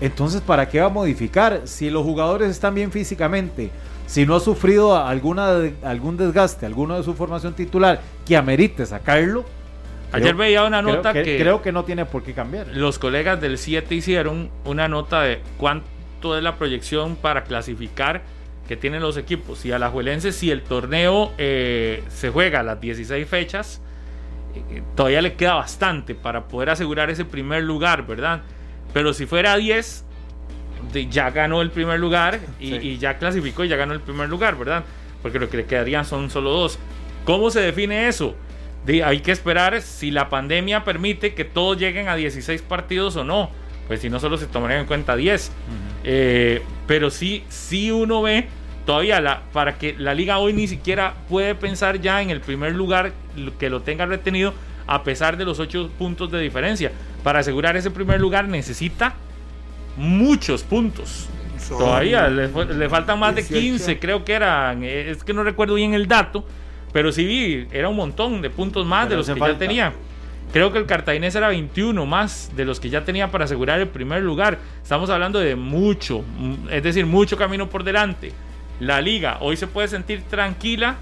[0.00, 1.62] Entonces, ¿para qué va a modificar?
[1.64, 3.70] Si los jugadores están bien físicamente,
[4.06, 9.44] si no ha sufrido alguna, algún desgaste, alguno de su formación titular que amerite sacarlo.
[10.12, 12.68] Ayer veía una nota que, Creo que no tiene por qué cambiar.
[12.68, 18.22] Los colegas del 7 hicieron una nota de cuánto es la proyección para clasificar
[18.68, 19.64] que tienen los equipos.
[19.64, 23.80] Y a la Juelense, si el torneo eh, se juega a las 16 fechas,
[24.54, 28.42] eh, todavía le queda bastante para poder asegurar ese primer lugar, ¿verdad?
[28.92, 30.04] Pero si fuera a 10,
[31.10, 34.84] ya ganó el primer lugar y, ya clasificó y ya ganó el primer lugar, ¿verdad?
[35.22, 36.78] Porque lo que le quedarían son solo dos.
[37.24, 38.36] ¿Cómo se define eso?
[39.02, 43.50] hay que esperar si la pandemia permite que todos lleguen a 16 partidos o no.
[43.86, 45.52] Pues si no, solo se tomarían en cuenta 10.
[46.04, 48.46] Eh, pero sí, sí uno ve
[48.84, 52.74] todavía la, para que la liga hoy ni siquiera puede pensar ya en el primer
[52.74, 53.12] lugar
[53.58, 54.52] que lo tenga retenido
[54.86, 56.92] a pesar de los 8 puntos de diferencia.
[57.24, 59.14] Para asegurar ese primer lugar necesita
[59.96, 61.28] muchos puntos.
[61.68, 64.84] Todavía le, faltan más de 15, creo que eran.
[64.84, 66.46] Es que no recuerdo bien el dato,
[66.92, 69.92] pero sí vi, era un montón de puntos más de los que ya tenía.
[70.52, 73.88] Creo que el cartaginés era 21 más de los que ya tenía para asegurar el
[73.88, 74.58] primer lugar.
[74.82, 76.22] Estamos hablando de mucho,
[76.70, 78.32] es decir, mucho camino por delante.
[78.78, 80.96] La liga hoy se puede sentir tranquila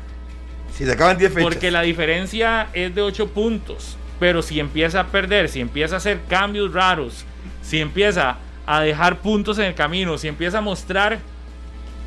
[0.73, 1.43] Si se acaban 10 fechas.
[1.43, 3.99] porque la diferencia es de 8 puntos.
[4.23, 7.25] Pero si empieza a perder, si empieza a hacer cambios raros,
[7.61, 11.18] si empieza a dejar puntos en el camino, si empieza a mostrar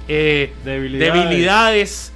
[0.08, 1.14] eh, Debilidades.
[1.14, 2.14] debilidades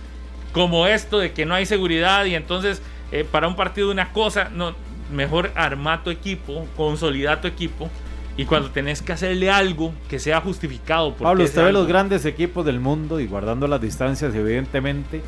[0.53, 2.81] como esto de que no hay seguridad y entonces
[3.11, 4.73] eh, para un partido una cosa, no,
[5.11, 7.89] mejor armar tu equipo, consolidar tu equipo
[8.37, 11.13] y cuando tenés que hacerle algo que sea justificado.
[11.13, 15.21] Pablo, usted ve los grandes equipos del mundo y guardando las distancias, evidentemente.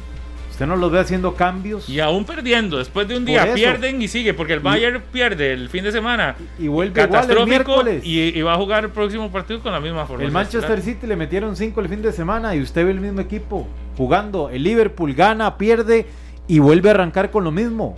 [0.61, 4.07] Usted no los ve haciendo cambios Y aún perdiendo, después de un día pierden y
[4.07, 6.35] sigue, porque el Bayern pierde el fin de semana.
[6.59, 8.05] y vuelve igual el Catastrófico miércoles.
[8.05, 10.23] y, y va a jugar el próximo partido con la misma forma.
[10.23, 13.21] El Manchester City le metieron 5 el fin de semana y usted ve el mismo
[13.21, 14.49] equipo jugando.
[14.49, 16.05] El Liverpool gana, pierde
[16.47, 17.97] y vuelve a arrancar con lo mismo.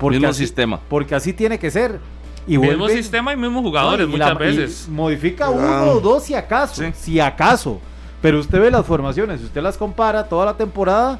[0.00, 0.80] Mismo así, sistema.
[0.88, 1.98] Porque así tiene que ser.
[2.46, 4.88] Y Mismo vuelve- sistema y mismos jugadores No, muchas la- veces.
[4.88, 6.82] Modifica uno o dos si acaso.
[6.82, 6.90] Sí.
[6.94, 7.82] Si acaso.
[8.22, 11.18] Pero usted ve las formaciones, usted las compara toda la temporada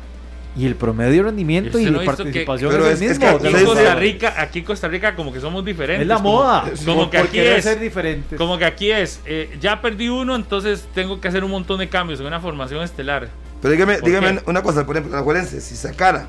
[0.59, 3.39] y el promedio de rendimiento Y no que- participación Pero es el es mismo.
[3.39, 3.95] que Aquí en Costa.
[3.95, 6.03] Rica, aquí en Costa Rica como que somos diferentes.
[6.03, 6.65] Es la como- moda.
[6.85, 7.65] Como que aquí es.
[7.65, 8.37] ser diferentes.
[8.37, 11.89] Como que aquí es, eh, ya perdí uno, entonces tengo que hacer un montón de
[11.89, 13.29] cambios en una formación estelar.
[13.63, 14.43] Pero dígame, ¿Por dígame qué?
[14.51, 16.27] una cosa, por ejemplo, la Juelense, si sacara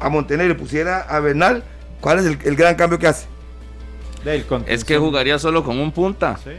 [0.00, 1.62] a Montenegro y pusiera a Bernal,
[2.00, 3.26] ¿cuál es el, el gran cambio que hace?
[4.66, 6.38] Es que jugaría solo con un punta.
[6.42, 6.50] Sí.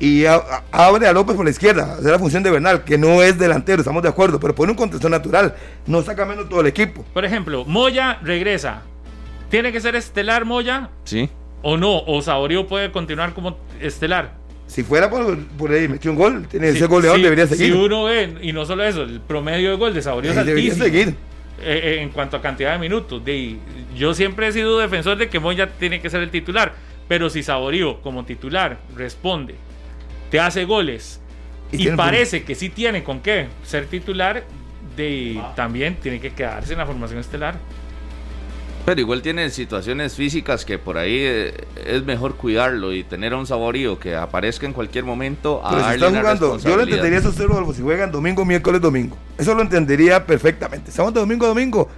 [0.00, 2.96] Y a- a- abre a López por la izquierda, hacer la función de Bernal, que
[2.96, 5.54] no es delantero, estamos de acuerdo, pero pone un contención natural,
[5.86, 7.04] no saca menos todo el equipo.
[7.12, 8.82] Por ejemplo, Moya regresa.
[9.50, 11.28] ¿Tiene que ser estelar Moya Sí.
[11.62, 11.98] o no?
[11.98, 14.32] ¿O Saborío puede continuar como estelar?
[14.68, 17.72] Si fuera por, por ahí, metió un gol, tiene que Si- ser goleador, debería seguir.
[17.72, 20.44] Si uno ve, y no solo eso, el promedio de gol de Saborío es Eh,
[20.44, 20.84] debería altísimo.
[20.84, 21.14] seguir.
[21.62, 23.22] eh, eh, en cuanto a cantidad de minutos.
[23.22, 23.58] De,
[23.94, 26.72] yo siempre he sido defensor de que Moya tiene que ser el titular,
[27.06, 29.56] pero si Saborío como titular responde,
[30.30, 31.20] te hace goles
[31.72, 34.44] Y parece que sí tiene con qué ser titular,
[34.96, 37.56] de, también tiene que quedarse en la formación estelar.
[38.84, 41.54] Pero igual tiene situaciones físicas que por ahí eh,
[41.86, 45.84] es mejor cuidarlo y tener a un saborío que aparezca en cualquier momento a Pero
[45.84, 49.16] si están jugando, yo lo entendería esos cero si juegan domingo, miércoles, domingo.
[49.38, 50.90] Eso lo entendería perfectamente.
[50.90, 51.88] Estamos de domingo a domingo.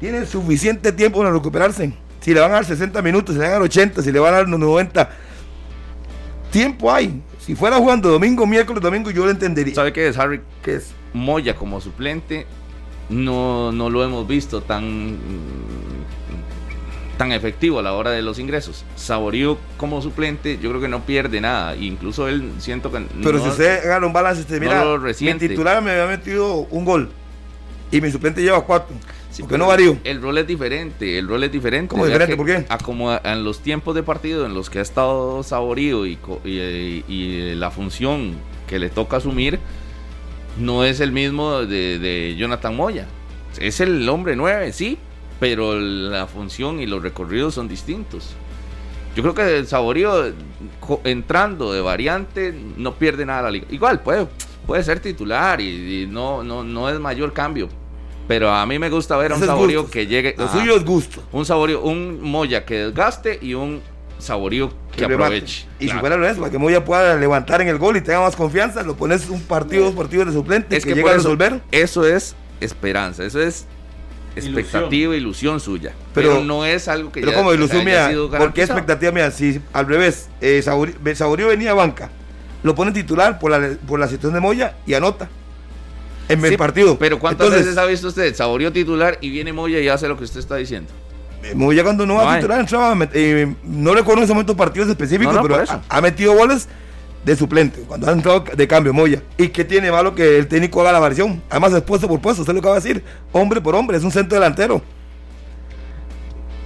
[0.00, 1.92] Tienen suficiente tiempo para recuperarse.
[2.20, 4.18] Si le van a dar 60 minutos, si le van a dar 80, si le
[4.18, 5.10] van a dar 90.
[6.50, 7.22] Tiempo hay.
[7.50, 9.74] Si fuera jugando domingo, miércoles, domingo, yo lo entendería.
[9.74, 10.40] ¿Sabe qué es, Harry?
[10.62, 10.92] ¿Qué es?
[11.12, 12.46] Moya como suplente
[13.08, 15.16] no, no lo hemos visto tan
[17.18, 18.84] tan efectivo a la hora de los ingresos.
[18.94, 21.74] Saborío como suplente, yo creo que no pierde nada.
[21.74, 25.00] Incluso él siento que Pero no- si usted agarra un balance, usted no mira, lo
[25.00, 27.10] mi titular me había metido un gol
[27.90, 28.94] y mi suplente lleva cuatro.
[29.30, 29.96] Sí, ¿Por qué pero no varío?
[30.04, 31.88] El rol es diferente, el rol es diferente.
[31.88, 32.36] ¿Cómo diferente?
[32.36, 32.66] ¿Por qué?
[32.68, 36.16] A como a- en los tiempos de partido en los que ha estado Saborío y,
[36.16, 38.34] co- y, y- y la función
[38.66, 39.58] que le toca asumir
[40.58, 43.06] no es el mismo de, de Jonathan Moya.
[43.60, 44.98] Es el hombre 9, sí,
[45.38, 48.30] pero la función y los recorridos son distintos.
[49.16, 50.32] Yo creo que el Saborío
[51.04, 53.66] entrando de variante no pierde nada la liga.
[53.70, 54.26] Igual puede,
[54.66, 57.68] puede ser titular y, y no, no, no es mayor cambio.
[58.30, 60.36] Pero a mí me gusta ver a un Saborío que llegue.
[60.38, 61.20] Lo ajá, suyo es gusto.
[61.32, 63.80] un Saborío, un Moya que desgaste y un
[64.20, 65.24] Saborío que remate.
[65.24, 65.66] aproveche.
[65.80, 65.98] Y Claro.
[65.98, 68.36] si fuera lo eso, para que Moya pueda levantar en el gol y tenga más
[68.36, 71.24] confianza, lo pones un partido, dos partidos de suplente es que, que llega a eso-
[71.24, 71.60] resolver.
[71.72, 73.66] Eso es esperanza, eso es
[74.36, 75.92] expectativa, ilusión, suya.
[76.14, 78.78] Pero- Pero, no es algo que Pero ya como ilusión mía, sido ¿por qué garantizado.
[78.78, 79.30] expectativa mía?
[79.32, 82.10] Si al revés, eh, Saborío, Saborío venía a banca,
[82.62, 85.28] lo pone titular por la, por la situación de Moya y anota
[86.32, 86.98] en el Sí, partido.
[86.98, 90.16] Pero ¿cuántas Entonces, veces ha visto usted Saborío titular y viene Moya y hace lo
[90.16, 90.90] que usted está diciendo?
[91.42, 94.56] eh, Moya cuando no No va a titular entraba, eh, no recuerdo en ese momento
[94.56, 95.80] partidos específicos, No, no, por pero eso.
[95.88, 96.68] ha, ha metido goles
[97.24, 99.22] de suplente, cuando ha entrado de cambio Moya.
[99.36, 101.42] ¿Y qué tiene malo que el técnico haga la variación?
[101.50, 104.04] Además es puesto por puesto, usted lo que va a decir, hombre por hombre, es
[104.04, 104.82] un centro delantero.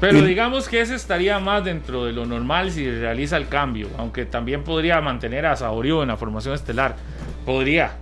[0.01, 4.27] Pero digamos que ese estaría más dentro de lo normal si realiza el cambio, aunque
[4.27, 6.97] también podría mantener a Saborío en la formación estelar.
[7.47, 7.97] Podría.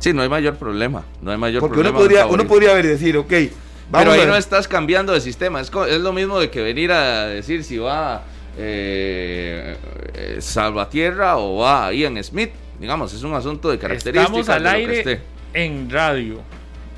[0.00, 1.04] Sí, no hay mayor problema.
[1.22, 1.98] No hay mayor Porque uno problema.
[1.98, 2.40] con podría, Saborío.
[2.42, 3.50] uno podría ver y decir, ok, vamos
[3.92, 5.60] Pero ahí a no estás cambiando de sistema.
[5.60, 8.22] Es, es lo mismo de que venir a decir si va
[8.58, 9.76] eh,
[10.14, 12.50] eh, Salvatierra o va Ian Smith.
[12.80, 14.24] Digamos, es un asunto de características.
[14.24, 15.20] Estamos al que aire esté.
[15.54, 16.40] en radio.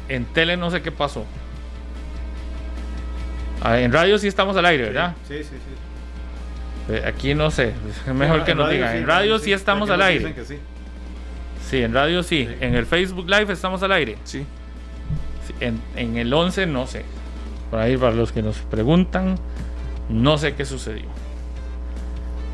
[0.08, 1.24] En tele no sé qué pasó.
[3.60, 5.14] Ah, En radio sí estamos al aire, ¿verdad?
[5.28, 6.92] Sí, sí, sí.
[6.94, 7.72] Eh, Aquí no sé.
[8.06, 8.96] Es mejor que nos digan.
[8.96, 10.34] En radio sí estamos al aire.
[10.46, 10.58] Sí,
[11.80, 12.48] en radio sí.
[12.60, 14.18] En el Facebook Live estamos al aire.
[14.24, 14.44] Sí.
[15.46, 17.04] Sí, En, en el 11 no sé.
[17.70, 19.36] Por ahí, para los que nos preguntan,
[20.08, 21.06] no sé qué sucedió.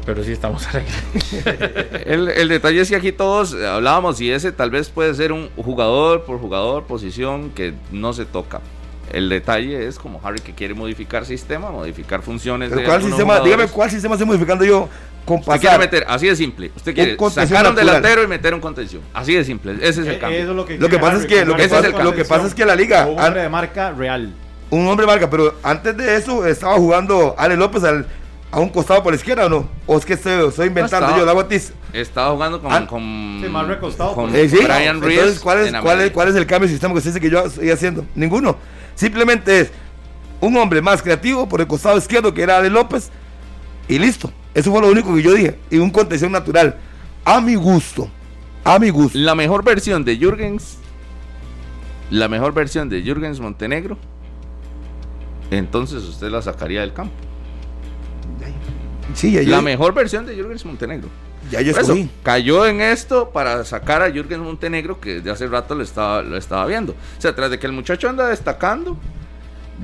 [0.06, 2.00] Pero sí estamos arreglando.
[2.06, 5.50] El, el detalle es que aquí todos hablábamos y ese tal vez puede ser un
[5.56, 8.60] jugador por jugador, posición que no se toca.
[9.12, 12.68] El detalle es como Harry que quiere modificar sistema, modificar funciones.
[12.68, 14.88] Pero de ¿cuál sistema, dígame cuál sistema estoy modificando yo
[15.28, 16.72] con Usted quiere meter, así de simple.
[16.74, 19.02] Usted quiere contención sacar un delantero y meter un contención.
[19.12, 19.74] Así de simple.
[19.74, 20.38] Ese es el Eh, cambio.
[20.40, 22.04] eso es lo que, Lo que quiere pasa es que- lo que pasa- contención.
[22.04, 24.32] lo que pasa es que la liga- Un hombre de marca real.
[24.70, 28.06] Un hombre marca, pero antes de eso estaba jugando Ale López al-
[28.50, 29.68] a un costado por la izquierda o no?
[29.86, 31.18] O es que estoy, estoy inventando estaba.
[31.18, 31.58] yo, lo hago a ti.
[31.92, 34.34] Estaba jugando con, Ah, con, sí, más recostado, con.
[34.34, 34.56] Eh, sí.
[34.56, 35.18] Brian Reeves.
[35.18, 36.10] Entonces, ¿cuál es, en la cuál, es.
[36.10, 38.04] ¿cuál es el cambio de sistema que usted dice que yo estoy haciendo?
[38.14, 38.56] Ninguno.
[38.94, 39.70] Simplemente es
[40.40, 43.10] un hombre más creativo por el costado izquierdo que era Ale López
[43.88, 44.30] y listo.
[44.54, 45.58] Eso fue lo único que yo dije.
[45.70, 46.76] Y un contención natural.
[47.24, 48.08] A mi gusto.
[48.64, 49.18] A mi gusto.
[49.18, 50.78] La mejor versión de Jürgens.
[52.10, 53.98] La mejor versión de Jürgens Montenegro.
[55.50, 57.14] Entonces usted la sacaría del campo.
[59.14, 61.08] Sí, ya yo, La mejor versión de Jürgens Montenegro.
[61.50, 65.74] ya yo eso, cayó en esto para sacar a Jürgens Montenegro, que desde hace rato
[65.74, 66.92] lo estaba, lo estaba viendo.
[66.92, 68.98] O sea, tras de que el muchacho anda destacando,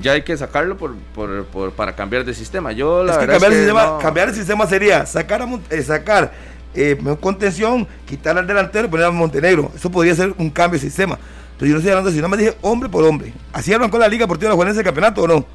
[0.01, 2.71] ya hay que sacarlo por, por- por- para cambiar de sistema.
[2.71, 5.05] Yo la Es que verdad cambiar, el es que sistema, no- cambiar el sistema sería
[5.05, 6.33] sacar, a eh, sacar
[6.73, 9.71] eh, mejor contención, quitar al delantero y poner a Montenegro.
[9.75, 11.17] Eso podría ser un cambio de sistema.
[11.57, 13.33] Pero yo no estoy hablando de sistema, dije hombre por hombre.
[13.53, 15.45] Así arrancó la Liga Deportiva de la Juventud del campeonato o no.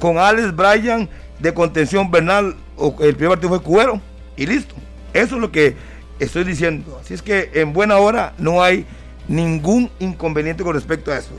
[0.00, 1.08] Con Alex, Bryan,
[1.38, 4.00] de contención, Bernal, o el primer partido fue Cubero
[4.36, 4.74] y listo.
[5.12, 5.76] Eso es lo que
[6.18, 6.98] estoy diciendo.
[7.00, 8.84] Así es que en buena hora no hay
[9.28, 11.30] ningún inconveniente con respecto a eso.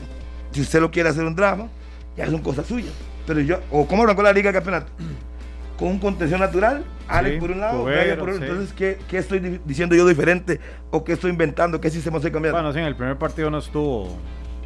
[0.52, 1.68] Si usted lo quiere hacer un drama,
[2.16, 2.92] ya son cosas suyas.
[3.26, 4.90] Pero yo, o cómo arrancó la Liga de Campeonato
[5.78, 8.40] con un contención natural, Alex Sí, por un lado, Brian por otro.
[8.42, 8.48] sí.
[8.50, 10.60] Entonces, ¿qué, qué estoy di- diciendo yo diferente?
[10.90, 11.80] ¿O qué estoy inventando?
[11.80, 12.56] ¿Qué sistema estoy cambiando?
[12.60, 14.16] Bueno, sí, en el primer partido no estuvo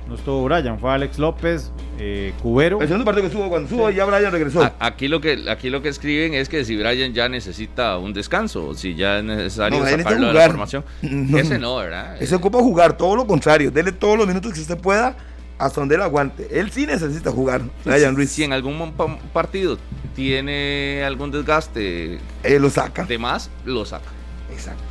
[0.09, 2.81] no estuvo Brian, fue Alex López, eh, Cubero.
[2.81, 4.63] el segundo partido que subo, cuando subo, ya Brian regresó.
[4.65, 8.13] A- Aquí lo que aquí lo que escriben es que si Brian ya necesita un
[8.13, 10.85] descanso, si ya es necesario No, sacarlo de la formación.
[11.03, 11.39] No.
[11.39, 12.21] Ese no, ¿verdad?
[12.21, 13.71] Ese ocupa jugar, todo lo contrario.
[13.71, 15.15] Dele todos los minutos que usted pueda
[15.61, 16.49] hasta donde él aguante.
[16.59, 18.31] Él sí necesita jugar, Brian Ruiz.
[18.31, 18.93] Si en algún
[19.33, 19.79] partido
[20.17, 23.05] tiene algún desgaste Él lo saca.
[23.05, 24.11] de más, lo saca.
[24.51, 24.83] Exacto.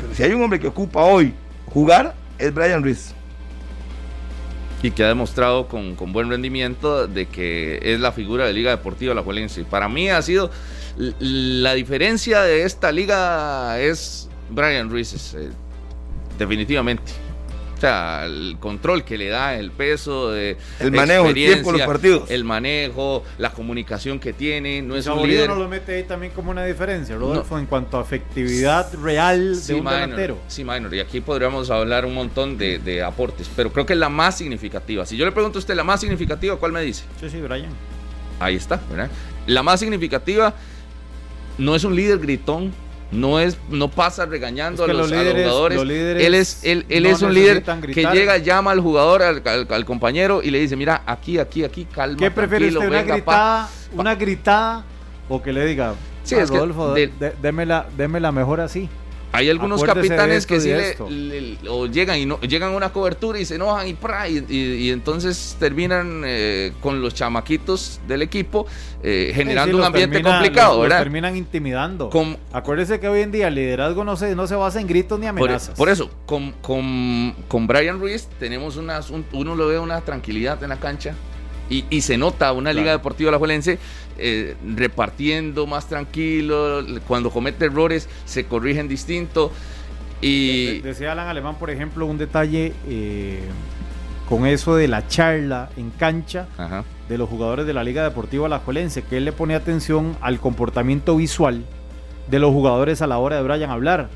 [0.00, 1.34] Pero si hay un hombre que ocupa hoy
[1.66, 3.14] jugar, es Brian Ruiz.
[4.82, 8.70] Y que ha demostrado con, con buen rendimiento de que es la figura de Liga
[8.70, 9.64] Deportiva La Juelense.
[9.64, 10.50] Para mí ha sido
[10.96, 15.50] la diferencia de esta liga es Brian Ruiz, eh,
[16.38, 17.12] definitivamente.
[17.82, 21.82] O sea, el control que le da, el peso, de El manejo, el tiempo, los
[21.82, 22.30] partidos.
[22.30, 25.48] el manejo, la comunicación que tiene, no es un líder.
[25.48, 29.74] no lo mete ahí también como una diferencia, Rodolfo, en cuanto a efectividad real de
[29.74, 30.38] un minor, delantero.
[30.46, 30.94] Sí, minor.
[30.94, 34.38] Y aquí podríamos hablar un montón de, de aportes, pero creo que es la más
[34.38, 35.04] significativa.
[35.04, 37.02] Si yo le pregunto a usted la más significativa, ¿cuál me dice?
[37.20, 37.72] Sí, sí, Brian.
[38.38, 39.10] Ahí está, ¿verdad?
[39.48, 40.54] La más significativa
[41.58, 42.72] no es un líder gritón,
[43.12, 45.78] no es no pasa regañando Es que a, los, los a los líderes- jugadores.
[45.78, 49.22] los líderes él es él, él no es un líder que llega, llama al jugador,
[49.22, 52.88] al, al- al compañero y le dice, "Mira, aquí, aquí, aquí, calma, ¿Qué prefiere usted,
[52.88, 53.14] una venga, pa".
[53.16, 54.84] gritada, una gritada
[55.28, 55.94] o que le diga,
[56.24, 58.88] Sí, "Ah, es que Rodolfo, de- de- démela, démela mejor así?
[59.34, 60.68] Hay algunos Acuérdese capitanes que sí
[61.08, 64.28] le, o llegan y no llegan a una cobertura y se enojan y, ¡pra!
[64.28, 68.66] y, y- y entonces terminan eh, con los chamaquitos del equipo
[69.02, 70.98] eh, generando sí, un ambiente termina- complicado, los- los ¿verdad?
[70.98, 72.10] terminan intimidando.
[72.10, 75.18] Con- Acuérdese que hoy en día el liderazgo no se, no se basa en gritos
[75.18, 75.76] ni Por, amenazas.
[75.78, 80.62] por eso, con, con, con Brian Ruiz tenemos unas, un- uno lo ve una tranquilidad
[80.62, 81.14] en la cancha
[81.70, 82.92] y, y se nota una Liga.
[82.92, 83.78] Deportiva Alajuelense
[84.18, 89.50] eh, repartiendo más tranquilo, cuando comete errores se corrigen distinto
[90.20, 90.80] y...
[90.80, 93.40] De- Decía Alan Alemán, por ejemplo, un detalle eh,
[94.28, 96.84] con eso de la charla en cancha Ajá.
[97.08, 101.16] de los jugadores de la Liga Deportiva Alajuelense, que él le pone atención al comportamiento
[101.16, 101.64] visual
[102.30, 104.08] de los jugadores a la hora de Brian hablar.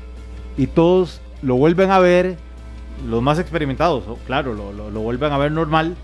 [0.57, 2.37] Y todos lo vuelven a ver,
[3.07, 5.95] los más experimentados, claro, lo, lo- lo vuelven a ver normal,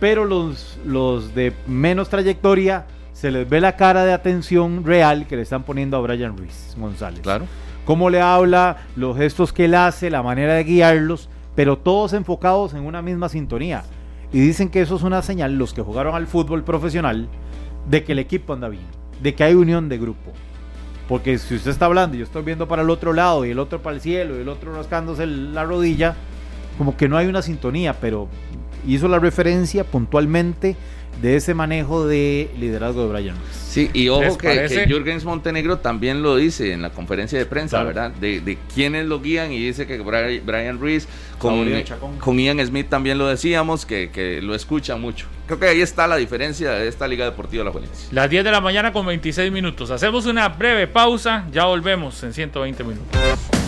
[0.00, 5.36] pero los, los de menos trayectoria se les ve la cara de atención real que
[5.36, 7.44] le están poniendo a Brian Ruiz González Claro.
[7.84, 12.72] cómo le habla, los gestos que él hace, la manera de guiarlos, pero todos enfocados
[12.74, 13.82] en una misma sintonía.
[14.32, 17.28] Y dicen que eso es una señal, los que jugaron al fútbol profesional,
[17.88, 18.84] de que el equipo anda bien,
[19.22, 20.32] de que hay unión de grupo.
[21.08, 23.58] Porque si usted está hablando y yo estoy viendo para el otro lado y el
[23.58, 26.14] otro para el cielo y el otro rascándose la rodilla,
[26.78, 28.28] como que no hay una sintonía, pero
[28.86, 30.76] hizo la referencia puntualmente
[31.20, 33.36] de ese manejo de liderazgo de Brian.
[33.52, 37.44] Sí, y ojo ¿Les que, que Jürgens Montenegro también lo dice en la conferencia de
[37.46, 37.86] prensa, Claro.
[37.88, 38.10] ¿verdad?
[38.12, 41.06] De, de quiénes lo guían y dice que Bri- Brian Ruiz,
[41.38, 41.84] con, de
[42.42, 46.16] Ian Smith también lo decíamos, que, que lo escucha mucho, creo que ahí está la
[46.16, 48.06] diferencia de esta Liga Deportiva La Juelense.
[48.12, 49.90] Las 10 de la mañana con 26 minutos.
[49.90, 53.59] Hacemos una breve pausa, ya volvemos en 120 minutos.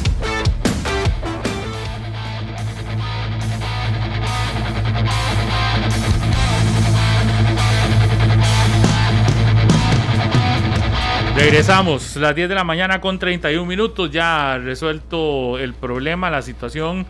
[11.42, 17.04] Regresamos, las 10 de la mañana con 31 minutos, ya resuelto el problema, la situación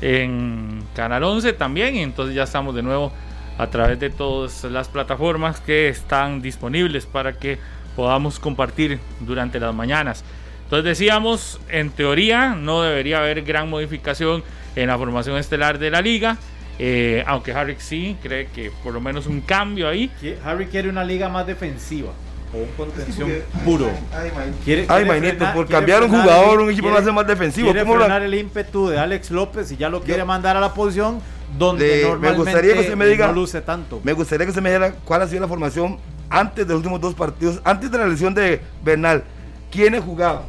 [0.00, 3.12] en Canal 11 también, y entonces ya estamos de nuevo
[3.56, 7.58] a través de todas las plataformas que están disponibles para que
[7.94, 10.24] podamos compartir durante las mañanas.
[10.64, 14.42] Entonces decíamos, en teoría no debería haber gran modificación
[14.74, 16.36] en la formación estelar de la liga,
[16.80, 20.10] eh, aunque Harry sí cree que por lo menos un cambio ahí.
[20.44, 22.10] Harry quiere una liga más defensiva
[22.52, 23.30] o un contención
[23.64, 23.90] puro.
[24.64, 27.66] Quiere, Ay, manito, por cambiar un jugador, un equipo no hace más defensivo.
[27.66, 30.74] Quiere ¿Cómo frenar el ímpetu de Alex López y ya lo quiere mandar a la
[30.74, 31.20] posición
[31.58, 34.00] donde normalmente me gustaría que usted me diga, no luce tanto.
[34.04, 35.98] Me gustaría que usted me diga cuál ha sido la formación
[36.30, 39.24] antes de los últimos dos partidos, antes de la lesión de Bernal.
[39.70, 40.42] ¿Quiénes jugaban?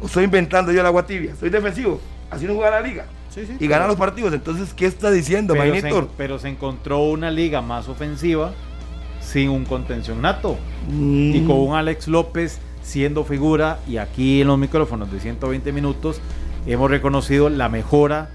[0.00, 1.34] ¿O estoy inventando yo la agua tibia?
[1.36, 2.00] ¿Soy defensivo?
[2.30, 3.06] Así no juega la liga.
[3.30, 4.34] Sí, sí, y gana los partidos.
[4.34, 6.02] Entonces, ¿qué está diciendo, pero Magnito?
[6.02, 8.52] se, pero se encontró una liga más ofensiva
[9.32, 10.58] sin un contención nato.
[10.88, 11.34] Mm.
[11.34, 16.20] y con un Alex López siendo figura y aquí en los micrófonos de 120 minutos
[16.66, 18.30] hemos reconocido la mejora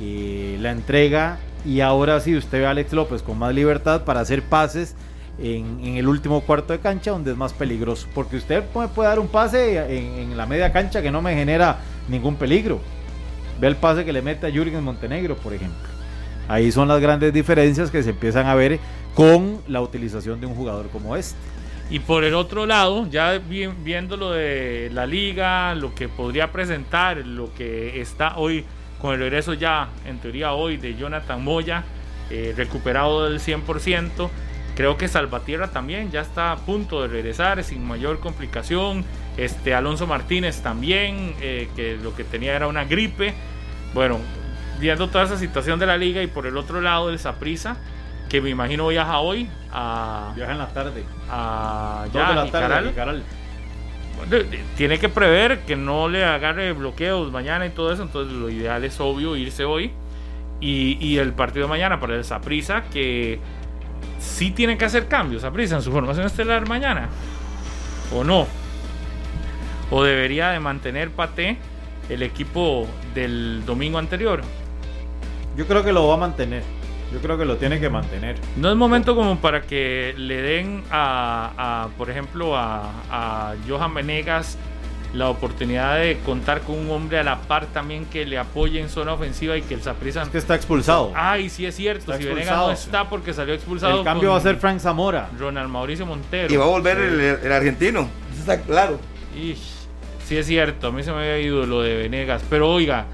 [0.00, 4.20] y la entrega y ahora sí usted ve a Alex López con más libertad para
[4.20, 4.96] hacer pases
[5.38, 8.08] en, en el último cuarto de cancha donde es más peligroso.
[8.14, 11.34] Porque usted puede, puede dar un pase en, en la media cancha que no me
[11.34, 11.78] genera
[12.08, 12.80] ningún peligro.
[13.60, 15.88] Ve el pase que le mete a Jürgen Montenegro por ejemplo.
[16.48, 18.80] Ahí son las grandes diferencias que se empiezan a ver
[19.14, 21.36] con la utilización de un jugador como este.
[21.90, 26.52] Y por el otro lado, ya vi- viendo lo de la liga, lo que podría
[26.52, 28.64] presentar, lo que está hoy
[29.00, 31.82] con el regreso ya, en teoría hoy, de Jonathan Moya,
[32.30, 34.30] eh, recuperado del 100%,
[34.76, 39.04] creo que Salvatierra también ya está a punto de regresar sin mayor complicación.
[39.36, 43.34] Este Alonso Martínez también, eh, que lo que tenía era una gripe.
[43.94, 44.18] Bueno,
[44.78, 47.78] viendo toda esa situación de la liga y por el otro lado el Saprisa,
[48.30, 51.04] que me imagino viaja hoy a, Viaja en la tarde.
[51.28, 52.92] a ya, de la tarde.
[52.92, 53.24] Caral.
[54.76, 58.84] tiene que prever que no le agarre bloqueos mañana y todo eso, entonces lo ideal
[58.84, 59.90] es obvio irse hoy.
[60.60, 63.40] Y, y el partido de mañana para el Saprisa, que
[64.20, 67.08] sí tiene que hacer cambios, Saprisa, en su formación estelar mañana.
[68.14, 68.46] ¿O no?
[69.90, 71.58] ¿O debería de mantener Pate
[72.08, 74.42] el equipo del domingo anterior?
[75.56, 76.62] Yo creo que lo va a mantener.
[77.12, 78.36] Yo creo que lo tiene que mantener.
[78.56, 81.50] No es momento como para que le den a,
[81.84, 84.56] a, por ejemplo, a, a Johan Venegas
[85.12, 88.88] la oportunidad de contar con un hombre a la par también que le apoye en
[88.88, 90.22] zona ofensiva y que el Saprissa...
[90.22, 91.10] Es que está expulsado.
[91.16, 92.66] Ay, sí es cierto, Está si Venegas expulsado.
[92.68, 93.98] no está porque salió expulsado.
[93.98, 95.28] el cambio va a ser Frank Zamora.
[95.36, 96.54] Ronald Mauricio Montero.
[96.54, 98.08] Y va a volver el, el argentino.
[98.32, 99.00] Eso está claro.
[99.36, 99.58] Ish,
[100.24, 103.06] sí es cierto, a mí se me había ido lo de Venegas, pero oiga,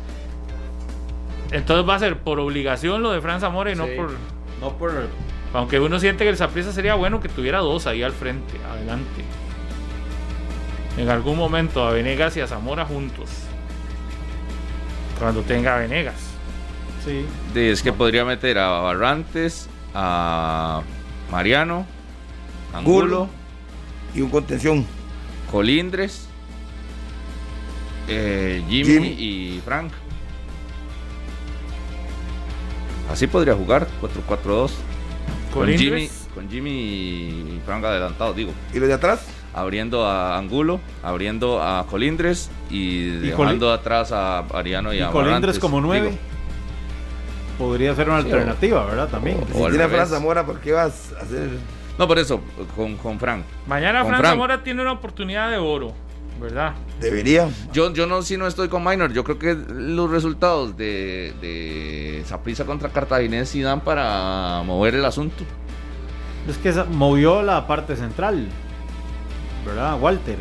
[1.50, 4.12] entonces va a ser por obligación lo de Fran Zamora y no por...
[4.60, 4.92] No por.
[5.52, 9.24] Aunque uno siente que el Saprissa sería bueno que tuviera dos ahí al frente, adelante.
[10.98, 13.30] En algún momento a Venegas y a Zamora juntos.
[15.18, 16.16] Cuando tenga a Venegas.
[17.04, 17.24] Sí.
[17.54, 20.82] Es que podría meter a Barrantes, a
[21.30, 21.86] Mariano,
[22.72, 23.28] Angulo, Gulo
[24.14, 24.86] y un contención.
[25.50, 26.28] Colindres,
[28.08, 29.08] eh, Jimmy, Jimmy.
[29.18, 29.92] y Frank.
[33.10, 34.70] Así podría jugar 4-4-2.
[35.52, 35.78] Con Colindres.
[35.78, 38.52] Jimmy, con Jimmy y Frank adelantados, digo.
[38.74, 39.26] ¿Y los de atrás?
[39.54, 45.08] Abriendo a Angulo, abriendo a Colindres y, Y dejando atrás a Mariano y, Y a
[45.10, 46.08] Colindres como nueve.
[46.10, 46.18] digo.
[47.58, 49.08] Podría ser una Sí, alternativa, ¿verdad?
[49.08, 49.38] También.
[49.42, 50.06] o- Si al tiene a Fran.
[50.08, 51.48] Zamora, ¿por qué vas a hacer?
[51.98, 52.42] No, por eso,
[52.74, 53.44] con, con Frank.
[53.66, 54.32] Mañana Con Fran Frank.
[54.34, 55.94] Zamora tiene una oportunidad de oro,
[56.40, 56.74] ¿verdad?
[57.00, 57.48] Debería.
[57.72, 59.12] Yo, yo no, si no estoy con Minor.
[59.12, 65.04] Yo creo que los resultados de, de Saprissa contra Cartaginés sí dan para mover el
[65.04, 65.44] asunto.
[66.48, 68.48] Es que movió la parte central.
[69.64, 70.00] ¿Verdad?
[70.00, 70.36] Walter.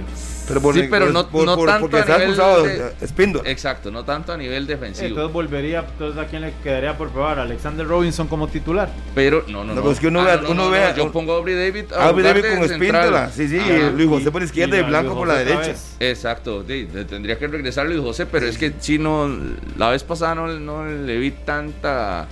[0.47, 3.49] Pero por, Sí, pero no- no tanto porque a nivel acusado de- Espíndola.
[3.49, 5.07] Exacto, no tanto a nivel defensivo.
[5.07, 5.79] Entonces volvería.
[5.79, 7.39] Entonces, ¿a quién le quedaría por probar?
[7.39, 8.89] ¿Alexander Robinson como titular?
[9.15, 9.81] pero no, no, No, no.
[9.81, 11.55] pues que uno Ah, vea- no, no, uno no, vea- no, Yo pongo a Aubrey
[11.55, 11.85] David.
[11.93, 12.63] a Ah, David con.
[12.71, 13.29] Espíndola.
[13.31, 13.59] Sí, sí.
[13.59, 13.89] Ajá.
[13.91, 15.75] Luis José por izquierda y, Blanco Luis por la José derecha.
[15.99, 19.29] Exacto, sí, tendría que regresar Luis José, pero es que sí, no,
[19.77, 22.27] la vez pasada no, no le vi tanta,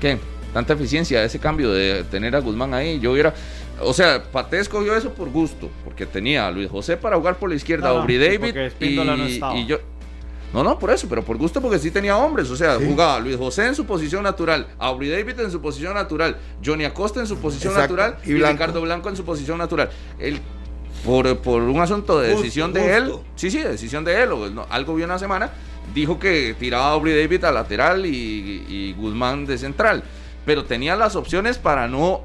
[0.00, 0.18] ¿qué?
[0.52, 2.98] Tanta eficiencia a ese cambio de tener a Guzmán ahí.
[3.00, 3.34] Yo hubiera,
[3.82, 7.50] o sea, Pate escogió eso por gusto, porque tenía a Luis José para jugar por
[7.50, 9.78] la izquierda, No, no, Aubrey y David porque y, no y yo.
[10.52, 12.48] No, no, por eso, pero por gusto porque sí tenía hombres.
[12.50, 12.86] O sea, Sí.
[12.86, 17.20] jugaba Luis José en su posición natural, Aubrey David en su posición natural, Johnny Acosta
[17.20, 18.52] en su posición Exacto, natural y y, Blanco.
[18.52, 19.90] Ricardo Blanco en su posición natural.
[20.18, 20.40] Él,
[21.04, 24.48] por, por un asunto de Justo, decisión de él, sí, sí, decisión de él, o
[24.48, 25.50] no, algo vio una semana,
[25.94, 30.02] dijo que tiraba a Aubrey David a lateral y, y Guzmán de central.
[30.46, 32.22] Pero tenía las opciones para no,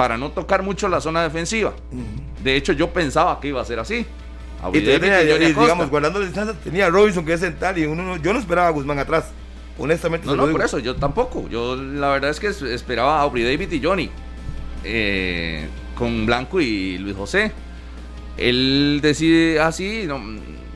[0.00, 1.74] para no tocar mucho la zona defensiva.
[2.42, 4.06] De hecho, yo pensaba que iba a ser así.
[4.72, 5.60] Y tenía, David y Acosta.
[5.60, 8.68] digamos, guardando la distancia, tenía a Robinson que es central y uno, yo no esperaba
[8.68, 9.26] a Guzmán atrás.
[9.76, 10.56] Honestamente, No, no, digo.
[10.56, 11.46] por eso, yo tampoco.
[11.50, 14.08] Yo la verdad es que es- esperaba a Aubrey David y Johnny
[14.84, 17.52] eh, con Blanco y Luis José.
[18.38, 20.18] Él decide así, no,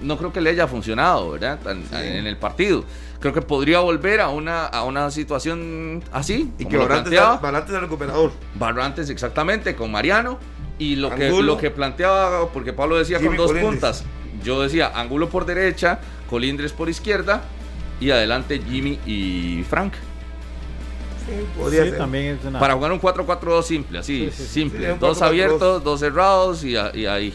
[0.02, 1.58] no creo que le haya funcionado, ¿verdad?
[1.94, 2.84] En el partido.
[3.24, 6.52] Creo que podría volver a una, a una situación así.
[6.58, 7.32] Y que Barrantes planteaba.
[7.32, 8.32] era, Barrantes era el recuperador.
[8.56, 10.38] Barrantes exactamente, con Mariano.
[10.78, 13.70] Y lo que, lo que planteaba, porque Pablo decía Jimmy con dos Colindres.
[13.72, 14.04] puntas.
[14.42, 17.44] Yo decía Angulo por derecha, Colindres por izquierda
[17.98, 19.94] y adelante Jimmy y Frank.
[21.58, 21.98] Podría Sí, ser.
[21.98, 22.58] también es una...
[22.60, 24.48] Para jugar un 4-4-2 simple, así, Sí, sí, sí.
[24.52, 24.92] simple.
[24.92, 25.26] Sí, dos 4-4-2.
[25.26, 27.32] abiertos, dos cerrados y, ahí.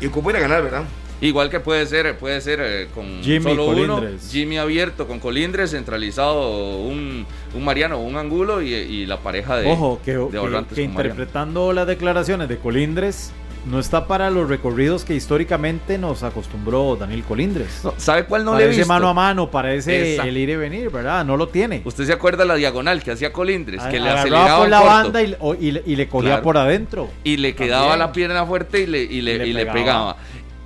[0.00, 0.84] Y ocupa ir a ganar, ¿verdad?
[1.22, 4.02] Igual que puede ser, puede ser eh, con Jimmy solo uno.
[4.30, 7.24] Jimmy abierto con Colindres, centralizado un,
[7.54, 10.66] un Mariano un Angulo y, y la pareja de, Ojo, que, de que- Mariano.
[10.84, 13.32] interpretando las declaraciones de Colindres,
[13.64, 17.82] no está para los recorridos que históricamente nos acostumbró Daniel Colindres.
[17.84, 18.88] No, ¿Sabe cuál no para le he visto?
[18.88, 20.28] mano a mano, parece Exacto.
[20.30, 21.24] el ir y venir, ¿verdad?
[21.24, 21.80] No lo tiene.
[21.84, 25.22] Usted se acuerda la diagonal que hacía Colindres, que le aceleraba por la corto banda
[25.22, 26.42] y, y le- y le cogía Claro.
[26.42, 27.08] por adentro.
[27.22, 27.98] y le quedaba También.
[28.00, 29.74] la pierna fuerte y le, y le, Y le y le pegaba.
[29.74, 30.16] pegaba.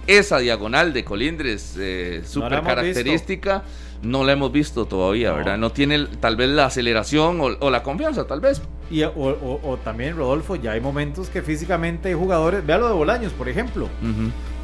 [0.06, 3.64] Esa diagonal de Colindres, eh, súper característica,
[4.02, 5.36] no la hemos visto todavía, No.
[5.36, 5.58] ¿verdad?
[5.58, 8.62] No tiene tal vez la aceleración o, o la confianza, tal vez.
[8.90, 12.64] Y, o, o- o también, Rodolfo, ya hay momentos que físicamente hay jugadores.
[12.64, 13.88] Vea lo de Bolaños, por ejemplo.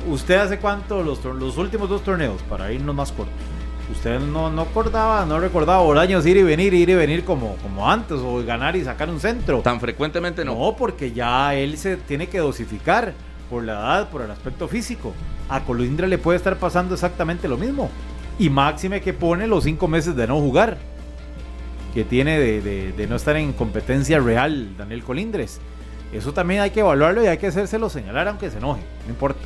[0.09, 3.35] ¿Usted hace cuánto los, los últimos dos torneos, para irnos más cortos?
[3.91, 7.91] Usted no, no acordaba, no recordaba Bolaños ir y venir, ir y venir como, como
[7.91, 9.61] antes, o ganar y sacar un centro.
[9.61, 10.55] Tan frecuentemente no.
[10.55, 13.13] No, porque ya él se tiene que dosificar
[13.53, 15.13] por la edad, por el aspecto físico.
[15.51, 17.91] A Colindra le puede estar pasando exactamente lo mismo.
[18.39, 20.79] Y máxime que pone los cinco meses de no jugar.
[21.93, 25.61] Que tiene de, de- de no estar en competencia real Daniel Colindres.
[26.15, 28.81] Eso también hay que evaluarlo y hay que hacérselo señalar aunque se enoje.
[29.05, 29.41] No importa.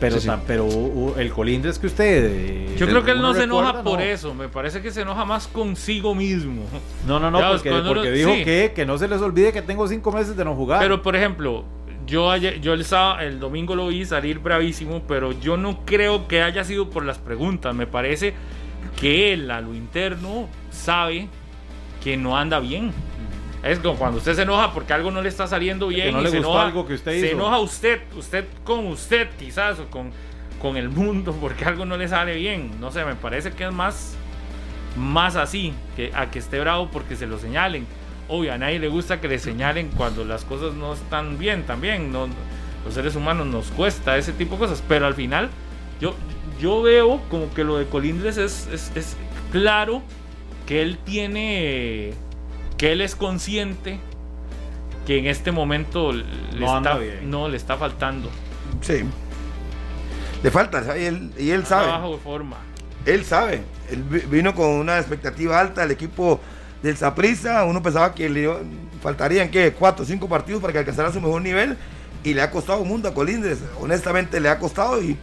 [0.00, 0.26] Pero, Sí, sí.
[0.28, 2.24] tan- pero uh, el Colindres que usted...
[2.30, 4.04] eh, Yo creo que él no se enoja por no.
[4.04, 6.62] eso, me parece que se enoja más consigo mismo.
[7.06, 8.44] No, no, no, Ya, porque, porque uno- dijo sí.
[8.44, 10.80] que, que no se les olvide que tengo cinco meses de no jugar.
[10.80, 11.66] Pero por ejemplo,
[12.06, 16.28] yo ayer, yo el sábado, el domingo lo vi salir bravísimo, pero yo no creo
[16.28, 17.74] que haya sido por las preguntas.
[17.74, 18.34] Me parece
[18.98, 21.28] que él a lo interno sabe
[22.02, 22.92] que no anda bien.
[23.62, 26.24] Es como cuando usted se enoja porque algo no le está saliendo bien no y
[26.24, 27.36] le se gustó enoja, algo que usted se hizo.
[27.36, 30.10] enoja usted, usted con usted quizás o con,
[30.62, 32.70] con el mundo porque algo no le sale bien.
[32.80, 34.16] No sé, me parece que es más
[34.96, 37.86] más así que a que esté bravo porque se lo señalen.
[38.30, 42.12] Obvio, a nadie le gusta que le señalen cuando las cosas no están bien también.
[42.12, 42.28] No,
[42.84, 44.82] los seres humanos nos cuesta ese tipo de cosas.
[44.88, 45.50] Pero al final,
[46.00, 46.14] yo,
[46.60, 49.16] yo veo como que lo de Colindres es, es, es
[49.50, 50.02] claro
[50.66, 52.12] que él tiene.
[52.78, 53.98] que él es consciente
[55.06, 56.24] que en este momento le
[56.60, 58.30] No está, no le está faltando.
[58.80, 59.00] Sí.
[60.42, 60.96] Le falta.
[60.96, 61.88] Y él, y él sabe.
[61.88, 62.56] bajo de forma.
[63.04, 63.62] Él sabe.
[63.90, 65.82] Él vi- vino con una expectativa alta.
[65.84, 66.40] El equipo
[66.82, 68.48] del Saprissa, uno pensaba que le
[69.02, 69.72] faltarían ¿qué?
[69.72, 71.76] cuatro o cinco partidos para que alcanzara su mejor nivel.
[72.22, 73.58] Y le ha costado un mundo a Colindres.
[73.80, 75.16] Honestamente, le ha costado y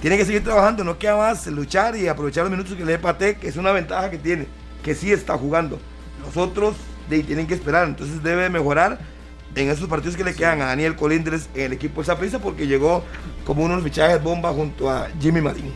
[0.00, 0.82] tiene que seguir trabajando.
[0.84, 3.72] No queda más luchar y aprovechar los minutos que le dé Pate, que es una
[3.72, 4.46] ventaja que tiene,
[4.82, 5.78] que sí está jugando.
[6.24, 6.76] Los otros
[7.08, 7.86] de, ahí tienen que esperar.
[7.86, 8.98] Entonces debe mejorar
[9.54, 12.66] en esos partidos que le quedan a Daniel Colindres en el equipo del Saprissa porque
[12.66, 13.04] llegó
[13.44, 15.72] como uno de los fichajes bomba junto a Jimmy Marín.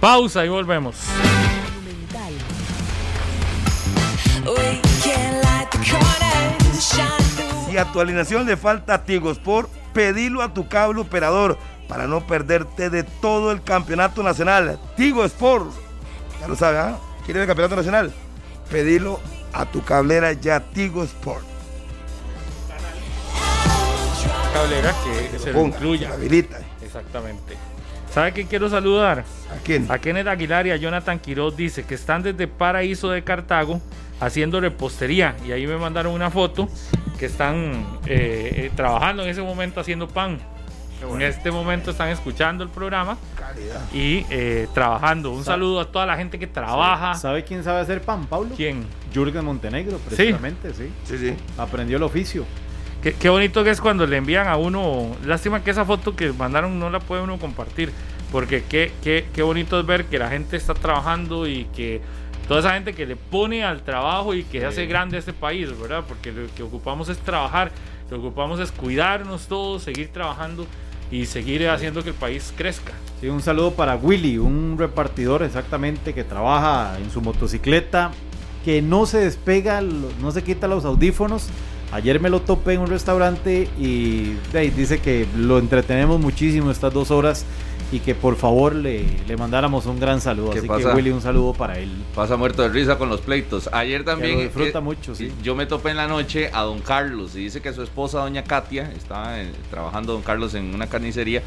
[0.00, 0.96] Pausa y volvemos.
[1.74, 2.32] Monumental.
[7.68, 11.56] Si a tu alineación le falta Tigosport, pedilo a tu cable operador
[11.88, 14.78] para no perderte de todo el campeonato nacional.
[14.96, 15.70] Tigo Sport,
[16.40, 16.98] ya lo sabe, ¿ah?
[17.24, 18.12] ¿Quieres el campeonato nacional?
[18.70, 19.20] Pedilo
[19.52, 21.44] a tu cablera ya Tigo Sport.
[24.52, 26.12] Cablera que se lo incluya.
[26.12, 26.58] habilita.
[26.82, 27.56] Exactamente.
[28.12, 29.24] ¿Sabe quién quiero saludar?
[29.50, 29.90] ¿A quién?
[29.90, 33.80] A Kenneth Aguilar y a Jonathan Quiroz dice que están desde Paraíso de Cartago
[34.24, 35.36] haciendo repostería.
[35.46, 36.68] Y ahí me mandaron una foto
[37.18, 40.38] que están eh, eh, trabajando en ese momento haciendo pan.
[41.14, 43.80] En este momento están escuchando el programa Calidad.
[43.92, 45.32] y eh, trabajando.
[45.32, 47.14] Un Sa- saludo a toda la gente que trabaja.
[47.14, 48.50] ¿Sabe quién sabe hacer pan, Pablo?
[48.56, 48.86] ¿Quién?
[49.12, 50.88] Jürgen Montenegro, precisamente, sí.
[51.04, 51.34] Sí, sí.
[51.58, 52.44] Aprendió el oficio.
[53.02, 55.08] Qué, qué bonito que es cuando le envían a uno.
[55.24, 57.90] Lástima que esa foto que mandaron no la puede uno compartir.
[58.30, 62.00] Porque qué, qué, qué bonito es ver que la gente está trabajando y que
[62.52, 66.04] toda esa gente que le pone al trabajo y que hace grande este país, ¿verdad?
[66.06, 67.72] Porque lo que ocupamos es trabajar,
[68.10, 70.66] lo que ocupamos es cuidarnos todos, seguir trabajando
[71.10, 72.92] y seguir haciendo que el país crezca.
[73.22, 78.10] Sí, un saludo para Willy, un repartidor exactamente que trabaja en su motocicleta,
[78.66, 81.48] que no se despega, no se quita los audífonos.
[81.90, 86.92] Ayer me lo topé en un restaurante y ahí dice que lo entretenemos muchísimo estas
[86.92, 87.46] dos horas
[87.92, 90.50] y que por favor le, le mandáramos un gran saludo.
[90.50, 90.90] ¿Qué Así pasa?
[90.90, 91.90] que Willy, un saludo para él.
[92.14, 93.68] Pasa muerto de risa con los pleitos.
[93.70, 94.36] Ayer también.
[94.36, 95.30] lo disfruta eh, mucho, sí.
[95.42, 98.44] Yo me topé en la noche a don Carlos y dice que su esposa, doña
[98.44, 101.42] Katia, estaba eh, trabajando don Carlos en una carnicería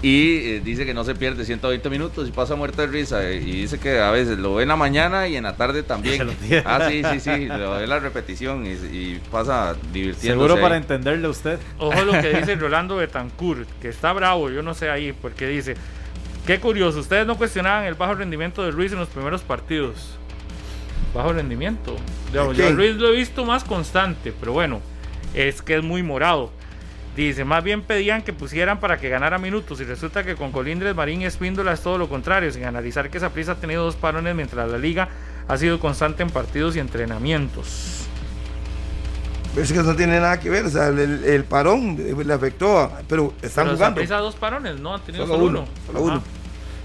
[0.00, 3.28] y eh, dice que no se pierde 120 minutos y pasa muerto de risa.
[3.28, 5.82] eh, y dice que a veces lo ve en la mañana y en la tarde
[5.82, 6.28] también.
[6.64, 7.46] Ah, sí, sí, sí.
[7.46, 10.28] Lo ve la repetición y, y pasa divirtiéndose.
[10.28, 10.62] Seguro ahí.
[10.62, 11.58] para entenderle a usted.
[11.78, 15.74] Ojo lo que dice Rolando Betancourt, que está bravo, yo no sé ahí, porque dice,
[16.46, 20.16] qué curioso, ustedes no cuestionaban el bajo rendimiento de Ruiz en los primeros partidos.
[21.12, 21.96] Bajo rendimiento.
[22.30, 22.70] Digamos, yo a?
[22.70, 24.80] Ruiz lo he visto más constante, pero bueno,
[25.34, 26.52] es que es muy morado.
[27.18, 30.94] Dice, más bien pedían que pusieran para que ganara minutos y resulta que con Colindres,
[30.94, 34.36] Marín y Espíndola es todo lo contrario, sin analizar que Saprissa ha tenido dos parones
[34.36, 35.08] mientras la liga
[35.48, 38.06] ha sido constante en partidos y entrenamientos.
[39.52, 42.32] Pero es que eso no tiene nada que ver, o sea, el, el parón le
[42.32, 43.96] afectó, a- pero están Pero jugando.
[44.00, 45.68] Saprissa dos parones, no, han tenido Solo solo, uno, uno.
[45.88, 46.22] solo uno.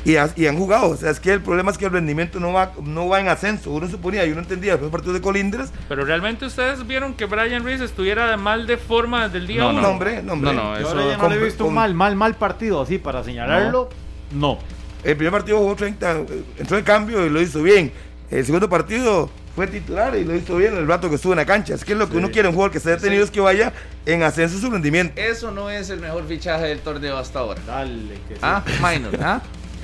[0.06, 2.40] Y, ha- y han jugado, o sea, es que el problema es que el rendimiento
[2.40, 3.72] no va, no va en ascenso.
[3.72, 7.26] Uno suponía y uno entendía después del partido de Colindres, Pero realmente ustedes vieron que
[7.26, 9.82] Brian Reese estuviera de mal de forma desde el día No, uno.
[9.82, 10.54] no, hombre, no, hombre.
[10.54, 12.98] No, no, Yo eso- ya no le he visto un mal, mal, mal partido así
[12.98, 13.90] para señalarlo.
[14.32, 14.60] No.
[15.04, 17.92] El primer partido jugó 30, eh, entró de cambio y lo hizo bien.
[18.32, 21.46] El segundo partido fue titular y lo hizo bien el rato que estuvo en la
[21.46, 21.76] cancha.
[21.76, 23.72] Es que lo que uno quiere en un jugador que esté detenido es que vaya
[24.06, 25.14] en ascenso su rendimiento.
[25.22, 27.62] Eso no es el mejor fichaje del torneo hasta ahora.
[27.68, 28.40] Dale, que sí.
[28.42, 29.42] Ah, minor, ¿ah?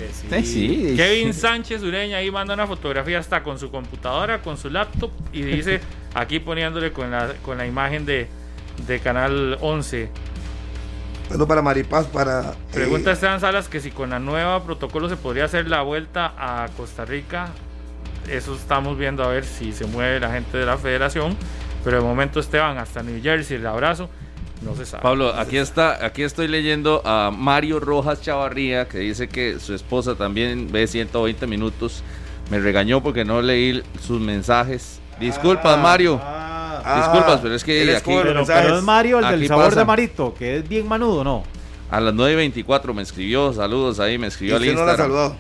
[0.08, 0.28] Que sí.
[0.46, 0.94] Sí, sí.
[0.96, 5.42] Kevin Sánchez Ureña ahí manda una fotografía hasta con su computadora, con su laptop y
[5.42, 5.82] dice
[6.14, 8.28] aquí poniéndole con la, con la imagen de,
[8.88, 10.10] de Canal 11.
[11.30, 12.52] Bueno, para Maripaz, para.
[12.52, 16.34] eh, Pregunta Esteban Salas que si con la nueva protocolo se podría hacer la vuelta
[16.38, 17.50] a Costa Rica.
[18.28, 21.36] Eso estamos viendo a ver si se mueve la gente de la federación.
[21.84, 24.10] Pero de momento Esteban hasta New Jersey, el abrazo,
[24.62, 25.04] no se sabe.
[25.04, 30.16] Pablo, aquí está, aquí estoy leyendo a Mario Rojas Chavarría que dice que su esposa
[30.16, 32.04] también ve 120 minutos.
[32.52, 35.00] Me regañó porque no leí sus mensajes.
[35.20, 36.20] Disculpas, Ah, Mario.
[36.24, 39.80] Ah, Ah, Disculpas, pero es que aquí- pero, pero es Mario el del sabor pasa.
[39.82, 41.44] de Marito, que es bien manudo, ¿no?
[41.92, 44.94] A las 9.24 me escribió, saludos ahí, me Y escribió al usted no la ha
[44.96, 45.08] Instagram.
[45.12, 45.36] saludado.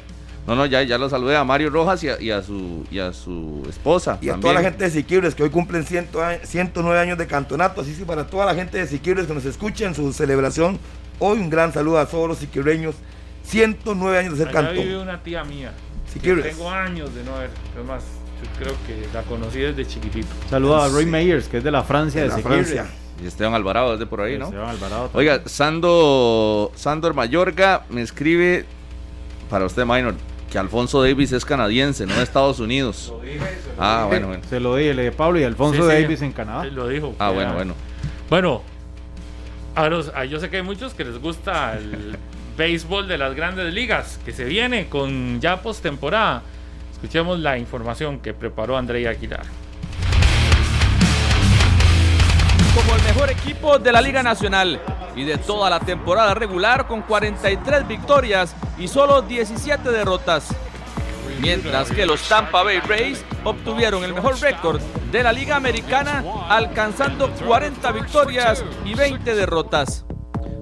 [0.49, 2.99] No, no, ya, ya lo saludé a Mario Rojas y a, y a su, y
[2.99, 4.17] a su esposa.
[4.21, 7.27] Y a toda la gente de Siquibres que hoy cumplen 100 a- 109 años de
[7.27, 7.81] campeonato.
[7.81, 10.79] Así que para toda la gente de Siquibres que nos escucha en su celebración,
[11.19, 12.95] hoy un gran saludo a todos los siquibreños.
[13.43, 15.01] 109 años de ser Allá vive cantón.
[15.01, 15.71] una tía mía.
[16.11, 16.55] Si que quieres.
[16.57, 17.51] Tengo años de no ver.
[17.79, 18.03] Es más,
[18.43, 20.27] yo creo que la conocí desde chiquitito.
[20.49, 21.09] Saluda a Roy Sí.
[21.11, 22.41] Meyers, que es de la Francia, De de, la.
[22.41, 22.85] Francia.
[23.23, 24.45] Y Esteban Alvarado es de por ahí, ¿no?
[24.45, 28.65] Esteban Alvarado Oiga, Sando, Sandor Mayorga me escribe
[29.49, 30.15] para usted, Minor,
[30.51, 33.13] que Alfonso Davis es canadiense, no de Estados Unidos.
[33.77, 34.43] Ah, bueno, bueno.
[34.49, 36.01] Se lo dije, le dije Pablo y Alfonso Sí, sí.
[36.03, 36.65] Davis en Canadá.
[36.65, 37.13] Lo dijo.
[37.19, 37.73] Ah, bueno, era- bueno.
[38.29, 38.61] Bueno,
[39.75, 42.17] a los- a- yo sé que hay muchos que les gusta el
[42.57, 46.41] béisbol de las grandes ligas, que se viene con ya postemporada.
[46.93, 49.43] Escuchemos la información que preparó André Aguilar.
[52.75, 54.79] como el mejor equipo de la Liga Nacional
[55.19, 60.47] y de toda la temporada regular con 43 victorias y solo 17 derrotas.
[61.41, 64.79] Mientras que los Tampa Bay Rays obtuvieron el mejor récord
[65.11, 70.05] de la Liga Americana alcanzando 40 victorias y 20 derrotas.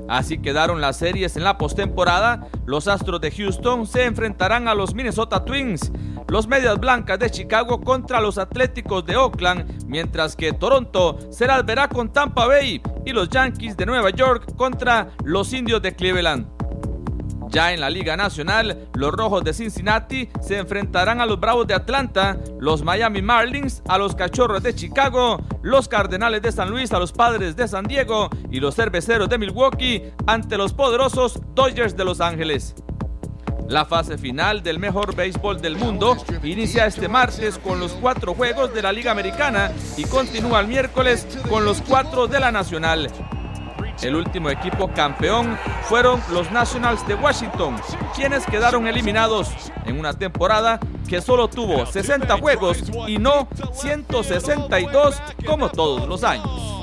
[0.07, 2.47] Así quedaron las series en la postemporada.
[2.65, 5.91] Los Astros de Houston se enfrentarán a los Minnesota Twins,
[6.27, 11.65] los Medias Blancas de Chicago contra los Atléticos de Oakland, mientras que Toronto se las
[11.65, 16.56] verá con Tampa Bay y los Yankees de Nueva York contra los Indios de Cleveland.
[17.49, 21.73] Ya en la Liga Nacional, los Rojos de Cincinnati se enfrentarán a los Bravos de
[21.73, 26.99] Atlanta, los Miami Marlins a los Cachorros de Chicago, los Cardenales de San Luis a
[26.99, 32.05] los Padres de San Diego y los Cerveceros de Milwaukee ante los poderosos Dodgers de
[32.05, 32.75] Los Ángeles.
[33.69, 38.73] La fase final del mejor béisbol del mundo inicia este martes con los cuatro juegos
[38.73, 43.11] de la Liga Americana y continúa el miércoles con los cuatro de la Nacional.
[44.01, 47.75] El último equipo campeón fueron los Nationals de Washington,
[48.15, 49.49] quienes quedaron eliminados
[49.85, 56.77] en una temporada que solo tuvo 60 juegos y no 162 como todos los años.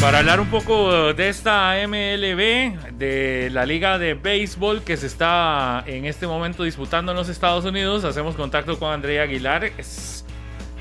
[0.00, 5.82] Para hablar un poco de esta MLB, de la liga de béisbol que se está
[5.86, 10.26] en este momento disputando en los Estados Unidos, hacemos contacto con André Aguilar, es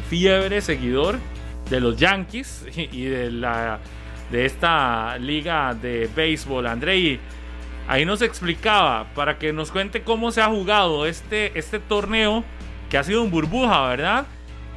[0.09, 1.19] fiebre seguidor
[1.69, 3.79] de los Yankees y de la
[4.29, 6.67] de esta liga de béisbol.
[6.67, 7.19] André,
[7.87, 12.43] ahí nos explicaba para que nos cuente cómo se ha jugado este, este torneo
[12.89, 14.25] que ha sido un burbuja, ¿verdad?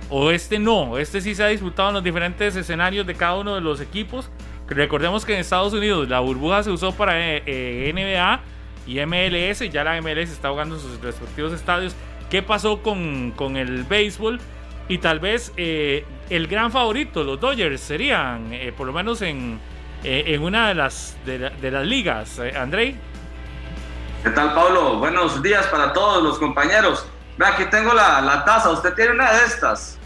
[0.09, 3.55] O este no, este sí se ha disputado en los diferentes escenarios de cada uno
[3.57, 4.31] de los equipos.
[4.69, 8.41] Recordemos que en Estados Unidos la burbuja se usó para eh, eh, NBA
[8.87, 11.95] y MLS, ya la MLS está jugando en sus respectivos estadios.
[12.31, 14.41] ¿Qué pasó con, con el béisbol?
[14.89, 19.59] Y tal vez eh, el gran favorito, los Dodgers, serían, por lo menos en,
[20.05, 22.41] en una de las, de, la- las ligas.
[22.57, 22.97] Andrei.
[24.23, 24.99] ¿Qué tal, Pablo?
[24.99, 27.07] Buenos días para todos los compañeros.
[27.45, 28.71] Aquí tengo la, la taza.
[28.71, 29.99] Usted tiene una de estas.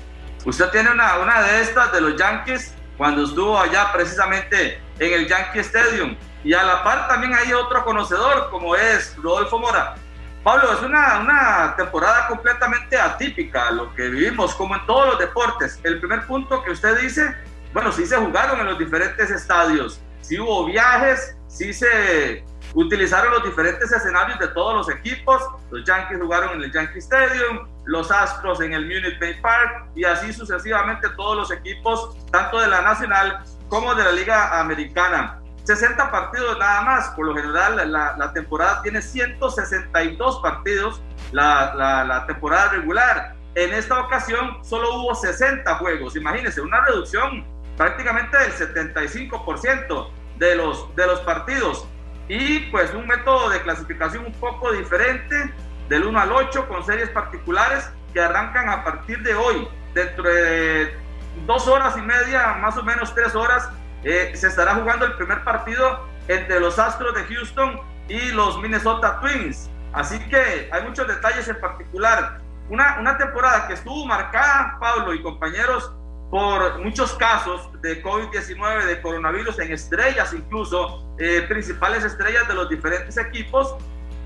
[0.44, 5.28] Usted tiene una, una de estas de los Yankees cuando estuvo allá precisamente en el
[5.28, 6.16] Yankee Stadium.
[6.43, 9.94] Y a la par también hay otro conocedor como es Rodolfo Mora.
[10.43, 15.78] Pablo, es una, una temporada completamente atípica lo que vivimos, como en todos los deportes.
[15.82, 17.36] El primer punto que usted dice,
[17.74, 22.43] bueno, sí se jugaron en los diferentes estadios, sí hubo viajes, sí se
[22.74, 25.42] utilizaron los diferentes escenarios de todos los equipos.
[25.70, 30.05] Los Yankees jugaron en el Yankee Stadium, los Astros en el Munich Bay Park y
[30.05, 35.40] así sucesivamente todos los equipos, tanto de la Nacional como de la Liga Americana.
[35.64, 41.02] 60 partidos nada más, por lo general la, la temporada tiene 162 partidos,
[41.32, 43.36] la, la, la temporada regular.
[43.55, 47.44] En esta ocasión solo hubo 60 juegos, imagínense, una reducción
[47.76, 51.86] prácticamente del 75% de los, de los partidos.
[52.31, 55.52] Y pues un método de clasificación un poco diferente,
[55.89, 59.66] del 1 al 8, con series particulares que arrancan a partir de hoy.
[59.94, 60.97] Dentro de
[61.44, 63.69] dos horas y media, más o menos tres horas,
[64.05, 69.19] eh, se estará jugando el primer partido entre los Astros de Houston y los Minnesota
[69.19, 69.69] Twins.
[69.93, 72.39] Así que hay muchos detalles en particular.
[72.69, 75.93] Una, una temporada que estuvo marcada, Pablo y compañeros,
[76.31, 82.69] por muchos casos de COVID-19, de coronavirus en estrellas, incluso eh, principales estrellas de los
[82.69, 83.74] diferentes equipos.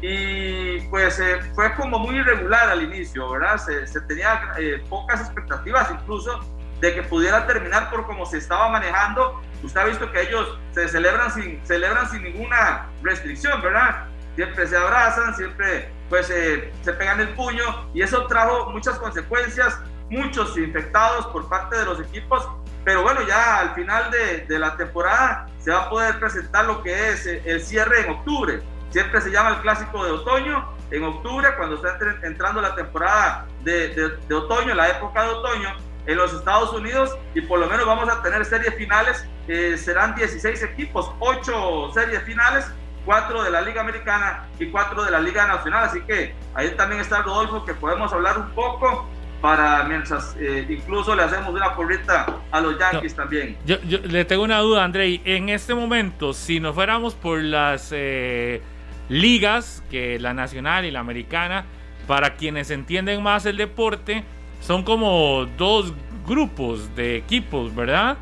[0.02, 3.56] Y pues eh, fue como muy irregular al inicio, ¿verdad?
[3.56, 6.40] Se, se tenía eh, pocas expectativas incluso
[6.80, 9.40] de que pudiera terminar por como se estaba manejando.
[9.62, 14.06] Usted ha visto que ellos se celebran sin, celebran sin ninguna restricción, ¿verdad?
[14.36, 19.80] Siempre se abrazan, siempre pues eh, se pegan el puño y eso trajo muchas consecuencias,
[20.10, 22.48] muchos infectados por parte de los equipos,
[22.84, 26.82] pero bueno, ya al final de, de la temporada se va a poder presentar lo
[26.82, 28.62] que es eh, el cierre en octubre.
[28.90, 33.46] Siempre se llama el clásico de otoño, en octubre, cuando está entr- entrando la temporada
[33.62, 35.74] de, de, de otoño, la época de otoño,
[36.06, 40.14] en los Estados Unidos y por lo menos vamos a tener series finales, eh, serán
[40.14, 42.70] 16 equipos, 8 series finales,
[43.06, 47.00] 4 de la Liga Americana y 4 de la Liga Nacional, así que ahí también
[47.00, 49.08] está Rodolfo que podemos hablar un poco
[49.44, 53.58] para mientras eh, incluso le hacemos una porrita a los Yankees también.
[53.66, 55.20] Yo, yo le tengo una duda, Andrei.
[55.26, 58.62] En este momento, si nos fuéramos por las eh,
[59.10, 61.66] ligas, que la nacional y la americana,
[62.06, 64.24] para quienes entienden más el deporte,
[64.62, 65.92] son como dos
[66.26, 68.16] grupos de equipos, ¿verdad?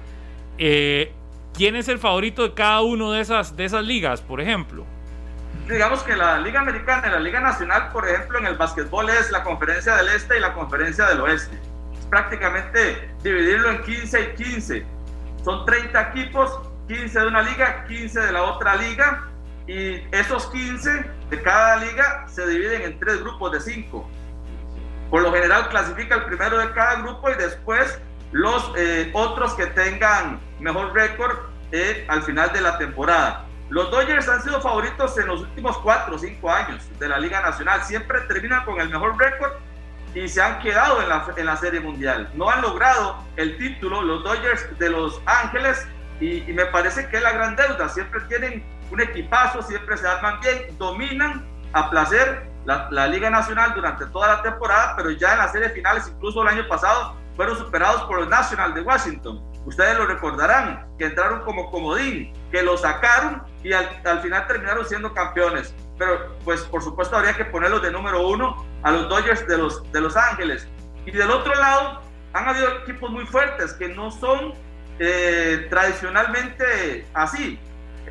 [0.58, 1.12] Eh,
[1.54, 4.84] ¿Quién es el favorito de cada uno de esas, de esas ligas, por ejemplo?
[5.68, 9.30] Digamos que la Liga Americana y la Liga Nacional, por ejemplo, en el básquetbol es
[9.30, 11.56] la Conferencia del Este y la Conferencia del Oeste.
[11.98, 14.86] Es prácticamente dividirlo en 15 y 15.
[15.44, 19.28] Son 30 equipos, 15 de una liga, 15 de la otra liga,
[19.66, 24.08] y esos 15 de cada liga se dividen en tres grupos de 5.
[25.10, 28.00] Por lo general clasifica el primero de cada grupo y después
[28.32, 31.36] los eh, otros que tengan mejor récord
[31.70, 33.46] eh, al final de la temporada.
[33.72, 37.40] Los Dodgers han sido favoritos en los últimos 4 o 5 años de la Liga
[37.40, 37.82] Nacional.
[37.82, 39.52] Siempre terminan con el mejor récord
[40.14, 42.28] y se han quedado en la, en la Serie Mundial.
[42.34, 45.88] No han logrado el título los Dodgers de Los Ángeles
[46.20, 47.88] y, me parece que es la gran deuda.
[47.88, 51.42] Siempre tienen un equipazo, siempre se arman bien, dominan
[51.72, 55.72] a placer la, la Liga Nacional durante toda la temporada, pero ya en las series
[55.72, 59.51] finales, incluso el año pasado, fueron superados por los National de Washington.
[59.64, 64.84] Ustedes lo recordarán, que entraron como comodín, que lo sacaron y al, al, final terminaron
[64.86, 65.74] siendo campeones.
[65.98, 69.92] Pero pues por supuesto habría que ponerlos de número uno a los Dodgers de Los,
[69.92, 70.66] de los Ángeles.
[71.06, 72.02] Y del otro lado,
[72.32, 74.54] han habido equipos muy fuertes que no son
[74.98, 77.58] eh, tradicionalmente así.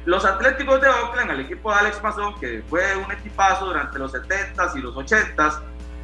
[0.05, 4.13] Los Atléticos de Oakland, el equipo de Alex Mason, que fue un equipazo durante los
[4.13, 5.61] 70s y los 80s,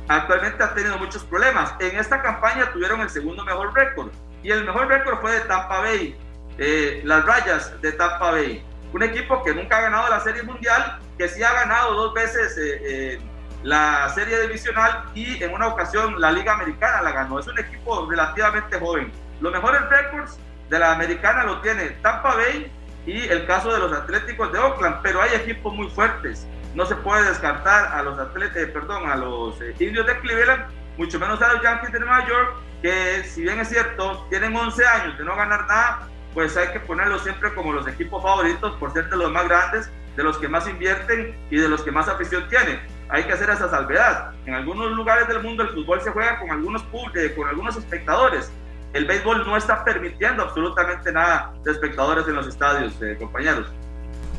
[0.07, 1.73] actualmente ha tenido muchos problemas.
[1.79, 4.09] En esta campaña tuvieron el segundo mejor récord
[4.47, 6.17] y el mejor récord fue de Tampa Bay.
[6.57, 8.63] eh, las rayas de Tampa Bay.
[8.93, 12.57] Un equipo que nunca ha ganado la Serie Mundial, que sí ha ganado dos veces
[12.57, 13.19] eh, eh,
[13.63, 17.39] la Serie Divisional y en una ocasión la Liga Americana la ganó.
[17.39, 19.11] Es un equipo relativamente joven.
[19.41, 22.71] Los mejores récords de la Americana lo tiene Tampa Bay
[23.05, 26.47] y el caso de los Atléticos de Oakland, pero hay equipos muy fuertes.
[26.73, 30.63] No se puede descartar a los atletas, perdón, a los indios de Cleveland,
[30.97, 34.85] mucho menos a los Yankees de Nueva York, que si bien es cierto, tienen 11
[34.85, 38.93] años de no ganar nada, pues hay que ponerlos siempre como los equipos favoritos por
[38.93, 42.07] ser de los más grandes, de los que más invierten y de los que más
[42.07, 42.79] afición tienen.
[43.09, 44.31] Hay que hacer esa salvedad.
[44.45, 46.83] En algunos lugares del mundo el fútbol se juega con algunos,
[47.15, 48.51] eh, con algunos espectadores.
[48.93, 53.67] El béisbol no está permitiendo absolutamente nada de espectadores en los estadios, eh, compañeros.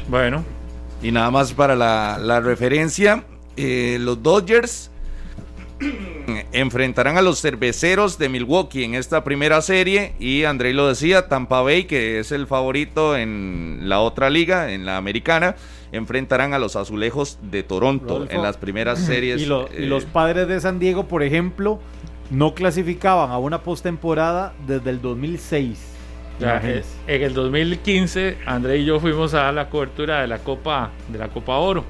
[0.09, 0.45] Bueno,
[1.01, 3.23] Y nada más para la, la referencia,
[3.57, 4.91] eh, los Dodgers
[6.53, 11.61] enfrentarán a los cerveceros de Milwaukee en esta primera serie y André lo decía, Tampa
[11.63, 15.57] Bay, que es el favorito en la otra liga, en la americana,
[15.93, 18.35] enfrentarán a los azulejos de Toronto Rodolfo.
[18.35, 19.41] en las primeras series.
[19.43, 21.81] Y, lo- y eh, los padres de San Diego, por ejemplo,
[22.31, 25.79] no clasificaban a una postemporada desde el 2006.
[26.41, 26.89] ya, Imagínense.
[27.07, 30.93] eh, en el 2015, André y yo fuimos a dar la cobertura de la Copa,
[31.09, 31.85] de la Copa Oro.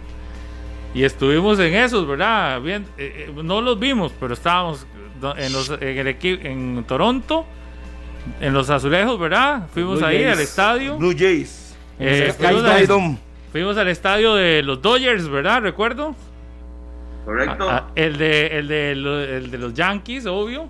[0.95, 2.61] Y estuvimos en esos, ¿verdad?
[2.61, 4.87] Bien, eh, eh, no los vimos, pero estábamos
[5.37, 7.45] en, los, en, el en Toronto,
[8.41, 9.69] en los azulejos, ¿verdad?
[9.73, 10.33] Fuimos Blue ahí Jays.
[10.33, 10.97] al estadio.
[10.97, 11.77] Blue Jays.
[11.99, 13.19] Eh, Sky fuimos, al,
[13.53, 15.63] fuimos al estadio de los Dodgers, ¿verdad?
[15.63, 16.15] Recuerdo.
[17.25, 17.69] ¿Correcto?
[17.95, 20.69] El, de, el, de, el de los Yankees, obvio.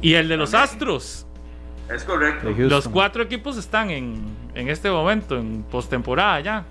[0.00, 1.26] Y el de los Astros.
[1.92, 2.50] es correcto.
[2.56, 4.22] Los cuatro equipos están en,
[4.54, 6.64] en este momento, en postemporada ya.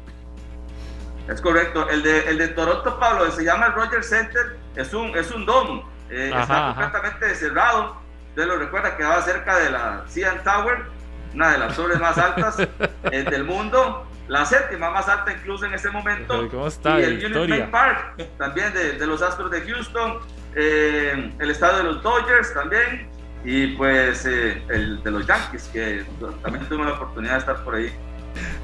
[1.27, 1.89] Es correcto.
[1.89, 5.45] El de, el de Toronto, Pablo, se llama el Rogers Center, es un, es un
[5.45, 5.83] dome.
[6.09, 6.81] eh, Ajá, está ajá.
[6.91, 7.97] completamente cerrado.
[8.29, 10.85] Usted lo recuerda que va cerca de la CN Tower,
[11.33, 12.59] una de las torres más altas
[13.11, 14.05] eh, del mundo.
[14.27, 16.47] La séptima más alta incluso en ese momento.
[16.49, 17.47] ¿Cómo está y el?
[17.49, 20.19] Bank Park, también de, de los Astros de Houston.
[20.55, 23.09] eh, el estadio de los Dodgers también.
[23.43, 26.05] Y pues eh, el de los Yankees, que
[26.43, 27.93] también tuve la oportunidad de estar por ahí.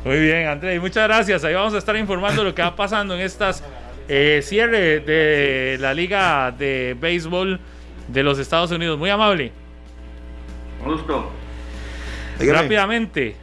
[0.06, 1.44] Muy bien, André, muchas gracias.
[1.44, 3.64] Ahí vamos a estar informando lo que va pasando en estas
[4.08, 7.60] eh, cierre de la Liga de Béisbol
[8.08, 9.00] de los Estados Unidos.
[9.00, 9.52] Muy amable.
[10.84, 11.32] Un gusto.
[12.40, 13.36] Rápidamente,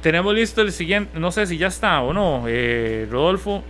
[0.00, 3.62] tenemos listo el siguiente, no sé si ya está o no, eh, Rodolfo,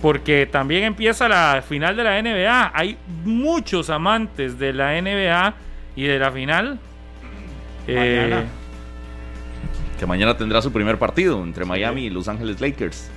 [0.00, 2.72] porque también empieza la final de la NBA.
[2.74, 5.54] Hay muchos amantes de la NBA
[5.94, 6.78] y de la final.
[7.86, 8.61] Eh, Mañana.
[10.02, 13.08] Que mañana tendrá su primer partido entre Miami y Los Ángeles Lakers.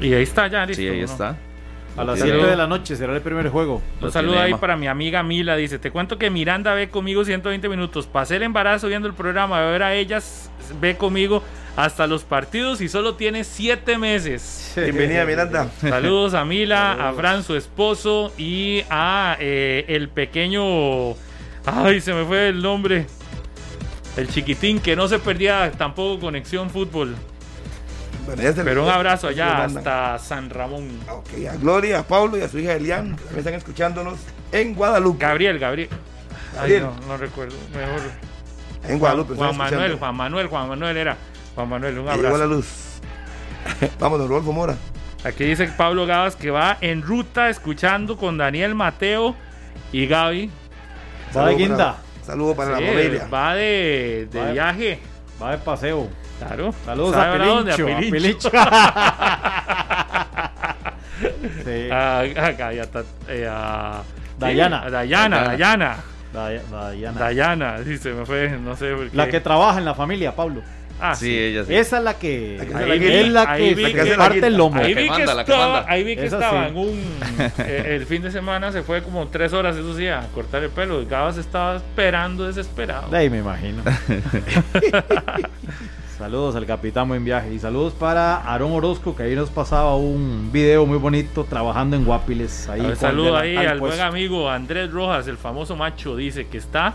[0.00, 0.82] y ahí está ya, listo.
[0.82, 1.04] Sí, ahí ¿no?
[1.04, 1.38] está.
[1.96, 3.80] A las Tiene- 7 de la noche será el primer juego.
[4.02, 5.54] Un saludo ahí para mi amiga Mila.
[5.54, 8.08] Dice: Te cuento que Miranda ve conmigo 120 minutos.
[8.08, 9.60] Pasé el embarazo viendo el programa.
[9.60, 10.50] A ver a ellas
[10.80, 11.40] ve conmigo
[11.76, 14.72] hasta los partidos y solo tiene 7 meses.
[14.74, 15.70] Bienvenida, Miranda.
[15.80, 21.12] Saludos a Mila, a Fran, su esposo, y a eh, el pequeño.
[21.64, 23.06] Ay, se me fue el nombre.
[24.16, 27.14] El chiquitín que no se perdía tampoco conexión fútbol.
[28.24, 30.88] Bueno, Pero un abrazo allá hasta San Ramón.
[31.08, 34.18] Ok, a Gloria, a Pablo y a su hija Elian, que también están escuchándonos
[34.50, 35.24] en Guadalupe.
[35.24, 35.88] Gabriel, Gabriel.
[36.52, 36.82] Ay, Gabriel.
[36.82, 37.54] no, no recuerdo.
[37.72, 38.00] Mejor.
[38.88, 39.34] En Guadalupe.
[39.34, 39.96] Juan Manuel.
[39.96, 41.16] Juan Manuel, Juan Manuel era.
[41.54, 42.46] Juan Manuel, un llegó la abrazo.
[42.46, 42.66] luz.
[44.00, 44.76] Vámonos, Rodolfo Mora.
[45.24, 49.34] Aquí dice Pablo Gabas que va en ruta escuchando con Daniel Mateo
[49.92, 50.46] y Gaby.
[51.36, 51.96] Va de Saludo guinda.
[52.26, 53.28] Para- Saludo para Sí, la familia.
[53.32, 54.98] va de, de Va de- viaje.
[55.42, 56.08] Va de paseo.
[56.38, 56.74] Claro.
[56.84, 57.38] Saludos ¿Sabe a?
[57.64, 57.88] Pilincho.
[57.88, 58.10] A.
[58.10, 58.50] Pilincho.
[61.64, 61.90] sí.
[61.90, 64.02] A, a Gaby, a Ta- eh, a-
[64.38, 64.82] Dayana.
[64.84, 65.96] sí, Dayana, Dayana.
[66.32, 67.18] Day- Dayana.
[67.20, 69.16] Dayana, sí, se me fue, no sé por qué.
[69.16, 70.60] La que trabaja en la familia, Pablo.
[71.00, 71.38] Ah, Sí, sí.
[71.38, 71.74] ella sí.
[71.74, 73.88] Esa es la que, La que se ahí la es la Ahí que, vi la
[73.88, 74.80] que que se parte el lomo.
[74.80, 75.84] Ahí vi, que estaba, manda.
[75.88, 76.70] ahí vi que Esa estaba sí.
[76.70, 77.04] en un.
[77.58, 80.70] eh, el fin de semana se fue como tres horas, eso sí, a cortar el
[80.70, 81.02] pelo.
[81.02, 83.08] Y Gabas estaba esperando desesperado.
[83.10, 83.82] De ahí me imagino.
[86.18, 90.48] saludos al capitán buen viaje y saludos para Aarón Orozco que ahí nos pasaba un
[90.50, 92.68] video muy bonito trabajando en Guapiles.
[92.70, 94.06] Ahí saludo ahí delantal al buen puesto.
[94.06, 96.94] amigo Andrés Rojas, el famoso macho, dice que está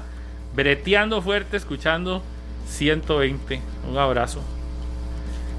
[0.55, 2.23] breteando fuerte escuchando
[2.71, 3.61] 120.
[3.89, 4.41] Un abrazo.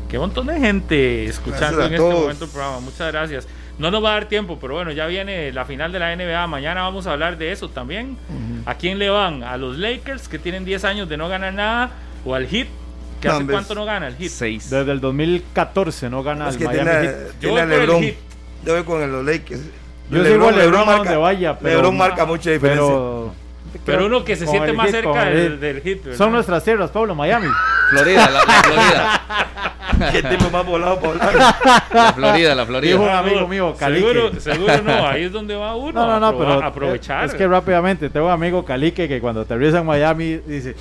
[0.08, 2.80] Qué montón de gente escuchando en este momento el programa.
[2.80, 3.48] Muchas gracias.
[3.78, 6.46] No nos va a dar tiempo, pero bueno, ya viene la final de la NBA.
[6.46, 8.16] Mañana vamos a hablar de eso también.
[8.66, 9.42] ¿A quién le van?
[9.42, 11.90] ¿A los Lakers que tienen 10 años de no ganar nada?
[12.24, 12.66] ¿O al Heat?
[13.20, 14.30] ¿Que No, hace cuánto no gana el Heat?
[14.30, 14.68] Seis.
[14.70, 17.16] Desde el 2014 no gana Es el Miami tiene, Heat.
[17.26, 18.02] Yo tiene voy el Lebron.
[18.02, 18.14] Heat.
[18.66, 19.60] Yo voy con los Lakers.
[20.10, 22.84] Yo sigo a LeBron a donde vaya, pero- Lebron marca mucha diferencia.
[22.86, 23.34] Pero
[23.84, 25.60] Pero uno que se siente el más hit, cerca el del, hit.
[25.60, 26.04] del hit.
[26.04, 26.18] ¿verdad?
[26.18, 27.48] Son nuestras tierras, Pablo, Miami.
[27.90, 29.20] Florida, la, la Florida.
[30.12, 31.34] Qué tipo más volado hablar.
[31.92, 33.18] La Florida, la Dijo un Florida.
[33.18, 34.06] amigo mío, Calique.
[34.08, 35.92] Seguro, seguro no, ahí es donde va uno.
[35.92, 37.24] No, no, no, a probar- pero aprovechar.
[37.26, 40.74] Es que rápidamente tengo un amigo Calique que cuando aterriza en Miami dice,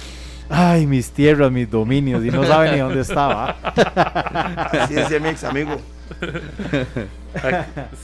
[0.50, 3.58] ay, mis tierras, mis dominios, y no sabe ni dónde estaba.
[4.72, 5.80] Así decía mi ex amigo.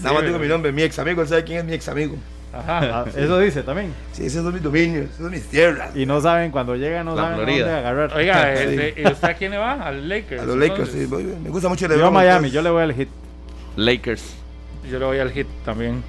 [0.01, 1.22] Nada más digo mi nombre, mi ex amigo.
[1.22, 2.15] Él sabe quién es mi ex amigo.
[2.60, 3.94] Ajá, eso dice también.
[4.14, 5.96] Sí, esos son mis dominios, esos son mis tierras.
[5.96, 7.66] Y no saben cuando llegan, no La saben Florida.
[7.66, 8.14] dónde agarrar.
[8.16, 8.64] Oiga, Sí.
[8.64, 9.74] este, ¿y usted a quién le va?
[9.74, 10.42] Al Lakers.
[10.42, 12.70] A los Lakers, sí, voy- me gusta mucho el yo a Miami, entonces- yo le
[12.70, 13.10] voy al hit.
[13.76, 14.36] Lakers.
[14.92, 16.04] Yo le voy al hit también.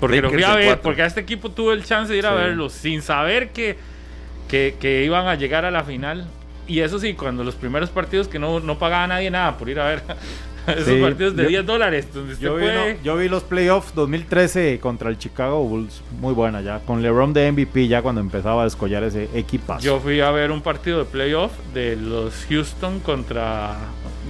[0.00, 2.30] Porque lo fui a ver, porque a este equipo tuve el chance de ir a
[2.30, 2.34] Sí.
[2.36, 3.76] verlo sin saber que,
[4.48, 6.26] que, que iban a llegar a la final.
[6.66, 9.78] Y eso sí, cuando los primeros partidos que no, no pagaba nadie nada por ir
[9.78, 10.02] a ver
[10.72, 12.94] esos Sí, partidos de yo- 10 dólares, donde usted Yo vi, puede...
[12.94, 17.32] no, yo vi los playoffs 2013 contra el Chicago Bulls, muy buena ya, con LeBron
[17.32, 19.80] de MVP ya cuando empezaba a descollar ese equipazo.
[19.84, 23.76] Yo fui a ver un partido de playoff de los Houston contra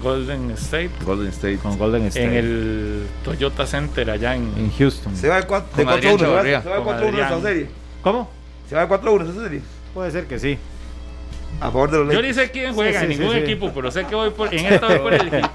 [0.03, 1.59] Golden State Golden State.
[1.59, 4.53] con Golden State en el Toyota Center allá en...
[4.57, 5.15] en Houston.
[5.17, 7.19] Se va de 4 de Con 4 Adrián 1, se va- de Con 4 1
[7.19, 7.67] esa serie.
[8.03, 8.31] ¿Cómo?
[8.69, 9.61] Se va de 4 1 esa serie.
[9.95, 10.59] Puede ser que sí.
[11.61, 13.39] A favor de los Yo ni sé quién juega Sí, ningún sí, sí.
[13.43, 15.47] equipo, pero sé que voy por, en esta voy por el hit.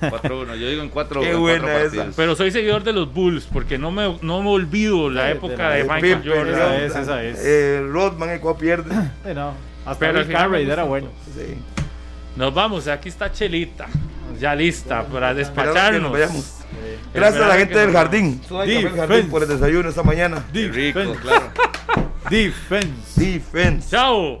[0.00, 0.56] 4-1.
[0.56, 2.06] Yo digo en 4 Qué buena esa.
[2.16, 5.70] Pero soy seguidor de los Bulls porque no me, no me olvido la De- época
[5.70, 6.54] de de, la- Michael Pippen, Jordan.
[6.54, 7.38] esa es, esa es.
[7.44, 8.90] Eh, Rodman, el cual pierde.
[9.26, 9.52] Sí, no.
[9.86, 11.08] Hasta Pero Cartwright gustó era bueno.
[11.34, 11.54] Sí.
[12.36, 13.86] Nos vamos, aquí está Chelita,
[14.38, 16.02] ya lista para despacharnos.
[16.02, 16.56] nos vayamos.
[17.12, 18.40] Gracias a la gente del jardín.
[18.66, 20.44] Del Jardín por el desayuno esta mañana.
[20.52, 21.20] Rico, Defense.
[21.20, 21.50] claro.
[22.30, 23.20] Defense.
[23.20, 23.90] Defense.
[23.90, 24.40] Chao.